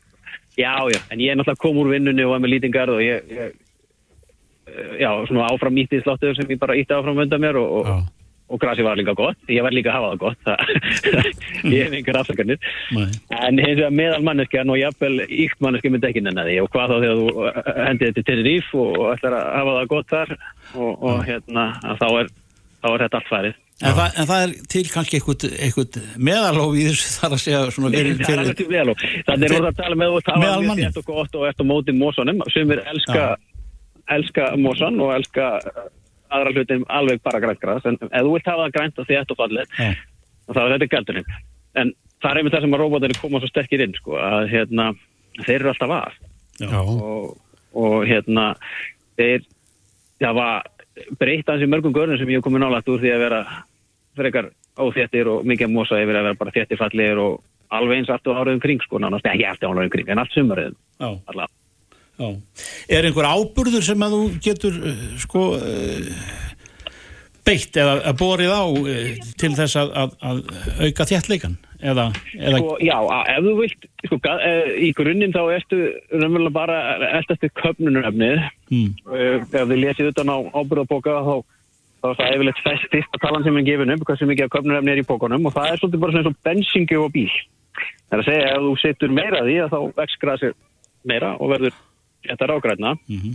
Já, 0.54 0.86
já, 0.86 1.00
en 1.10 1.18
ég 1.18 1.32
er 1.32 1.38
náttúrulega 1.38 1.62
kom 1.62 1.78
úr 1.82 1.88
vinnunni 1.90 2.22
og 2.22 2.36
var 2.36 2.42
með 2.44 2.52
lítinn 2.54 2.74
garð 2.74 2.94
og 2.94 3.00
ég, 3.02 3.30
ég 3.34 3.54
uh, 4.70 4.92
já, 5.00 5.08
svona 5.26 5.48
áfram 5.50 5.80
ítti 5.82 5.98
í 5.98 6.04
sláttuður 6.04 6.36
sem 6.38 6.52
ég 6.54 6.60
bara 6.62 6.76
ítti 6.78 6.94
áfram 6.94 7.18
undan 7.24 7.42
mér 7.42 7.58
og, 7.58 7.72
og, 7.80 7.88
Já. 7.90 7.96
og 8.54 8.60
grasi 8.62 8.86
var 8.86 9.00
líka 9.00 9.16
gott. 9.18 9.40
Ég 9.50 9.66
var 9.66 9.74
líka 9.74 9.90
að 9.90 9.98
hafa 9.98 10.12
það 10.12 10.22
gott, 10.22 10.46
það, 10.46 10.62
ég 11.74 11.82
hef 11.82 11.96
einhver 11.98 12.20
afsakarnir. 12.20 12.70
En 12.94 13.58
hins 13.58 13.80
vegar 13.80 13.98
meðal 13.98 14.22
manneskjan 14.30 14.70
og 14.70 14.78
jafnvel 14.78 15.26
íkt 15.26 15.66
manneskja 15.66 15.94
myndi 15.96 16.10
ekki 16.12 16.22
nenni 16.22 16.46
því 16.46 16.56
og 16.62 16.70
hvað 16.76 16.94
þá 16.94 16.96
þegar 17.00 17.20
þú 17.24 17.34
uh, 17.34 17.60
hendið 17.88 18.06
þetta 18.06 18.20
til 18.20 18.26
Tenerife 18.30 18.78
og, 18.84 18.94
og 18.94 19.10
ætlar 19.16 19.38
að 19.40 19.50
hafa 19.58 19.76
það 19.80 19.92
gott 19.96 20.14
þar 20.14 20.34
og, 20.38 20.90
og 20.94 21.26
hérna, 21.26 21.68
þá 21.98 22.08
er, 22.12 22.34
þá 22.78 22.90
er 22.94 23.06
þetta 23.08 23.22
allt 23.22 23.34
farið. 23.34 23.60
En 23.84 23.96
það, 23.98 24.18
en 24.20 24.28
það 24.30 24.42
er 24.44 24.52
til 24.72 24.82
kannski 24.90 25.18
eitthvað, 25.18 25.44
eitthvað 25.66 25.98
meðalóf 26.28 26.76
í 26.78 26.84
þessu 26.88 27.10
þar 27.18 27.34
að 27.36 27.42
segja 27.42 27.62
svona 27.74 27.90
fyrir, 27.94 28.20
Það 28.20 28.32
er 28.34 28.42
alveg 28.42 28.60
til 28.60 28.84
og 28.84 29.02
þannig 29.28 29.44
er 29.48 29.56
orðið 29.58 29.68
að 29.70 29.80
tala 29.82 29.98
með 30.00 30.14
og 30.18 30.24
tala 30.28 30.52
manni. 30.64 30.86
þétt 30.86 31.00
og 31.02 31.10
gott 31.10 31.36
og 31.40 31.44
eftir 31.50 31.68
móti 31.68 31.96
mósanum 31.98 32.40
sem 32.54 32.72
er 32.74 32.82
elska, 32.94 33.26
elska 34.16 34.48
mósan 34.60 35.00
og 35.04 35.12
elska 35.18 35.50
uh, 35.60 35.84
aðra 36.34 36.54
hlutin 36.54 36.86
alveg 36.88 37.22
bara 37.26 37.42
græntgræs 37.44 37.88
en 37.90 38.00
ef 38.00 38.14
þú 38.24 38.32
vilt 38.36 38.50
hafa 38.50 38.66
það 38.66 38.76
grænt 38.78 39.02
og 39.02 39.10
þétt 39.10 39.34
og 39.34 39.40
fallet 39.42 39.78
Já. 39.78 39.90
þá 40.50 40.60
er 40.64 40.74
þetta 40.76 40.90
gældurinn 40.96 41.34
en 41.82 41.94
það 42.24 42.30
er 42.30 42.40
einmitt 42.40 42.56
það 42.56 42.64
sem 42.64 42.76
að 42.76 42.84
robotinni 42.84 43.20
koma 43.20 43.40
svo 43.42 43.50
sterkir 43.50 43.84
inn 43.84 43.96
sko, 43.98 44.16
að 44.16 44.46
hérna, 44.52 44.90
þeir 45.42 45.58
eru 45.58 45.72
alltaf 45.74 45.94
að. 45.98 46.18
Já. 46.62 46.78
og, 46.80 47.34
og 47.74 47.96
hérna 48.08 48.46
þeir 49.18 49.44
það 50.22 50.38
var 50.38 50.70
breytt 51.18 51.50
hans 51.50 51.64
í 51.64 51.68
mörgum 51.68 51.94
görnum 51.94 52.18
sem 52.20 52.30
ég 52.30 52.38
hef 52.38 52.46
komið 52.46 52.62
nálægt 52.64 52.90
úr 52.92 53.02
því 53.02 53.12
að 53.14 53.24
vera 53.26 53.40
frekar 54.18 54.50
óþéttir 54.74 55.30
og 55.30 55.44
mikið 55.48 55.72
mosa 55.72 56.00
yfir 56.02 56.18
að 56.18 56.28
vera 56.28 56.40
bara 56.40 56.54
þéttir 56.54 56.80
fallegir 56.80 57.20
og 57.22 57.42
alveg 57.74 58.00
eins 58.00 58.14
aftur 58.14 58.38
áraðum 58.38 58.62
kring 58.62 58.82
sko, 58.84 59.00
nánast. 59.02 59.26
Ekki 59.30 59.46
aftur 59.48 59.72
áraðum 59.72 59.92
kring 59.94 60.10
en 60.10 60.22
allt 60.22 60.34
já. 62.14 62.28
Er 62.88 63.08
einhver 63.08 63.26
áburður 63.26 63.82
sem 63.82 64.02
að 64.06 64.16
þú 64.16 64.24
getur 64.44 64.76
uh, 64.78 65.04
sko 65.18 65.44
uh, 65.58 66.10
beitt 67.44 67.76
eða 67.76 67.96
eða 68.00 68.16
borið 68.18 68.52
á 68.54 68.64
til 69.40 69.52
þess 69.56 69.78
að, 69.80 69.94
að, 70.02 70.18
að 70.30 70.42
auka 70.88 71.08
þéttleikan? 71.10 71.56
Eða, 71.84 72.06
eða 72.38 72.60
Sko, 72.62 72.76
já, 72.80 72.94
ef 73.28 73.40
þú 73.44 73.54
vilt 73.58 73.82
sko, 74.06 74.18
eh, 74.32 74.68
í 74.86 74.90
grunninn 74.96 75.34
þá 75.34 75.42
ertu 75.52 75.80
bara 76.54 76.78
eldastu 77.18 77.50
köpnunarefnið 77.60 78.38
mm, 78.72 78.86
ef 79.18 79.50
þið 79.52 79.74
lesið 79.82 80.08
utan 80.14 80.32
á 80.32 80.36
ábyrðaboka 80.54 81.18
þá, 81.26 81.34
þá 82.04 82.08
er 82.12 82.18
það 82.20 82.34
yfirleitt 82.36 82.60
fest 82.66 82.86
fyrsta 82.92 83.20
talan 83.24 83.44
sem 83.46 83.56
er 83.56 83.64
gefin 83.64 83.92
upp, 83.94 84.02
hvað 84.04 84.18
sem 84.20 84.28
mikið 84.28 84.44
af 84.44 84.52
köpnunarefni 84.58 84.92
er 84.92 85.00
í 85.00 85.06
bókunum 85.08 85.46
og 85.48 85.54
það 85.56 85.70
er 85.72 85.80
svolítið 85.80 86.02
bara 86.04 86.12
svona 86.12 86.24
eins 86.24 86.30
og 86.34 86.42
bensingi 86.44 86.98
og 87.00 87.08
bíl. 87.14 87.30
Það 88.04 88.14
er 88.14 88.20
að 88.22 88.28
segja 88.28 88.50
ef 88.52 88.60
þú 88.66 88.74
setur 88.84 89.14
meira 89.16 89.40
því 89.46 89.54
að 89.64 89.72
þá 89.72 89.78
vex 90.02 90.18
grasið 90.22 90.52
meira 91.08 91.30
og 91.40 91.50
verður 91.54 91.72
þetta 92.28 92.50
rágrætna 92.52 92.92
Mhm. 93.08 93.32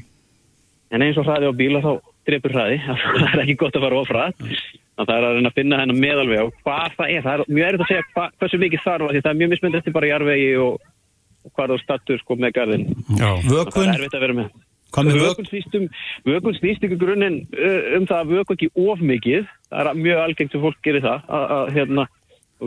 en 0.92 1.02
eins 1.06 1.18
og 1.18 1.26
hraði 1.26 1.50
á 1.50 1.54
bíla 1.54 1.82
þá 1.82 1.92
drepur 2.30 2.54
hraði, 2.54 2.78
það 2.86 3.34
er 3.34 3.42
ekki 3.44 3.58
gott 3.58 3.76
að 3.76 3.84
fara 3.88 4.00
ofrað 4.00 4.34
þannig 4.38 5.00
að 5.00 5.06
það 5.10 5.18
er 5.18 5.26
að 5.26 5.34
reyna 5.40 5.50
að 5.50 5.58
finna 5.60 5.80
hennar 5.80 6.00
meðalveg 6.06 6.40
og 6.46 6.54
hvað 6.64 6.96
það 6.98 7.10
er, 7.16 7.22
það 7.26 7.34
er 7.34 7.44
mjög 7.58 7.68
erfitt 7.70 7.82
að 7.86 7.90
segja 7.90 8.06
hva, 8.14 8.26
hversu 8.40 8.58
mikið 8.60 8.82
þarf 8.86 9.06
að 9.06 9.14
því. 9.16 9.22
Það 9.26 9.32
er 9.34 9.40
mjög 9.42 9.50
mismynd 9.54 9.76
eftir 9.80 9.94
bara 9.96 10.10
jarvegi 10.14 10.50
og, 10.60 10.74
og 11.46 11.52
hvað 11.56 11.70
þú 14.96 15.22
vökun, 15.22 15.48
snýst 15.50 15.76
um, 15.78 15.88
vökun 16.26 16.56
snýst 16.58 16.86
ykkur 16.86 17.02
grunninn 17.02 17.42
uh, 17.54 17.98
um 17.98 18.08
það 18.10 18.22
að 18.24 18.32
vöku 18.36 18.56
ekki 18.56 18.70
of 18.74 19.04
mikið. 19.06 19.50
Það 19.70 19.92
er 19.92 20.00
mjög 20.00 20.22
algengt 20.24 20.56
sem 20.56 20.64
fólk 20.64 20.80
gerir 20.86 21.06
það, 21.06 21.28
að, 21.28 21.46
að 21.58 21.74
hérna, 21.78 22.06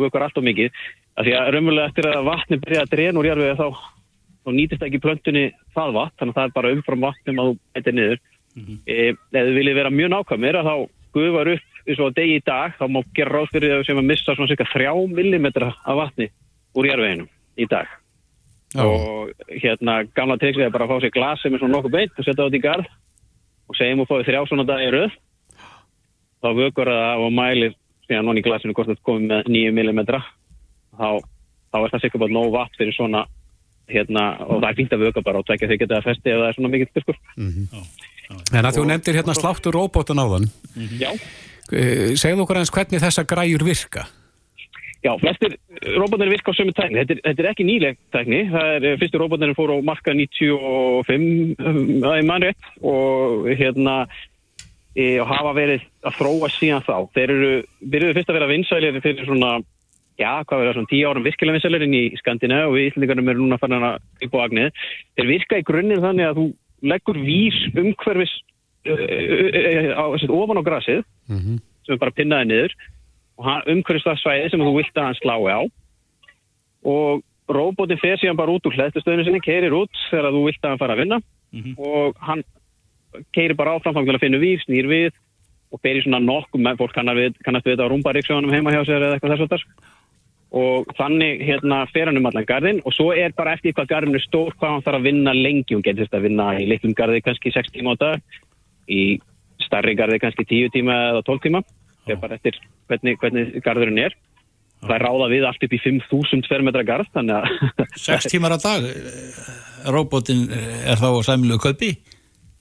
vöku 0.04 0.18
er 0.18 0.26
allt 0.26 0.38
of 0.38 0.46
mikið. 0.46 0.84
Af 1.12 1.26
því 1.26 1.34
að 1.38 1.50
raunverulega 1.56 1.90
eftir 1.90 2.08
að 2.08 2.28
vatni 2.30 2.60
byrja 2.62 2.84
að 2.84 2.92
dreina 2.94 3.20
úr 3.20 3.28
jarfiði 3.28 3.56
þá, 3.58 3.82
þá 4.42 4.50
nýtist 4.58 4.86
ekki 4.86 5.02
plöntunni 5.02 5.44
það 5.76 5.96
vatn, 5.98 6.16
þannig 6.20 6.32
að 6.32 6.38
það 6.38 6.48
er 6.48 6.56
bara 6.56 6.72
umfram 6.76 7.06
vatnum 7.08 7.42
að 7.42 7.50
þú 7.50 7.58
eitthvað 7.74 7.98
niður. 7.98 8.22
Mm 8.52 8.78
e, 8.86 8.96
ef 9.12 9.18
þið 9.32 9.54
viljið 9.56 9.78
vera 9.80 9.92
mjög 9.92 10.12
nákvæmir 10.12 10.60
að 10.60 10.68
þá 10.68 10.74
gufar 11.16 11.52
upp 11.54 11.88
eins 11.88 12.02
og 12.04 12.14
degi 12.16 12.36
í 12.38 12.44
dag, 12.46 12.76
þá 12.78 12.84
má 12.88 13.00
gera 13.16 13.34
ráðsfyrir 13.34 13.80
þau 13.80 13.86
sem 13.88 14.02
að 14.02 14.10
missa 14.12 14.36
svona 14.36 14.52
cirka 14.52 14.68
3 14.70 14.92
mm 15.08 15.48
af 15.56 15.96
vatni 15.98 16.28
úr 16.78 16.88
jarfiðinum 16.92 17.32
í 17.58 17.66
dag 17.68 17.90
Já. 18.72 18.84
og 18.86 19.32
hérna 19.50 19.98
gamla 20.16 20.38
triksið 20.40 20.66
er 20.66 20.72
bara 20.74 20.86
að 20.88 20.94
fá 20.94 21.04
sér 21.04 21.14
glas 21.14 21.42
sem 21.42 21.54
er 21.54 21.60
svona 21.60 21.76
nokkuð 21.76 21.96
beint 21.96 22.16
og 22.16 22.24
setja 22.24 22.38
það 22.40 22.48
út 22.50 22.56
í 22.56 22.62
garð. 22.64 22.88
Og 23.68 23.78
segjum 23.78 24.02
og 24.02 24.08
fáið 24.10 24.26
þrjá 24.28 24.40
svona 24.48 24.68
dag 24.68 24.82
í 24.82 24.90
röð. 24.92 25.18
Þá 26.42 26.48
vökur 26.58 26.90
það 26.90 27.26
og 27.26 27.34
mælir 27.36 27.76
síðan 28.08 28.26
nonni 28.28 28.42
í 28.42 28.46
glasinu 28.46 28.74
hvort 28.76 28.90
þetta 28.90 29.06
komið 29.06 29.28
með 29.30 29.52
9 29.52 29.74
mm 29.76 30.02
þá, 30.98 31.08
þá 31.72 31.78
er 31.80 31.92
það 31.92 32.02
sikkert 32.04 32.24
bara 32.24 32.36
nóg 32.36 32.50
vatn 32.52 32.78
fyrir 32.78 32.96
svona 32.96 33.26
hérna, 33.92 34.24
og 34.46 34.62
það 34.62 34.68
er 34.70 34.78
fínt 34.78 34.96
að 34.96 35.04
vöka 35.06 35.24
bara 35.26 35.42
og 35.42 35.46
tvekja 35.48 35.68
þig 35.70 35.82
geta 35.82 35.98
að 35.98 36.08
festi 36.08 36.32
ef 36.32 36.40
það 36.40 36.48
er 36.48 36.58
svona 36.58 36.72
mikill 36.72 36.90
styrkur 36.90 37.18
En 38.56 38.64
að 38.64 38.78
þú 38.78 38.84
nefndir 38.88 39.18
hérna 39.18 39.34
sláttur 39.36 39.76
róbótan 39.76 40.22
áðan, 40.22 40.46
Já, 40.96 41.10
uh, 41.12 42.12
segðu 42.16 42.46
okkur 42.46 42.60
eins 42.62 42.72
hvernig 42.72 43.02
þessa 43.02 43.26
græjur 43.28 43.64
virka. 43.66 44.06
Já, 45.02 45.16
flestir 45.18 45.56
róbotnir 45.98 46.30
virka 46.30 46.52
á 46.54 46.54
sömu 46.54 46.70
tækni. 46.70 47.00
Þetta 47.00 47.14
er, 47.16 47.20
þetta 47.24 47.42
er 47.42 47.46
ekki 47.50 47.64
nýleg 47.66 47.96
tækni. 48.14 48.38
Það 48.52 48.68
er, 48.74 48.84
eh, 48.86 48.98
fyrstu 49.00 49.18
róbotnir 49.18 49.54
fóru 49.58 49.74
á 49.74 49.78
marka 49.82 50.14
95 50.14 51.56
um, 51.58 51.80
að 52.06 52.18
ég 52.20 52.28
mann 52.28 52.44
rétt 52.46 52.68
og 52.86 53.48
hérna 53.50 53.96
e, 54.94 55.18
og 55.18 55.26
hafa 55.26 55.56
verið 55.58 55.82
að 56.06 56.18
þróa 56.20 56.50
síðan 56.54 56.86
þá. 56.86 56.94
Þeir 57.18 57.34
eru, 57.34 57.50
byrjuðu 57.82 58.16
fyrst 58.18 58.30
að 58.30 58.38
vera 58.38 58.50
vinsælir 58.52 59.00
fyrir 59.02 59.26
svona, 59.26 59.50
já, 60.22 60.30
hvað 60.46 60.62
verða 60.62 60.76
svona 60.78 60.92
10 60.94 61.10
árum 61.10 61.26
virkilega 61.26 61.58
vinsælir 61.58 61.86
inn 61.88 61.98
í 61.98 62.04
Skandina 62.22 62.62
og 62.68 62.78
við 62.78 62.88
Íslandingarnum 62.92 63.34
eru 63.34 63.42
núna 63.42 63.58
fann 63.58 63.78
að 63.80 63.98
upp 64.28 64.38
á 64.38 64.44
agnið. 64.46 64.86
Þeir 65.18 65.30
virka 65.34 65.58
í 65.58 65.66
grunninn 65.66 66.06
þannig 66.06 66.30
að 66.30 66.38
þú 66.38 66.48
leggur 66.94 67.22
vís 67.26 67.58
umhverfis 67.74 68.38
uh, 68.86 68.94
uh, 68.94 69.50
uh, 69.50 69.92
á, 69.98 70.04
sem 70.14 70.28
sagt, 70.28 70.38
ofan 70.38 70.62
á 70.62 70.68
grasið 70.70 71.04
sem 71.26 71.96
er 71.96 71.98
bara 71.98 72.14
pinnaði 72.14 72.52
niður 72.52 72.80
umhverfist 73.42 74.08
það 74.08 74.22
svæði 74.22 74.50
sem 74.50 74.64
þú 74.64 74.72
vilt 74.78 74.96
að 74.96 75.08
hann 75.08 75.20
slái 75.20 75.52
á. 75.52 75.60
Og 76.82 77.22
róbótin 77.52 78.00
fer 78.00 78.18
síðan 78.20 78.38
bara 78.38 78.54
út 78.54 78.66
úr 78.66 78.76
hlættustöðinu 78.78 79.26
sinni, 79.26 79.42
keirir 79.44 79.76
út 79.76 80.02
þegar 80.10 80.34
þú 80.34 80.44
vilt 80.48 80.62
að 80.62 80.74
hann 80.74 80.82
fara 80.82 80.96
að 80.96 81.02
vinna. 81.04 81.20
Og 81.78 82.16
hann 82.20 82.44
keirir 83.36 83.56
bara 83.58 83.76
áfram 83.76 83.94
þannig 83.94 84.08
til 84.08 84.18
að 84.18 84.24
finna 84.24 84.42
víf, 84.42 84.62
snýr 84.66 84.88
við 84.88 85.10
og 85.72 85.80
fer 85.80 85.96
í 85.96 86.04
svona 86.04 86.20
með 86.20 86.78
fólk 86.80 86.94
kannast 86.94 87.18
við, 87.18 87.36
þetta 87.42 87.84
á 87.88 87.92
rúmbaríksjónum 87.92 88.52
heima 88.52 88.72
hjá 88.72 88.84
sér 88.84 89.04
eða 89.06 89.16
eitthvað 89.16 89.34
þess 89.36 89.44
að 89.46 89.52
þar 89.52 89.66
og 90.52 90.90
þannig 90.98 91.40
hérna 91.48 91.78
fer 91.88 92.10
hann 92.10 92.18
um 92.20 92.26
allan 92.28 92.44
garðin 92.44 92.82
og 92.84 92.92
svo 92.92 93.12
er 93.16 93.32
bara 93.32 93.54
eftir 93.56 93.72
hvað 93.72 93.88
garðin 93.88 94.18
er 94.18 94.24
stór 94.26 94.52
hvað 94.60 94.74
hann 94.74 94.82
þarf 94.84 94.98
að 94.98 95.06
vinna 95.08 95.32
lengi. 95.32 95.76
Og 95.76 95.84
getur 95.84 96.04
þetta 96.04 96.18
að 96.20 96.26
vinna 96.28 96.48
í 96.60 96.66
litlum 96.68 96.96
garði 96.98 97.22
kannski 97.24 97.52
6 97.54 97.72
tíma 97.72 97.94
á 97.96 98.02
dag 98.02 98.42
í 98.92 99.02
starri 99.64 99.94
garði 99.96 100.18
kannski 100.20 100.44
10 100.44 100.74
tíma 100.76 100.98
eða 101.12 101.22
12 101.24 101.44
tíma 101.46 101.62
það 102.06 102.14
er 102.16 102.20
bara 102.22 102.38
eftir 102.38 102.58
hvernig, 102.90 103.18
hvernig 103.22 103.58
garðurinn 103.64 104.02
er 104.06 104.16
það 104.82 104.94
er 104.96 105.04
ráða 105.06 105.28
við 105.30 105.44
allt 105.46 105.62
upp 105.66 105.74
í 105.76 105.82
5.000 105.84 106.48
fermetra 106.50 106.82
garð 106.86 107.10
þannig 107.14 107.36
að 107.38 107.92
Sex 108.02 108.26
tímar 108.32 108.56
á 108.56 108.58
dag, 108.62 108.86
eh, 108.88 109.52
róbótin 109.94 110.48
eh, 110.50 110.90
er 110.90 110.98
þá 110.98 111.08
sæmilegu 111.28 111.62
kaupi? 111.62 111.92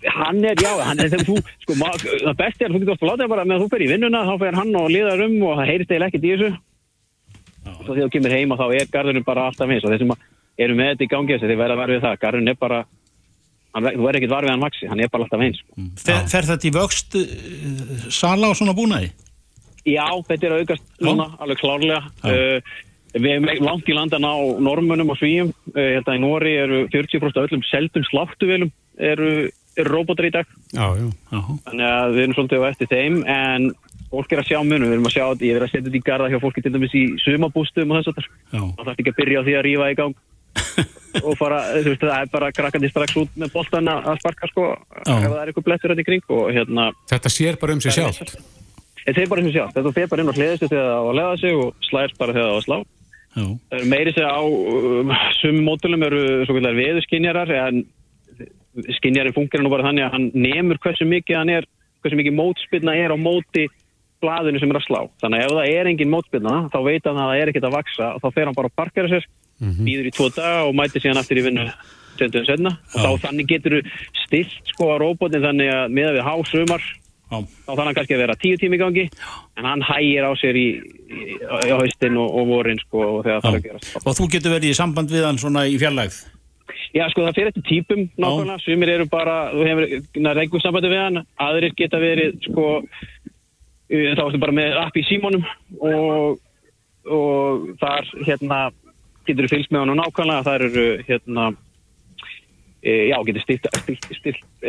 Hann 0.02 0.40
er, 0.46 0.58
já, 0.58 0.72
hann 0.82 0.98
er 1.02 1.10
þegar 1.14 1.28
þú, 1.28 1.36
sko, 1.62 1.76
ma- 1.78 1.94
það 2.02 2.38
besti 2.40 2.66
er 2.66 2.72
að 2.72 2.76
þú 2.76 2.80
getur 2.82 2.94
ofta 2.96 3.10
látið 3.12 3.32
bara 3.34 3.44
með 3.46 3.58
að 3.58 3.64
þú 3.66 3.72
fer 3.74 3.84
í 3.86 3.90
vinnuna, 3.92 4.22
þá 4.26 4.34
fer 4.42 4.58
hann 4.58 4.72
og 4.80 4.88
liðar 4.90 5.22
um 5.28 5.36
og 5.46 5.60
það 5.60 5.70
heyrist 5.70 5.92
eiginlega 5.94 6.10
ekkert 6.10 6.26
í 6.26 6.32
þessu. 6.32 6.50
Og 7.72 7.82
svo 7.86 7.94
þegar 7.94 8.08
þú 8.08 8.14
kemur 8.16 8.34
heima 8.34 8.58
þá 8.58 8.64
er 8.80 8.88
garðurinn 8.96 9.28
bara 9.28 9.44
alltaf 9.52 9.70
eins 9.76 9.86
og 9.86 9.94
þeir 9.94 10.02
sem 10.02 10.14
eru 10.66 10.78
með 10.80 10.90
þetta 10.96 11.06
í 11.06 11.12
gangi 11.14 11.36
þessi, 11.36 11.50
þeir 11.52 11.62
verða 11.62 11.76
að 11.78 11.82
verða 11.84 11.94
við 12.00 12.06
það. 12.08 12.18
Garðurinn 12.26 12.50
er 12.54 12.58
bara, 12.66 12.80
hann, 13.78 13.90
þú 13.94 14.06
verður 14.08 14.20
ekkert 14.22 14.34
var 14.34 14.48
við 14.48 14.54
hann 14.56 14.64
maxi, 14.66 14.90
hann 14.90 15.04
er 15.06 15.14
bara 15.14 15.28
alltaf 15.28 15.46
eins. 15.46 15.62
Sko. 15.62 15.86
Fer, 16.02 16.24
fer 16.34 16.50
þetta 16.50 16.70
í 16.72 16.74
vöxt 16.80 17.20
uh, 17.22 18.10
sala 18.10 18.50
og 18.50 18.58
svona 18.58 18.74
búnaði? 18.78 19.12
Já, 19.88 20.08
þetta 20.28 20.48
er 20.48 20.56
að 20.56 20.64
aukast 20.64 21.04
núna, 21.04 21.28
alveg 21.42 21.62
klárlega. 21.62 22.02
Uh, 22.22 22.82
við 23.16 23.32
erum 23.34 23.66
langt 23.66 23.90
í 23.90 23.96
landan 23.98 24.28
á 24.28 24.36
normunum 24.62 25.14
og 25.14 25.20
svíjum. 25.20 25.54
Uh, 25.74 25.98
hérna 25.98 26.18
í 26.20 26.24
Nóri 26.24 26.54
eru 26.62 26.84
40% 26.94 27.40
af 27.40 27.50
öllum 27.50 27.66
seldum 27.70 28.06
sláttuvelum 28.08 28.72
eru, 29.02 29.32
eru 29.76 29.90
robotar 29.90 30.30
í 30.30 30.34
dag. 30.36 30.50
Já, 30.76 30.86
já. 31.00 31.42
Þannig 31.66 31.88
að 31.88 32.18
við 32.18 32.26
erum 32.26 32.38
svolítið 32.38 32.68
á 32.68 32.72
eftir 32.72 32.92
þeim 32.92 33.24
en 33.26 33.72
fólk 34.12 34.34
er 34.34 34.42
að 34.42 34.50
sjá 34.52 34.60
munum, 34.60 34.90
við 34.90 34.98
erum 34.98 35.08
að 35.08 35.16
sjá 35.16 35.26
ég 35.40 35.56
er 35.56 35.66
að 35.66 35.72
setja 35.72 35.86
þetta 35.88 36.00
í 36.00 36.04
garda 36.08 36.30
hjá 36.32 36.40
fólki 36.44 36.64
til 36.64 36.74
dæmis 36.74 36.96
í 36.98 37.04
sumabústum 37.24 37.94
og 37.94 38.02
þess 38.02 38.12
að 38.12 38.28
það 38.52 38.82
þarf 38.82 38.94
ekki 39.00 39.14
að 39.14 39.20
byrja 39.22 39.42
á 39.42 39.46
því 39.48 39.56
að 39.58 39.66
rífa 39.68 39.92
í 39.92 39.98
gang 40.00 40.18
og 41.28 41.36
fara, 41.40 41.62
þú 41.78 41.94
veist, 41.94 42.04
það 42.04 42.18
er 42.18 42.32
bara 42.34 42.50
krakkandi 42.56 42.90
strax 42.92 43.20
út 43.22 43.38
með 43.40 43.54
boltan 43.56 43.92
að 43.92 44.10
að 44.12 44.20
sparka 44.20 44.50
sko 44.52 44.66
ef 44.76 45.08
það 45.08 45.38
er 45.38 45.52
eitthvað 45.52 45.68
blettur 45.70 45.94
þetta 45.94 46.04
í 46.04 46.10
kring 46.10 46.34
og 46.36 46.50
hérna 46.52 46.90
Þetta 47.12 47.32
sér 47.32 47.60
bara 47.62 47.78
um 47.78 47.84
sig 47.84 47.96
sjálft. 47.96 48.36
Þetta 49.06 49.22
er 49.22 49.30
bara 49.32 49.46
sem 49.46 49.54
sjálf, 49.56 49.76
þetta 49.76 49.94
fer 49.98 50.10
bara 50.12 50.24
inn 50.24 50.32
á 50.32 50.38
hliðistu 50.38 50.72
þegar 50.72 50.90
það 50.90 50.98
á 50.98 51.04
að 51.04 51.20
leða 51.20 51.38
sig 51.42 51.62
og 51.62 51.88
slæðist 51.90 52.20
bara 52.22 52.36
þegar 52.38 52.50
það 52.50 52.56
á 52.56 52.60
að 52.60 52.68
slá 52.68 52.80
Já. 53.32 53.46
Meiri 53.88 54.12
segja 54.12 54.28
á 54.28 54.44
um, 54.44 55.12
sumum 55.40 55.68
mótulum 55.70 56.04
eru 56.04 56.22
svo 56.44 56.56
kallar 56.58 56.76
veðuskinjarar 56.76 57.54
en 57.62 57.86
skinjarinn 58.98 59.36
funkar 59.36 59.64
nú 59.64 59.72
bara 59.72 59.88
þannig 59.88 60.08
að 60.08 60.18
hann 60.18 60.26
nemur 60.36 60.80
hversu 60.84 61.08
mikið 61.08 61.38
hann 61.40 61.54
er, 61.54 61.68
hversu 62.04 62.20
mikið 62.20 62.36
mótspilna 62.36 62.96
er 63.00 63.14
á 63.16 63.18
móti 63.20 63.70
blaðinu 64.22 64.60
sem 64.62 64.72
er 64.72 64.80
að 64.82 64.86
slá. 64.86 65.00
Þannig 65.24 65.40
að 65.40 65.48
ef 65.48 65.56
það 65.56 65.72
er 65.78 65.90
engin 65.92 66.12
mótspilna 66.12 66.58
þá 66.74 66.78
veit 66.86 67.08
hann 67.08 67.22
að 67.22 67.32
það 67.32 67.40
er 67.40 67.52
ekkert 67.52 67.70
að 67.70 67.78
vaksa 67.78 68.10
og 68.12 68.22
þá 68.22 68.28
fer 68.36 68.50
hann 68.50 68.60
bara 68.60 68.72
að 68.72 68.78
parkera 68.82 69.12
sér, 69.12 69.28
býður 69.88 70.10
í 70.12 70.14
tvo 70.16 70.28
daga 70.36 70.68
og 70.68 70.76
mætir 70.78 71.04
síðan 71.06 71.22
aftur 71.22 71.40
í 71.40 71.46
vinnu 71.48 71.68
og 72.92 73.00
þá 73.00 73.26
þannig 73.26 73.48
getur 73.50 73.78
þú 73.78 73.82
stilt 74.26 74.74
sko 74.74 74.92
á 74.92 74.96
róbotin 75.02 75.46
þannig 75.48 75.72
að 75.74 75.96
miða 75.96 76.12
við 76.18 76.28
hásumar. 76.28 76.84
Þá 77.32 77.72
þannig 77.72 77.98
kannski 77.98 78.18
að 78.18 78.24
vera 78.26 78.36
tíu 78.42 78.60
tími 78.60 78.78
í 78.78 78.82
gangi 78.82 79.08
en 79.58 79.70
hann 79.70 79.86
hægir 79.88 80.28
á 80.28 80.32
sér 80.40 80.60
í, 80.60 80.68
í, 80.82 81.24
í 81.40 81.72
haustin 81.72 82.20
og, 82.20 82.36
og 82.42 82.52
vorin 82.52 82.82
sko 82.84 83.08
og 83.22 83.26
gerast. 83.26 83.96
Og 84.04 84.14
þú 84.18 84.30
getur 84.36 84.56
verið 84.58 84.74
í 84.74 84.78
samband 84.78 85.14
við 85.14 85.28
hann 85.30 85.42
svona 85.42 85.66
í 85.70 85.80
fjarlægð? 85.82 86.22
Já, 86.92 87.06
sko, 87.12 87.24
það 87.24 87.38
fyrir 87.38 87.50
eftir 87.52 87.66
típum 87.68 88.04
nákvæmlega, 88.20 88.60
sumir 88.66 88.92
eru 88.92 89.08
bara, 89.12 89.38
þú 89.54 89.66
hefur 89.68 90.36
reyngur 90.36 90.64
sambandi 90.64 90.92
við 90.92 91.02
hann, 91.02 91.20
aðrir 91.40 91.76
geta 91.80 92.00
verið, 92.02 92.38
sko, 92.48 92.68
þá 93.92 94.24
ertu 94.26 94.42
bara 94.42 94.56
með 94.56 94.78
app 94.82 95.00
í 95.00 95.04
símónum 95.08 95.46
og, 95.80 96.40
og 97.08 97.68
þar, 97.82 98.12
hérna, 98.28 98.60
getur 99.28 99.48
þú 99.48 99.54
fylgst 99.56 99.72
með 99.72 99.86
hann 99.86 100.02
nákvæmlega, 100.02 100.48
þar 100.48 100.66
eru, 100.68 100.88
hérna, 101.08 101.48
já, 102.82 103.18
getur 103.28 103.44
stýrt, 103.46 103.68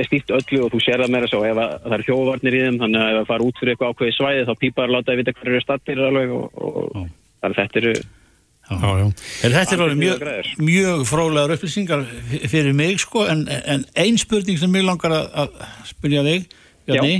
stýrt 0.06 0.32
öllu 0.38 0.64
og 0.66 0.72
þú 0.74 0.80
sér 0.84 1.04
það 1.04 1.14
meira 1.14 1.30
svo. 1.30 1.44
Ef 1.48 1.60
að, 1.60 1.76
það 1.84 1.94
eru 1.98 2.08
þjóðvarnir 2.08 2.56
í 2.56 2.64
þeim, 2.64 2.80
þannig 2.82 3.04
að 3.04 3.12
ef 3.12 3.20
það 3.20 3.30
fara 3.30 3.46
út 3.46 3.60
fyrir 3.60 3.74
eitthvað 3.74 3.94
ákveði 3.94 4.16
svæði 4.16 4.48
þá 4.48 4.54
pípar 4.64 4.92
láta 4.92 5.12
að 5.14 5.22
vita 5.22 5.36
hvað 5.36 5.52
eru 5.52 5.62
stattir 5.62 6.02
alveg 6.08 6.34
og, 6.36 6.50
og 6.52 6.90
þannig 6.96 7.52
að 7.52 7.62
þetta 7.62 7.80
eru, 7.82 7.94
Já, 8.72 8.78
já. 8.78 9.06
Er 9.42 9.54
þetta 9.56 9.74
er 9.74 9.80
alveg 9.82 9.96
Algjörlega 9.96 10.42
mjög, 10.46 10.50
mjög 10.62 11.00
fróðlegar 11.10 11.54
upplýsingar 11.56 12.04
fyrir 12.48 12.76
mig 12.78 13.00
sko. 13.02 13.24
En, 13.28 13.42
en 13.50 13.86
ein 13.98 14.20
spurning 14.22 14.60
sem 14.60 14.70
mig 14.70 14.84
langar 14.86 15.16
að, 15.16 15.32
að 15.42 15.56
spyrja 15.90 16.22
þig 16.28 16.46
Bjarni, 16.86 17.16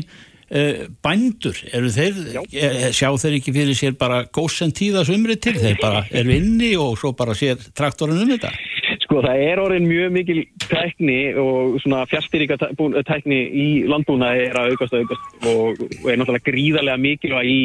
uh, 0.51 0.85
bændur 1.05 1.59
eru 1.75 1.91
þeir, 1.95 2.21
e, 2.51 2.71
sjá 2.95 3.11
þeir 3.25 3.39
ekki 3.39 3.55
fyrir 3.55 3.79
sér 3.79 3.99
bara 3.99 4.23
góðsend 4.27 4.75
tíða 4.79 5.05
sumri 5.07 5.37
til? 5.43 5.55
Þeir 5.59 5.79
bara 5.83 6.05
eru 6.11 6.35
inni 6.35 6.73
og 6.79 6.97
svo 7.01 7.13
bara 7.19 7.37
sér 7.39 7.61
traktorinn 7.75 8.23
um 8.23 8.33
þetta 8.33 8.51
Sko 9.13 9.21
það 9.21 9.43
er 9.45 9.61
orðin 9.61 9.85
mjög 9.91 10.13
mikil 10.15 10.39
tækni 10.63 11.17
og 11.37 11.75
svona 11.83 12.07
fjastýrika 12.09 12.57
tækni 12.57 13.41
í 13.45 13.67
landbúnaði 13.85 14.47
er 14.47 14.57
að 14.57 14.71
aukast 14.73 14.95
og 14.97 15.03
aukast 15.03 15.45
og, 15.51 15.83
og 15.99 16.07
er 16.09 16.17
náttúrulega 16.17 16.47
gríðarlega 16.47 17.03
mikilvæg 17.03 17.51
í, 17.53 17.59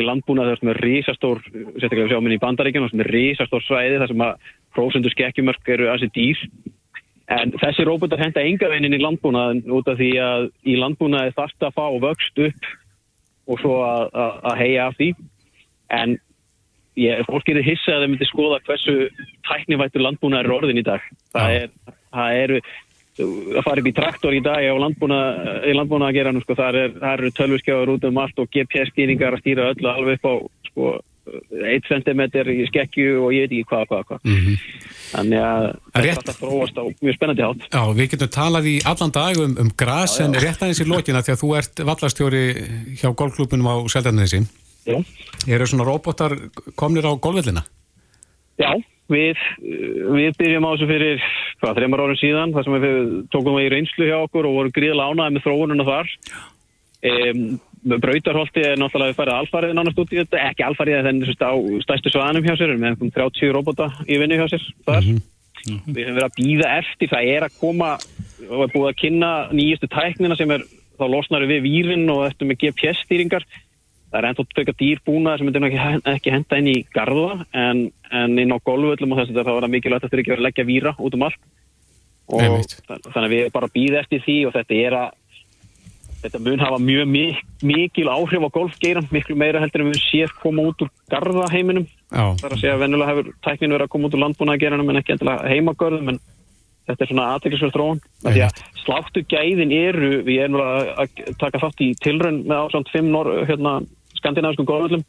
í 0.00 0.06
landbúnaði 0.08 0.54
sem 0.56 0.70
er 0.72 0.80
risastór, 0.86 1.42
sérstaklega 1.52 2.06
við 2.06 2.14
sjáum 2.14 2.30
inn 2.30 2.36
í 2.38 2.40
bandaríkjana, 2.46 2.88
sem 2.88 3.04
er 3.04 3.12
risastór 3.12 3.66
svæði 3.66 4.00
þar 4.00 4.12
sem 4.14 4.24
að 4.24 4.48
prósendu 4.78 5.12
skekkjumörk 5.12 5.70
eru 5.76 5.92
ansi 5.92 6.08
dýr. 6.16 6.48
En 7.36 7.52
þessi 7.60 7.84
róbótar 7.84 8.24
henda 8.24 8.48
enga 8.48 8.72
veginn 8.72 8.88
inn 8.88 8.96
í 8.96 9.04
landbúnaðin 9.04 9.66
út 9.76 9.92
af 9.92 10.00
því 10.00 10.12
að 10.24 10.48
í 10.64 10.80
landbúnaði 10.80 11.36
þarf 11.36 11.58
það 11.58 11.68
að 11.74 11.76
fá 11.76 12.06
vöxt 12.08 12.44
upp 12.48 12.72
og 13.52 13.60
svo 13.60 13.82
að, 13.84 14.08
að, 14.16 14.40
að 14.48 14.62
heia 14.64 14.88
af 14.88 14.96
því. 14.96 15.12
En 15.92 16.16
ég, 17.00 17.22
fólk 17.28 17.46
getur 17.46 17.66
hissa 17.66 17.96
að 17.96 18.04
þau 18.04 18.10
myndi 18.12 18.28
skoða 18.30 18.60
hversu 18.66 18.96
tæknivættur 19.48 20.04
landbúnaður 20.04 20.50
er 20.50 20.56
orðin 20.56 20.82
í 20.82 20.86
dag. 20.86 21.08
Það, 21.34 21.56
er, 21.60 21.96
það 22.16 22.42
eru 22.44 22.60
að 23.16 23.64
fara 23.64 23.82
upp 23.82 23.90
í 23.90 23.96
traktor 23.96 24.36
í 24.36 24.44
dag 24.44 24.64
á 24.68 24.76
landbúna, 24.76 25.18
í 25.64 25.74
landbúna 25.76 26.10
að 26.10 26.18
gera 26.18 26.32
nú 26.34 26.42
sko, 26.44 26.56
það 26.58 26.80
er, 26.82 26.96
það 27.00 27.12
eru 27.16 27.34
tölvuskjáður 27.40 27.92
út 27.96 28.08
um 28.10 28.22
allt 28.22 28.40
og 28.42 28.50
GPS-skýringar 28.52 29.36
að 29.36 29.44
stýra 29.44 29.70
öllu 29.72 29.92
alveg 29.92 30.18
upp 30.18 30.28
á 30.28 30.34
sko 30.70 30.96
1 31.26 31.86
cm 31.88 32.20
í 32.52 32.66
skekkju 32.68 33.16
og 33.24 33.32
ég 33.34 33.46
veit 33.46 33.54
ekki 33.56 33.68
hvað, 33.70 33.86
hvað, 33.90 34.02
hvað. 34.10 34.20
Mhm. 34.30 34.58
Þannig 35.06 35.40
að 35.42 35.64
þetta 35.94 36.02
er 36.02 36.20
alltaf 36.20 36.38
þróast 36.42 36.78
á 36.78 36.84
mjög 37.02 37.16
spennandi 37.16 37.46
hátt. 37.46 37.66
Já, 37.72 37.82
við 37.96 38.10
getum 38.12 38.30
talað 38.36 38.68
í 38.70 38.76
allan 38.92 39.14
dag 39.14 39.40
um, 39.42 39.56
um 39.64 39.72
gras 39.78 40.20
en 40.22 40.36
rétt 40.36 40.62
aðeins 40.62 40.82
í 40.82 40.86
lokina 40.86 41.24
því 41.26 41.34
að 41.34 41.42
þú 41.42 41.50
ert 41.58 41.82
vallastjóri 41.90 42.44
hjá 43.00 43.10
golfklubunum 43.10 43.70
á 43.70 43.74
Seldarnesi. 43.90 44.44
Já. 44.86 44.98
Eru 45.56 45.66
svona 45.68 45.86
robotar 45.88 46.36
komnir 46.78 47.06
á 47.06 47.12
golfvellina? 47.18 47.64
Já, 48.56 48.72
við, 49.12 49.40
við 49.60 50.36
byrjum 50.38 50.66
á 50.66 50.70
þessu 50.72 50.90
fyrir 50.90 51.24
hvað, 51.60 51.78
þreymar 51.78 52.04
árum 52.06 52.20
síðan, 52.20 52.54
þar 52.56 52.66
sem 52.66 52.76
við 52.84 52.98
tókum 53.34 53.56
það 53.56 53.66
í 53.66 53.72
reynslu 53.74 54.08
hjá 54.08 54.18
okkur 54.22 54.48
og 54.48 54.58
vorum 54.60 54.76
gríðlega 54.76 55.12
ánaði 55.12 55.36
með 55.36 55.46
þróununa 55.46 55.88
þar. 55.90 56.12
Um, 57.06 57.42
Brautarholti 57.86 58.64
er 58.66 58.78
náttúrulega 58.80 59.12
við 59.12 59.18
færið 59.20 59.36
alfarið 59.36 59.74
nánast 59.76 59.98
út 60.02 60.14
í 60.14 60.18
þetta, 60.18 60.40
ekki 60.48 60.64
alfarið 60.66 61.08
en 61.10 61.20
þess 61.22 61.44
á 61.44 61.54
stærstu 61.84 62.10
svaðanum 62.10 62.46
hjá 62.46 62.56
sér, 62.58 62.72
með 62.74 62.88
einhverjum 62.94 63.12
30 63.14 63.52
robota 63.54 63.86
í 64.08 64.18
vinnu 64.18 64.38
hjá 64.40 64.48
sér 64.50 64.64
þar. 64.88 65.06
Við 65.66 65.76
höfum 65.76 66.16
verið 66.16 66.24
að 66.24 66.34
býða 66.38 66.72
eftir, 66.80 67.10
það 67.10 67.28
er 67.34 67.46
að 67.46 67.60
koma 67.60 67.92
og 68.46 68.64
er 68.64 68.72
búið 68.72 68.88
að 68.90 68.98
kynna 69.02 69.30
nýjustu 69.54 69.90
tæknina 69.90 70.38
sem 70.38 70.52
er, 70.54 70.66
þá 70.98 71.04
losnar 71.12 71.46
við 71.46 71.62
vírin 71.66 72.10
og 72.10 72.24
eftir 72.26 72.50
með 72.50 72.60
GPS-stýringar. 72.64 73.46
Það 74.16 74.22
er 74.22 74.28
ennþá 74.30 74.44
tökka 74.56 74.72
dýrbúna 74.80 75.32
sem 75.36 75.44
myndir 75.44 75.64
ekki, 75.68 75.80
ekki 76.08 76.32
henda 76.32 76.56
inn 76.62 76.68
í 76.72 76.76
garða 76.94 77.34
en, 77.52 77.82
en 78.08 78.38
inn 78.40 78.54
á 78.54 78.58
golföllum 78.64 79.12
og 79.12 79.18
þess 79.20 79.34
að 79.34 79.42
það 79.44 79.58
var 79.58 79.66
mikilvægt 79.74 80.06
að 80.06 80.08
þetta 80.08 80.22
ekki 80.22 80.32
að 80.38 80.44
leggja 80.46 80.64
víra 80.70 80.92
út 80.96 81.16
um 81.18 81.24
allt. 81.26 81.42
Og 82.32 82.40
þa- 82.40 82.96
þannig 83.12 83.26
að 83.26 83.34
við 83.34 83.50
bara 83.52 83.68
býða 83.76 84.00
eftir 84.00 84.22
því 84.24 84.36
og 84.48 84.54
þetta 84.56 84.78
er 84.86 84.96
að 85.02 85.10
þetta 86.22 86.40
mun 86.46 86.62
hafa 86.64 86.78
mjög 86.80 87.10
mik 87.12 87.42
mikil 87.62 88.06
áhrif 88.08 88.46
á 88.48 88.56
golfgeiran, 88.56 89.08
miklu 89.12 89.36
meira 89.36 89.60
heldur 89.60 89.84
en 89.84 89.92
við 89.92 90.00
séð 90.06 90.32
koma 90.40 90.64
út 90.70 90.80
úr 90.86 90.88
garðaheiminum 91.12 91.84
Já. 92.08 92.24
þar 92.40 92.54
að 92.56 92.62
segja 92.62 92.72
að 92.78 92.82
venjulega 92.86 93.12
hefur 93.12 93.28
tæknin 93.44 93.74
verið 93.76 93.84
að 93.86 93.92
koma 93.92 94.08
út 94.08 94.16
úr 94.16 94.22
landbúnaðgeranum 94.24 94.90
en 94.94 95.00
ekki 95.02 95.14
endilega 95.14 95.52
heimagörðum 95.52 96.10
en 96.14 96.18
þetta 96.86 97.02
er 97.04 97.10
svona 97.10 97.28
aðteklisverð 97.34 97.76
þróun 97.76 98.00
því 98.24 98.42
að 98.46 98.60
sláttu 98.82 99.22
gæðin 99.28 99.74
eru 99.76 100.10
við 100.26 100.42
erum 100.46 100.60
að, 100.62 101.22
taka 101.42 101.62
þátt 101.62 101.84
í 101.84 101.88
tilraun 102.02 102.42
með 102.46 102.60
ásand 102.64 102.90
5 102.94 103.08
nor, 103.12 103.30
hérna, 103.48 103.76
skandinaviskum 104.20 104.68
golföllum 104.68 105.04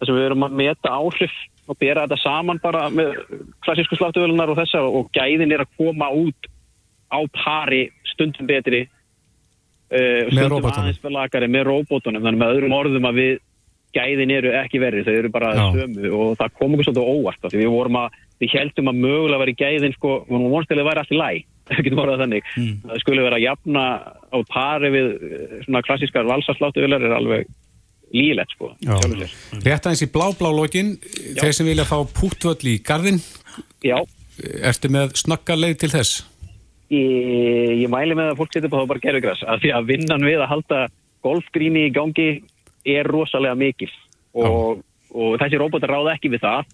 þar 0.00 0.08
sem 0.08 0.16
við 0.16 0.28
erum 0.28 0.46
að 0.46 0.56
meta 0.62 0.94
áhrif 0.96 1.34
og 1.70 1.78
bera 1.78 2.06
þetta 2.06 2.22
saman 2.22 2.60
bara 2.62 2.86
með 2.92 3.18
klassísku 3.64 3.98
sláttuvelunar 3.98 4.50
og 4.50 4.58
þessa 4.58 4.82
og 4.86 5.10
gæðin 5.14 5.52
er 5.54 5.64
að 5.64 5.76
koma 5.78 6.08
út 6.14 6.50
á 7.10 7.20
pari 7.34 7.84
stundum 8.12 8.48
betri 8.48 8.86
uh, 8.86 10.26
Með 10.30 10.48
stundum 10.48 10.72
aðeins 10.72 11.04
verðlagari 11.04 11.50
með 11.52 11.68
róbótunum 11.68 12.24
þannig 12.24 12.42
með 12.42 12.56
öðrum 12.56 12.76
orðum 12.80 13.08
að 13.10 13.22
við 13.22 13.38
gæðin 13.94 14.32
eru 14.34 14.50
ekki 14.54 14.80
verri, 14.82 15.04
þau 15.06 15.14
eru 15.16 15.30
bara 15.34 15.52
sömu 15.74 16.10
og 16.14 16.34
það 16.38 16.52
kom 16.58 16.74
okkur 16.76 16.88
svolítið 16.88 17.08
óvart 17.10 17.54
við 17.54 17.70
vorum 17.72 17.96
að, 17.98 18.18
við 18.42 18.52
heldum 18.54 18.90
að 18.92 19.00
mögulega 19.04 19.40
vera 19.42 19.54
í 19.54 19.58
gæðin 19.58 19.96
sko, 19.96 20.12
við 20.26 20.36
vorum 20.36 20.54
vonstilega 20.54 20.90
vera 20.90 21.02
allt 21.04 21.14
í 21.14 21.18
læg 21.18 21.48
þannig, 22.22 22.52
það 22.86 23.02
skulle 23.02 23.24
vera 23.26 23.38
að 23.38 23.46
jafna 23.46 23.84
á 24.30 24.38
pari 24.50 24.92
við 24.94 25.10
eh, 25.10 25.56
svona 25.66 25.82
klassískar 25.86 26.26
valsasláttuvelar 26.30 27.04
er 27.06 27.14
alveg 27.14 27.50
lílegt 28.14 28.54
sko. 28.56 28.72
Rétt 28.80 29.86
aðeins 29.86 30.04
í 30.04 30.10
blá-blá 30.12 30.50
lokin, 30.54 30.96
þeir 31.38 31.54
sem 31.56 31.68
vilja 31.68 31.86
fá 31.88 31.98
púttvöll 32.04 32.72
í 32.72 32.78
garðin, 32.84 33.20
Já, 33.84 33.96
ertu 34.66 34.90
með 34.92 35.14
snakka 35.20 35.56
leið 35.58 35.78
til 35.84 35.92
þess? 35.94 36.24
Ég, 36.90 37.84
ég 37.84 37.90
mæli 37.92 38.16
með 38.18 38.32
að 38.32 38.40
fólk 38.40 38.54
setja 38.54 38.70
på 38.70 38.80
það 38.80 38.90
bara 38.90 39.04
gerfugræs 39.04 39.44
af 39.46 39.62
því 39.62 39.72
að 39.76 39.88
vinnan 39.92 40.26
við 40.26 40.42
að 40.42 40.50
halda 40.50 40.80
golfgríni 41.22 41.86
í 41.86 41.94
gangi 41.94 42.28
er 42.88 43.06
rosalega 43.06 43.54
mikil. 43.58 43.90
Og, 44.34 44.82
og 45.14 45.36
þessi 45.40 45.60
róbótar 45.60 45.92
ráða 45.92 46.16
ekki 46.16 46.32
við 46.32 46.42
það 46.44 46.68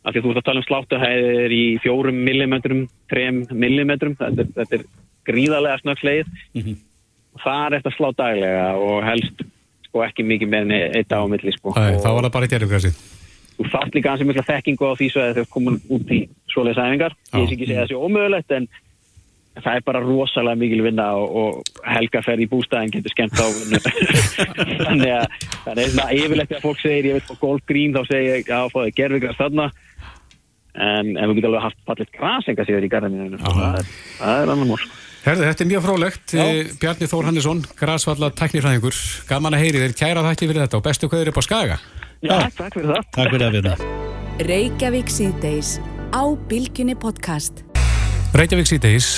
af 0.00 0.14
því 0.14 0.20
að 0.20 0.24
þú 0.24 0.30
ert 0.32 0.40
að 0.40 0.46
tala 0.48 0.60
um 0.60 0.66
sláttuhæðir 0.66 1.54
í 1.54 1.64
fjórum 1.84 2.20
millimetrum, 2.24 2.84
trem 3.12 3.42
millimetrum 3.52 4.16
þetta 4.16 4.44
er, 4.44 4.52
þetta 4.56 4.78
er 4.78 4.84
gríðarlega 5.28 5.80
snöggleið 5.82 6.30
mm 6.30 6.62
-hmm. 6.62 6.76
það 7.44 7.64
er 7.66 7.76
eftir 7.78 7.92
að 7.92 7.96
slá 7.98 8.08
daglega 8.16 8.68
og 8.80 9.04
helst 9.04 9.44
sko 9.90 10.04
ekki 10.06 10.26
mikið 10.26 10.52
með 10.52 10.68
enn 10.68 11.00
eitt 11.00 11.12
á 11.12 11.20
milli 11.28 11.54
sko. 11.56 11.74
Æ, 11.74 11.98
þá 11.98 12.10
var 12.14 12.28
það 12.28 12.36
bara 12.36 12.46
í 12.48 12.52
gerðugræsi 12.54 12.92
Þú 13.60 13.66
fatt 13.68 13.92
líka 13.96 14.14
ansið 14.14 14.30
mikla 14.30 14.46
þekkingu 14.48 14.86
á 14.88 14.92
því 14.96 15.06
svo 15.12 15.20
að 15.20 15.38
þau 15.40 15.50
komum 15.52 15.74
út 15.92 16.12
í 16.16 16.20
svoleiðs 16.48 16.78
æfingar. 16.80 17.16
Ég 17.34 17.42
sé 17.50 17.56
ekki 17.58 17.66
segja 17.68 17.82
þessi 17.82 17.98
ómögulegt 17.98 18.54
en 18.56 18.68
það 19.58 19.74
er 19.74 19.84
bara 19.84 20.00
rosalega 20.00 20.60
mikil 20.62 20.84
vinna 20.86 21.08
og, 21.20 21.34
og 21.36 21.82
helga 21.84 22.22
fer 22.24 22.40
í 22.40 22.46
bústæðin 22.48 22.94
getur 22.94 23.12
skemmt 23.12 23.36
á 23.36 23.44
þannig 24.86 25.12
að 25.12 25.36
það 25.66 25.82
er 25.82 25.92
svona 25.92 26.08
yfirlegt 26.16 26.56
að 26.56 26.64
fólk 26.64 26.80
segir 26.80 27.10
ég 27.10 27.18
veit 27.18 27.28
á 27.28 27.42
golfgrín 27.42 27.98
þá 27.98 28.00
segir 28.08 28.38
ég 28.38 28.54
að 28.56 28.72
þau 28.72 28.96
gerðugræs 28.96 29.40
þarna. 29.42 29.68
En, 30.70 31.12
en 31.18 31.26
við 31.26 31.40
getum 31.40 31.50
alveg 31.50 31.66
haft 31.66 31.84
fallit 31.84 32.16
grasenga 32.16 32.64
síður 32.64 32.86
í 32.86 32.92
garðinu 32.94 33.42
það, 33.42 33.92
er 34.22 34.54
annar 34.54 34.68
mór 34.70 34.88
Herði, 35.20 35.44
þetta 35.50 35.64
er 35.64 35.68
mjög 35.68 35.82
frólægt. 35.84 36.32
Bjarni 36.80 37.06
Þór 37.10 37.26
Hannesson, 37.28 37.58
græsvalla 37.76 38.30
teknifræðingur. 38.38 38.96
Gaman 39.28 39.52
að 39.52 39.66
heyri 39.66 39.82
þér, 39.82 39.92
kæra 39.98 40.22
þætti 40.24 40.46
fyrir 40.48 40.64
þetta 40.64 40.78
og 40.78 40.84
bestu 40.86 41.10
hverður 41.12 41.30
upp 41.32 41.40
á 41.40 41.42
Skaga. 41.44 41.76
Já, 42.24 42.30
Já, 42.30 42.38
takk 42.56 42.78
fyrir 42.78 42.88
það. 42.88 43.10
Takk 43.16 43.34
fyrir 43.34 43.44
að 43.44 43.58
við 43.58 43.68
það. 43.68 43.82
Reykjavík 44.48 45.12
síðdeis 45.12 45.74
á 46.16 46.22
Bilginni 46.48 46.96
podcast. 46.96 47.60
Reykjavík 48.32 48.70
síðdeis, 48.70 49.10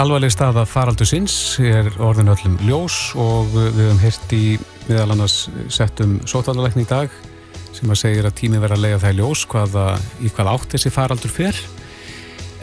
alvarleg 0.00 0.32
stað 0.32 0.62
að 0.62 0.72
faraldu 0.72 1.10
sinns, 1.12 1.36
er 1.60 1.92
orðin 2.00 2.32
öllum 2.32 2.56
ljós 2.64 2.98
og 3.20 3.52
við 3.52 3.82
höfum 3.82 4.02
hirt 4.06 4.34
í 4.38 4.42
meðal 4.88 5.18
annars 5.18 5.38
settum 5.68 6.16
sótalarleikni 6.24 6.88
í 6.88 6.92
dag 6.96 7.12
sem 7.76 7.92
að 7.92 8.04
segja 8.06 8.24
að 8.24 8.38
tími 8.40 8.56
verða 8.62 8.80
að 8.80 8.86
lega 8.86 9.04
það 9.04 9.18
í 9.18 9.20
ljós 9.20 9.46
hvaða, 9.52 9.86
í 10.24 10.32
hvað 10.32 10.54
átt 10.56 10.72
þessi 10.78 10.96
faraldur 10.96 11.36
fer. 11.36 11.64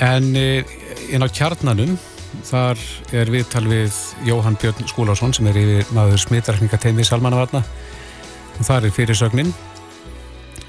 En 0.01 0.34
inn 0.34 1.22
á 1.22 1.30
kjarnanum 1.30 1.99
Þar 2.45 2.81
er 3.17 3.29
viðtal 3.33 3.63
við 3.65 3.95
Jóhann 4.27 4.57
Björn 4.61 4.85
Skúlásson 4.89 5.33
sem 5.33 5.47
er 5.49 5.57
yfir 5.57 5.89
maður 5.95 6.21
smitrakningateimi 6.21 7.05
Salmanavarna 7.07 7.63
og 7.63 8.67
þar 8.67 8.88
er 8.88 8.93
fyrirsögnin. 8.93 9.49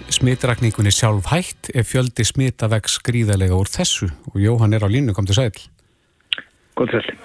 Smitrakningunni 0.09 0.93
sjálf 0.95 1.29
hægt 1.29 1.69
ef 1.77 1.91
fjöldi 1.93 2.25
smita 2.25 2.71
vex 2.73 2.97
gríðarlega 3.05 3.57
úr 3.59 3.69
þessu. 3.69 4.09
Og 4.33 4.41
Jóhann 4.41 4.77
er 4.77 4.87
á 4.87 4.89
línu, 4.89 5.13
kom 5.17 5.29
til 5.29 5.37
sæl. 5.37 5.53
Góð 6.79 6.97
sæl. 6.97 7.19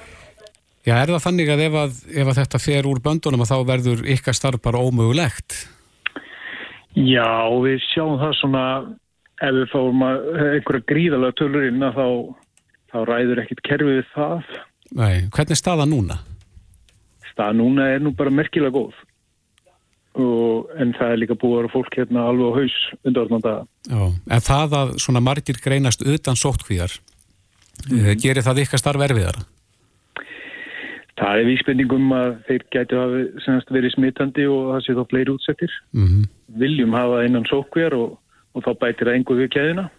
Já, 0.83 0.97
er 0.99 1.13
það 1.13 1.23
þannig 1.23 1.53
að 1.53 1.61
ef, 1.63 1.75
að 1.79 1.99
ef 2.11 2.27
að 2.27 2.39
þetta 2.41 2.59
fer 2.59 2.87
úr 2.89 2.99
böndunum 3.03 3.45
að 3.45 3.53
þá 3.53 3.57
verður 3.69 4.01
ykkar 4.17 4.35
starf 4.35 4.59
bara 4.63 4.81
ómögulegt? 4.83 5.55
Já, 6.99 7.47
við 7.63 7.79
sjáum 7.87 8.19
það 8.19 8.33
svona 8.41 8.63
ef 9.43 9.55
við 9.55 9.69
fáum 9.71 10.03
einhverja 10.03 10.87
gríðarlega 10.91 11.37
tölur 11.39 11.69
inn 11.69 11.85
að 11.87 11.95
þá 11.97 12.07
þá 12.93 12.99
ræður 13.09 13.41
ekkit 13.43 13.63
kerfið 13.65 14.03
það. 14.13 14.51
Nei, 14.93 15.25
hvernig 15.33 15.55
er 15.55 15.59
staða 15.59 15.87
núna? 15.89 16.19
Staða 17.31 17.57
núna 17.57 17.89
er 17.95 18.03
nú 18.03 18.13
bara 18.17 18.33
merkilega 18.33 18.75
góð. 18.75 18.99
Og, 20.13 20.69
en 20.77 20.91
það 20.93 21.11
er 21.11 21.19
líka 21.23 21.37
búið 21.41 21.55
að 21.55 21.59
vera 21.63 21.73
fólk 21.73 21.95
hérna 21.97 22.27
alveg 22.29 22.53
á 22.53 22.57
haus 22.59 22.75
undan 23.01 23.23
orðnum 23.23 23.41
daga. 23.41 23.63
Já, 23.89 24.03
en 24.35 24.43
það 24.45 24.75
að 24.79 24.91
svona 25.01 25.23
margir 25.25 25.57
greinast 25.63 26.05
utan 26.05 26.37
sóttkvíðar, 26.37 26.93
mm. 27.87 28.11
gerir 28.21 28.45
það 28.45 28.61
ykkar 28.67 28.83
starf 28.83 29.05
erfiðara? 29.07 29.47
Það 31.17 31.39
er 31.39 31.47
vísbendingum 31.49 32.13
að 32.17 32.29
þeir 32.45 32.63
gætu 32.73 32.99
að 32.99 33.15
verið 33.73 33.95
smittandi 33.95 34.45
og 34.49 34.69
það 34.73 34.85
sé 34.85 34.95
þá 34.97 35.03
fleiri 35.09 35.33
útsettir. 35.33 35.73
Mm 35.93 36.07
-hmm. 36.07 36.29
Viljum 36.61 36.93
hafa 36.97 37.25
innan 37.25 37.49
sóttkvíðar 37.49 37.97
og, 37.97 38.15
og 38.53 38.65
þá 38.65 38.71
bætir 38.81 39.09
það 39.09 39.17
einhver 39.17 39.41
við 39.41 39.51
kæðina. 39.53 39.89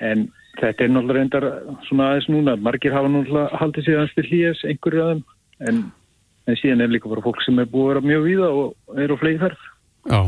En 0.00 0.28
Þetta 0.58 0.84
er 0.84 0.90
náttúrulega 0.90 1.20
reyndar 1.20 1.46
svona 1.86 2.10
aðeins 2.12 2.28
núna. 2.32 2.56
Margir 2.58 2.94
hafa 2.94 3.10
náttúrulega 3.12 3.60
haldið 3.60 3.90
aðeins 3.94 4.14
til 4.16 4.26
hlýjas, 4.26 4.62
einhverju 4.66 5.04
aðeim, 5.04 5.24
en, 5.70 5.80
en 6.50 6.58
síðan 6.58 6.82
er 6.82 6.92
líka 6.94 7.10
bara 7.12 7.24
fólk 7.24 7.42
sem 7.44 7.60
er 7.62 7.68
búið 7.70 7.84
að 7.84 7.90
vera 7.92 8.06
mjög 8.10 8.24
víða 8.26 8.52
og 8.62 9.02
er 9.04 9.14
á. 9.14 9.50
Já. 10.08 10.20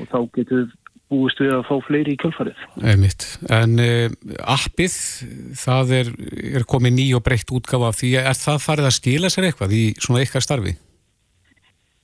Og 0.00 0.08
þá 0.08 0.18
getur 0.38 0.68
búist 1.10 1.40
við 1.42 1.52
að 1.56 1.64
fá 1.66 1.74
fleiri 1.84 2.14
í 2.14 2.20
kjölfarið. 2.22 2.64
Einmitt. 2.86 3.26
En 3.50 3.74
uh, 3.82 4.06
appið, 4.54 4.96
það 5.58 5.94
er, 5.98 6.12
er 6.60 6.66
komið 6.70 6.96
ný 6.96 7.06
og 7.18 7.24
breytt 7.26 7.50
útgafa 7.50 7.90
af 7.90 7.98
því. 7.98 8.14
Er 8.22 8.38
það 8.38 8.64
farið 8.64 8.88
að 8.88 8.96
skila 8.96 9.32
sér 9.32 9.48
eitthvað 9.50 9.74
í 9.76 9.82
svona 9.98 10.22
ykkar 10.24 10.46
starfi? 10.46 10.76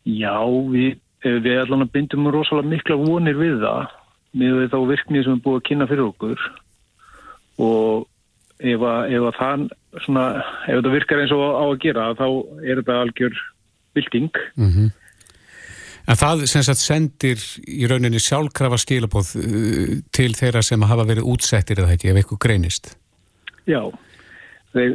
Já, 0.06 0.34
við, 0.74 0.98
við 1.24 1.62
allan 1.62 1.88
bindum 1.94 2.28
rosalega 2.34 2.74
mikla 2.74 2.98
vonir 3.00 3.38
við 3.38 3.62
það 3.62 3.94
með 4.36 4.66
þá 4.74 4.78
virknið 4.90 5.24
sem 5.24 5.38
er 5.38 5.44
búið 5.44 5.60
að 5.60 5.66
kynna 5.70 5.88
fyrir 5.88 6.08
okkur 6.10 6.48
og 7.62 8.06
ef 8.60 8.84
að, 8.84 9.00
ef 9.12 9.26
að 9.28 9.34
það 9.40 9.66
svona, 10.04 10.26
ef 10.66 10.78
þetta 10.78 10.94
virkar 10.94 11.22
eins 11.22 11.34
og 11.34 11.42
á 11.44 11.64
að 11.64 11.80
gera 11.84 12.06
þá 12.16 12.26
er 12.62 12.80
þetta 12.80 13.00
algjör 13.02 13.42
bilding 13.96 14.40
mm 14.56 14.70
-hmm. 14.70 14.94
En 16.06 16.14
það 16.14 16.44
sem 16.46 16.62
sagt 16.62 16.78
sendir 16.78 17.40
í 17.66 17.86
rauninni 17.90 18.20
sjálfkrafa 18.22 18.78
skilabóð 18.78 19.32
uh, 19.40 19.96
til 20.14 20.34
þeirra 20.38 20.62
sem 20.62 20.82
hafa 20.86 21.02
verið 21.02 21.26
útsettir 21.32 21.80
eða 21.82 21.96
ekki 21.96 22.12
ef 22.12 22.20
eitthvað 22.20 22.38
greinist. 22.44 22.96
Já. 23.66 23.90
Þeir 24.70 24.94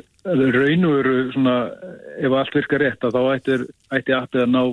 raun 0.55 0.85
og 0.87 0.95
veru 0.95 1.31
svona 1.33 1.55
ef 2.15 2.31
allt 2.31 2.55
virkar 2.55 2.79
rétt 2.79 3.03
að 3.03 3.17
þá 3.17 3.35
ættir, 3.35 3.65
ætti 3.91 4.15
appið 4.15 4.41
að 4.41 4.53
ná 4.55 4.63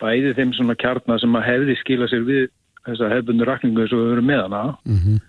bæði 0.00 0.32
þeim 0.38 0.52
svona 0.56 0.78
kjarnar 0.80 1.20
sem 1.20 1.36
að 1.36 1.48
hefði 1.50 1.76
skila 1.82 2.08
sér 2.08 2.24
við 2.24 2.48
þessa 2.86 3.12
hefðbundu 3.12 3.44
rakningu 3.44 3.84
og 3.84 3.92
við 3.92 4.10
verum 4.14 4.30
með 4.32 4.42
hana. 4.46 4.64
Mm 4.88 4.96
-hmm 4.96 5.20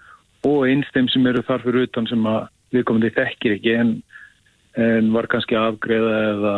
og 0.48 0.68
einstem 0.68 1.08
sem 1.12 1.26
eru 1.30 1.44
þar 1.48 1.64
fyrir 1.64 1.88
utan 1.88 2.08
sem 2.10 2.26
að 2.28 2.48
viðkomandi 2.74 3.12
þekkir 3.16 3.58
ekki 3.58 3.76
en, 3.80 3.92
en 4.80 5.12
var 5.14 5.30
kannski 5.32 5.58
afgreða 5.60 6.14
eða, 6.32 6.54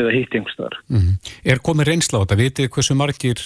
eða 0.00 0.14
hitt 0.16 0.36
einhverstaðar. 0.36 0.78
Mm 0.88 1.00
-hmm. 1.00 1.32
Er 1.52 1.62
komið 1.68 1.90
reynsla 1.90 2.18
á 2.18 2.22
þetta? 2.24 2.40
Vitið 2.42 2.70
hversu 2.76 2.98
margir 2.98 3.44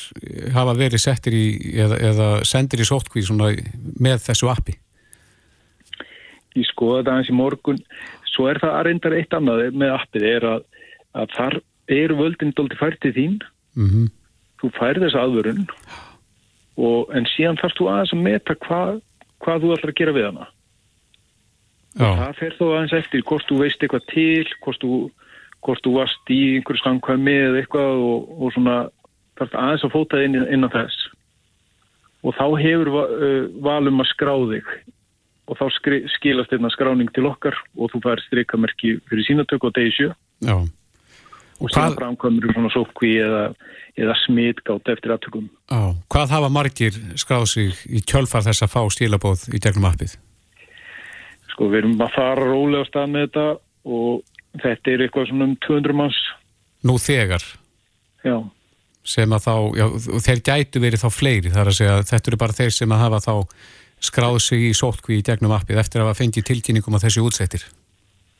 hafa 0.54 0.76
verið 0.78 1.02
settir 1.02 1.36
í 1.36 1.46
eða, 1.84 2.00
eða 2.10 2.28
sendir 2.44 2.80
í 2.80 2.88
sótkví 2.88 3.24
með 4.00 4.18
þessu 4.28 4.50
appi? 4.52 4.78
Ég 6.56 6.64
skoða 6.70 7.02
þetta 7.02 7.16
eins 7.18 7.30
í 7.30 7.36
morgun. 7.36 7.82
Svo 8.32 8.48
er 8.48 8.60
það 8.60 8.76
að 8.78 8.84
reyndar 8.86 9.16
eitt 9.16 9.34
annað 9.34 9.74
með 9.76 9.92
appið 9.92 10.22
er 10.30 10.44
að, 10.44 10.62
að 11.12 11.28
þar 11.36 11.60
eru 11.86 12.16
völdin 12.16 12.54
doldi 12.56 12.76
færtið 12.76 13.16
þín. 13.18 13.38
Mm 13.76 13.88
-hmm. 13.90 14.10
Þú 14.56 14.70
fær 14.72 14.98
þess 15.02 15.18
aðvörun 15.20 15.66
og, 15.68 16.05
en 16.76 17.28
síðan 17.32 17.58
þarfst 17.60 17.80
þú 17.80 17.88
aðeins 17.92 18.14
að 18.14 18.24
meta 18.26 18.56
hvað, 18.66 19.00
hvað 19.44 19.62
þú 19.62 19.72
ætlar 19.76 19.92
að 19.92 20.00
gera 20.00 20.16
við 20.16 20.28
hana 20.30 20.48
Já. 21.96 22.06
og 22.06 22.18
það 22.20 22.40
fer 22.40 22.56
þó 22.58 22.64
aðeins 22.66 22.96
eftir 23.00 23.24
hvort 23.30 23.48
þú 23.48 23.60
veist 23.62 23.82
eitthvað 23.82 24.08
til 24.12 24.50
hvort 24.64 24.82
þú, 24.84 24.98
hvort 25.64 25.86
þú 25.86 25.94
varst 25.96 26.32
í 26.34 26.40
einhverju 26.58 26.82
samkvæmi 26.82 27.36
eða 27.46 27.62
eitthvað 27.62 28.02
og, 28.10 28.34
og 28.36 28.52
svona 28.56 28.76
þarfst 29.38 29.56
aðeins 29.62 29.86
að 29.86 29.94
fóta 29.96 30.20
inn 30.24 30.36
innan 30.44 30.74
þess 30.74 31.08
og 32.26 32.36
þá 32.36 32.46
hefur 32.60 32.92
uh, 32.92 33.48
valum 33.64 34.02
að 34.04 34.12
skrá 34.12 34.34
þig 34.52 34.70
og 35.46 35.58
þá 35.60 35.66
skri, 35.76 36.00
skilast 36.10 36.52
einna 36.52 36.70
skráning 36.74 37.10
til 37.14 37.28
okkar 37.30 37.56
og 37.78 37.92
þú 37.92 38.02
fær 38.04 38.22
streikamerki 38.26 38.96
fyrir 39.08 39.28
sínatöku 39.28 39.70
á 39.70 39.72
sjö 39.94 40.10
Já. 40.44 40.56
Og 41.56 41.72
síðan 41.72 41.98
framkvæmur 41.98 42.52
svona 42.52 42.72
sókví 42.74 43.16
eða 43.24 43.44
eða 43.96 44.16
smitgátt 44.26 44.88
eftir 44.92 45.14
aftökum. 45.14 45.48
Á, 45.72 45.96
hvað 46.12 46.32
hafa 46.34 46.48
margir 46.52 46.96
skráð 47.16 47.46
sig 47.48 47.78
í 47.88 48.02
kjölfar 48.04 48.44
þess 48.44 48.64
að 48.66 48.72
fá 48.74 48.82
stílabóð 48.92 49.46
í 49.56 49.60
gegnum 49.62 49.88
appið? 49.88 50.16
Sko 51.54 51.70
við 51.72 51.82
erum 51.82 52.02
að 52.04 52.12
fara 52.16 52.48
rólega 52.50 52.88
stað 52.90 53.14
með 53.14 53.24
þetta 53.26 53.46
og 53.96 54.60
þetta 54.60 54.92
er 54.92 55.06
eitthvað 55.06 55.30
svona 55.30 55.48
um 55.48 55.56
200 55.64 55.96
manns. 55.96 56.20
Nú 56.84 56.98
þegar? 57.00 57.46
Já. 58.26 58.36
Sem 59.06 59.32
að 59.32 59.46
þá, 59.46 59.54
já, 59.78 59.86
þeir 60.26 60.44
gætu 60.50 60.82
verið 60.82 61.04
þá 61.04 61.10
fleiri 61.14 61.54
þar 61.54 61.72
að 61.72 61.78
segja 61.78 61.98
þetta 62.10 62.32
eru 62.32 62.42
bara 62.42 62.58
þeir 62.60 62.76
sem 62.76 62.92
að 62.92 63.04
hafa 63.06 63.24
þá 63.24 63.34
skráð 64.06 64.38
sig 64.44 64.68
í 64.68 64.72
sótkví 64.76 65.22
í 65.22 65.24
gegnum 65.24 65.54
appið 65.56 65.80
eftir 65.80 66.02
að 66.02 66.10
hafa 66.10 66.20
fengið 66.20 66.50
tilkynningum 66.50 66.98
á 67.00 67.04
þessu 67.06 67.24
útsettir. 67.24 67.64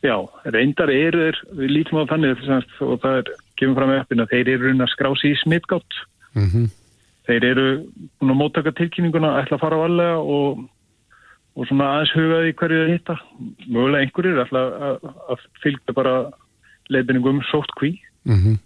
Já, 0.05 0.17
reyndar 0.53 0.91
eru 0.93 1.25
þeir, 1.25 1.39
við 1.57 1.73
lítum 1.73 2.01
á 2.05 2.11
þannig 2.11 2.43
og 2.85 2.99
það 3.03 3.21
er 3.21 3.31
kemur 3.57 3.79
fram 3.79 3.93
með 3.93 4.01
appin 4.03 4.23
að 4.23 4.33
þeir 4.35 4.51
eru 4.53 4.73
að 4.75 4.93
skrási 4.93 5.33
í 5.33 5.39
smittgátt 5.41 6.01
mm 6.37 6.49
-hmm. 6.53 6.67
þeir 7.29 7.47
eru 7.51 7.67
búin 8.21 8.35
að 8.35 8.41
móttaka 8.43 8.73
tilkynninguna 8.77 9.37
ætla 9.41 9.57
að 9.57 9.65
fara 9.65 9.81
á 9.81 9.87
allega 9.87 10.19
og, 10.21 10.61
og 11.57 11.69
svona 11.69 11.89
aðeins 11.95 12.15
hugaði 12.19 12.53
hverju 12.61 12.83
það 12.83 12.93
hitta 12.93 13.17
mögulega 13.67 14.03
einhverjir 14.05 14.43
ætla 14.45 14.63
að, 14.91 15.11
að 15.33 15.49
fylgja 15.65 15.97
bara 15.97 16.15
leifinningum 16.93 17.43
sótt 17.51 17.73
kví 17.81 17.97
mm 18.29 18.39
-hmm. 18.41 18.57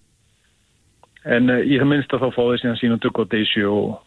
en 1.24 1.51
uh, 1.51 1.62
í 1.62 1.78
það 1.78 1.91
minnst 1.95 2.12
að 2.12 2.26
þá 2.26 2.28
fá 2.35 2.43
þeir 2.43 2.61
síðan 2.61 2.81
sína 2.83 2.97
dökk 2.99 3.22
á 3.22 3.24
deysi 3.31 3.64
og 3.64 4.01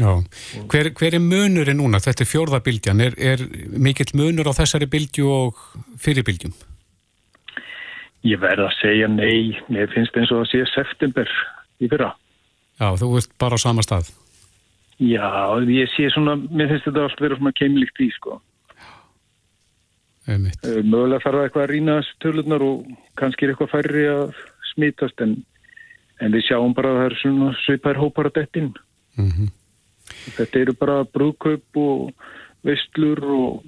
hver, 0.00 0.90
hver 0.96 1.16
er 1.16 1.22
munurinn 1.22 1.80
núna? 1.80 2.00
Þetta 2.02 2.24
er 2.24 2.30
fjórðabildjan, 2.30 3.02
er, 3.04 3.16
er 3.18 3.44
mikill 3.72 4.12
munur 4.18 4.50
á 4.50 4.58
þessari 4.58 4.88
bildju 4.90 5.30
og 5.32 5.62
fyrirbildjum? 6.02 6.54
Ég 8.26 8.40
verð 8.42 8.66
að 8.66 8.76
segja 8.80 9.08
nei, 9.10 9.56
mér 9.70 9.90
finnst 9.94 10.16
eins 10.18 10.32
og 10.34 10.44
að 10.44 10.52
sé 10.52 10.64
september 10.72 11.30
í 11.78 11.90
fyrra. 11.90 12.12
Já, 12.80 12.88
þú 12.98 13.12
veist 13.14 13.32
bara 13.40 13.56
á 13.56 13.60
sama 13.60 13.84
stað. 13.86 14.10
Já, 14.98 15.28
ég 15.68 15.90
sé 15.92 16.08
svona, 16.12 16.36
mér 16.36 16.72
finnst 16.72 16.88
þetta 16.88 17.04
allt 17.06 17.22
verið 17.22 17.40
svona 17.40 17.56
keimlikt 17.56 18.00
í, 18.00 18.08
sko. 18.16 18.40
Einmitt. 20.26 20.58
Eh, 20.66 20.82
mögulega 20.82 21.22
þarf 21.22 21.44
eitthvað 21.44 21.66
að 21.66 21.70
rýna 21.70 21.98
þessu 22.00 22.16
tölunar 22.24 22.64
og 22.66 22.88
kannski 23.20 23.46
er 23.46 23.52
eitthvað 23.52 23.72
færri 23.74 24.06
að 24.10 24.40
smítast 24.72 25.22
en, 25.22 25.36
en 26.24 26.34
við 26.34 26.48
sjáum 26.48 26.74
bara 26.74 26.92
að 26.92 26.98
það 26.98 27.06
er 27.06 27.18
svona 27.20 27.52
svipar 27.62 28.00
hópar 28.00 28.30
að 28.30 28.40
dettin. 28.40 28.72
Mm 29.16 29.30
-hmm. 29.30 29.52
Þetta 30.36 30.62
eru 30.62 30.74
bara 30.78 31.02
brúðkaup 31.08 31.80
og 31.82 32.10
vestlur 32.66 33.22
og, 33.24 33.66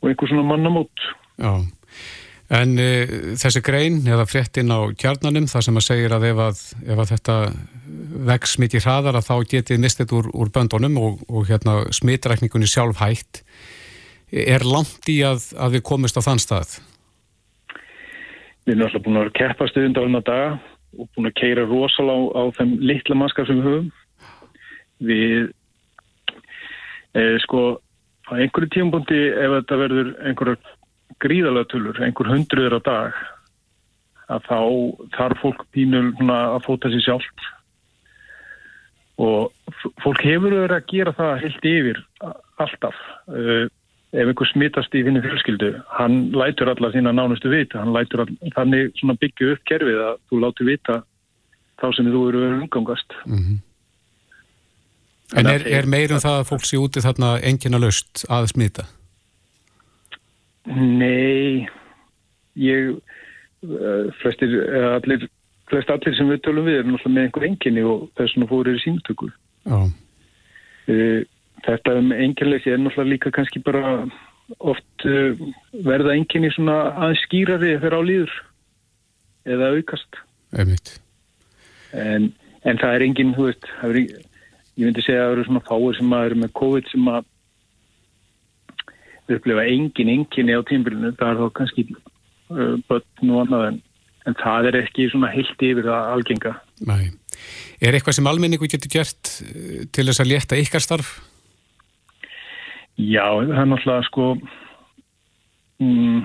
og 0.00 0.10
einhver 0.10 0.30
svona 0.30 0.46
mannamót. 0.46 1.06
Já, 1.40 1.52
en 2.60 2.74
e, 2.82 2.90
þessi 3.40 3.62
grein 3.64 4.00
eða 4.06 4.26
fréttin 4.28 4.72
á 4.74 4.80
kjarnanum 4.98 5.48
það 5.50 5.66
sem 5.66 5.80
að 5.80 5.86
segir 5.86 6.14
að 6.16 6.26
ef 6.30 6.42
að, 6.46 6.62
ef 6.86 7.02
að 7.02 7.12
þetta 7.14 7.36
vex 8.30 8.56
mikið 8.62 8.86
hraðar 8.86 9.20
að 9.20 9.28
þá 9.28 9.36
getið 9.54 9.84
mistið 9.84 10.16
úr, 10.18 10.30
úr 10.34 10.50
böndunum 10.54 10.98
og, 11.00 11.22
og 11.30 11.46
hérna 11.50 11.82
smitrækningunni 11.94 12.70
sjálf 12.70 13.00
hægt 13.02 13.44
er 14.30 14.66
langt 14.66 15.08
í 15.10 15.20
að, 15.26 15.50
að 15.58 15.78
við 15.78 15.86
komist 15.90 16.18
á 16.18 16.22
þann 16.22 16.42
stað? 16.42 16.76
Við 18.66 18.76
erum 18.76 18.86
alltaf 18.86 19.02
búin 19.06 19.18
að 19.18 19.24
vera 19.24 19.38
keppast 19.40 19.80
undan 19.80 20.20
daga 20.20 20.50
og 20.98 21.08
búin 21.14 21.30
að 21.30 21.38
keira 21.38 21.66
rosalega 21.66 22.34
á, 22.34 22.38
á 22.38 22.42
þeim 22.58 22.76
litla 22.82 23.16
maskar 23.18 23.48
sem 23.48 23.58
við 23.60 23.68
höfum. 23.68 23.88
Við, 25.00 25.52
eh, 27.14 27.36
sko, 27.44 27.80
á 28.28 28.32
einhverju 28.36 28.70
tímpundi 28.74 29.20
ef 29.32 29.56
þetta 29.58 29.80
verður 29.80 30.10
einhverja 30.28 30.56
gríðalega 31.20 31.70
tölur, 31.72 32.02
einhver 32.04 32.30
hundruður 32.30 32.78
á 32.78 32.80
dag, 32.84 33.22
að 34.30 34.44
þá 34.46 34.60
þarf 35.16 35.42
fólk 35.42 35.64
pínul 35.74 36.12
að 36.30 36.62
fóta 36.66 36.90
sér 36.92 37.02
sjálft 37.02 37.48
og 39.20 39.50
fólk 40.00 40.22
hefur 40.24 40.54
verið 40.54 40.76
að 40.78 40.86
gera 40.88 41.12
það 41.12 41.42
heilt 41.42 41.66
yfir 41.68 41.98
alltaf. 42.62 42.96
Uh, 43.28 43.66
ef 44.10 44.26
einhver 44.26 44.48
smittast 44.50 44.94
í 44.96 45.04
þínu 45.06 45.22
fjölskyldu, 45.22 45.70
hann 45.94 46.30
lætur 46.34 46.70
alla 46.72 46.90
þína 46.90 47.12
nánustu 47.14 47.50
vita, 47.52 47.84
all, 47.84 48.26
þannig 48.56 48.96
byggju 49.22 49.52
upp 49.54 49.66
kerfið 49.70 50.00
að 50.02 50.16
þú 50.30 50.40
láti 50.42 50.66
vita 50.66 50.96
þá 51.80 51.86
sem 51.96 52.08
þú 52.10 52.22
eru 52.30 52.40
umgangast. 52.56 53.14
Mm 53.26 53.36
-hmm. 53.38 53.58
En 55.38 55.46
er, 55.46 55.66
er 55.68 55.86
meirum 55.86 56.22
það 56.22 56.40
að 56.40 56.48
fólk 56.48 56.64
sé 56.66 56.78
úti 56.80 57.02
þarna 57.04 57.34
engina 57.46 57.78
löst 57.78 58.24
að 58.32 58.48
smita? 58.50 58.86
Nei, 60.70 61.66
ég, 62.58 62.96
uh, 63.66 64.08
flestir, 64.20 64.56
allir, 64.96 65.28
flest 65.70 65.92
allir 65.94 66.16
sem 66.18 66.30
við 66.30 66.42
tölum 66.46 66.66
við 66.66 66.80
er 66.80 66.88
náttúrulega 66.88 67.16
með 67.16 67.28
einhver 67.28 67.46
enginni 67.48 67.84
og 67.86 68.08
þess 68.18 68.36
vegna 68.36 68.50
fórir 68.50 68.78
í 68.78 68.82
síntökur. 68.84 69.36
Já. 69.66 69.78
Uh, 70.90 71.20
Þetta 71.60 71.96
um 72.00 72.12
enginleysi 72.14 72.72
er 72.72 72.78
náttúrulega 72.80 73.12
líka 73.12 73.30
kannski 73.36 73.60
bara 73.60 74.06
oft 74.64 75.04
verða 75.84 76.14
enginni 76.16 76.48
svona 76.54 76.78
aðeins 76.94 77.24
skýrari 77.26 77.74
fyrir 77.82 77.96
á 77.96 78.02
líður 78.02 78.32
eða 79.44 79.68
aukast. 79.76 80.20
Einmitt. 80.56 80.94
En, 81.92 82.30
en 82.64 82.80
það 82.80 82.96
er 82.96 83.04
enginn, 83.06 83.34
þú 83.36 83.50
veist, 83.50 83.68
er, 83.84 84.00
ég 84.80 84.88
myndi 84.88 85.04
segja 85.04 85.26
að 85.26 85.28
það 85.28 85.34
eru 85.34 85.46
svona 85.48 85.66
fáir 85.68 85.98
sem 85.98 86.16
að 86.16 86.26
eru 86.30 86.40
með 86.40 86.52
COVID 86.60 86.90
sem 86.90 87.12
að 87.12 87.28
upplefa 89.30 89.66
engin 89.70 90.10
enginni 90.10 90.56
á 90.56 90.60
tímbilinu, 90.66 91.12
það 91.20 91.32
er 91.32 91.40
þá 91.40 91.56
kannski 91.58 91.86
uh, 91.92 92.76
börn 92.88 93.34
og 93.34 93.42
annað 93.44 93.66
en, 93.68 93.80
en 94.26 94.38
það 94.40 94.70
er 94.70 94.78
ekki 94.80 95.08
svona 95.12 95.30
heilt 95.30 95.66
yfir 95.68 95.86
það 95.86 96.14
algenga. 96.16 96.54
Nei. 96.88 97.12
Er 97.80 97.96
eitthvað 97.96 98.18
sem 98.18 98.30
almenningu 98.30 98.68
getur 98.70 98.92
gert 98.92 99.34
uh, 99.44 99.84
til 99.92 100.08
þess 100.08 100.24
að 100.24 100.32
létta 100.32 100.58
ykkar 100.58 100.84
starf? 100.84 101.12
Já, 103.00 103.24
það 103.28 103.62
er 103.62 103.70
náttúrulega 103.70 104.08
sko 104.08 104.26
mm, 105.80 106.24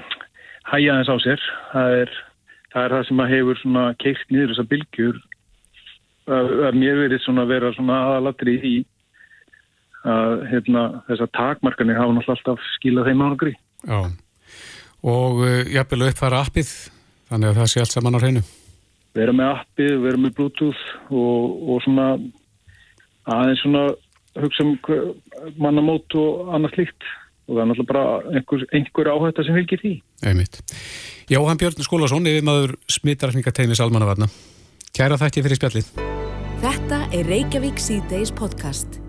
hæja 0.71 0.97
þess 0.99 1.13
á 1.13 1.17
sér 1.23 1.45
það 1.71 1.99
er, 2.01 2.17
það 2.73 2.81
er 2.87 2.95
það 2.95 3.07
sem 3.09 3.23
að 3.23 3.31
hefur 3.35 3.61
svona 3.61 3.85
keikt 4.01 4.33
niður 4.33 4.51
þessar 4.53 4.69
bylgjur 4.73 5.21
að, 6.27 6.51
mér 6.77 6.99
verið 7.03 7.23
svona 7.23 7.45
vera 7.49 7.71
svona 7.75 8.01
aðalatri 8.09 8.57
í 8.57 8.75
að 10.05 10.45
hérna, 10.51 10.83
þessar 11.07 11.31
takmarkanir 11.33 11.97
hafa 11.97 12.13
náttúrulega 12.13 12.37
alltaf 12.37 12.67
skilað 12.75 13.09
þeim 13.09 13.23
ánugri 13.25 13.55
Já, 13.85 13.99
og 15.05 15.41
uh, 15.41 15.61
jafnvel 15.73 16.09
uppfæra 16.09 16.43
appið 16.45 16.71
þannig 17.31 17.51
að 17.51 17.59
það 17.61 17.71
sé 17.71 17.83
allt 17.83 17.97
saman 17.97 18.17
á 18.17 18.23
hreinu 18.23 18.45
Vera 19.15 19.31
með 19.31 19.51
appið, 19.53 19.93
vera 20.03 20.19
með 20.19 20.33
bluetooth 20.37 20.81
og, 21.07 21.53
og 21.71 21.83
svona 21.85 22.09
aðeins 23.31 23.61
svona 23.63 23.85
hugsa 24.43 24.65
um 24.65 24.73
mannamót 25.61 26.17
og 26.19 26.49
annað 26.55 26.75
slikt 26.75 27.07
og 27.45 27.53
það 27.53 27.61
er 27.61 27.69
náttúrulega 27.69 27.91
bara 27.93 28.33
einhver, 28.33 28.65
einhver 28.73 29.11
áhætta 29.13 29.45
sem 29.45 29.57
vilkir 29.57 29.81
því. 29.81 29.93
Einmitt. 30.25 30.59
Jóhann 31.29 31.59
Björn 31.61 31.85
Skólason, 31.85 32.27
yfir 32.29 32.45
maður 32.45 32.75
smittarfningateimis 32.91 33.81
almannavarna. 33.85 34.29
Kæra 34.95 35.17
þætti 35.19 35.41
fyrir 35.43 35.59
spjallið. 35.59 35.89
Þetta 36.63 37.01
er 37.11 37.27
Reykjavík 37.27 37.81
C-Days 37.83 38.31
podcast. 38.31 39.01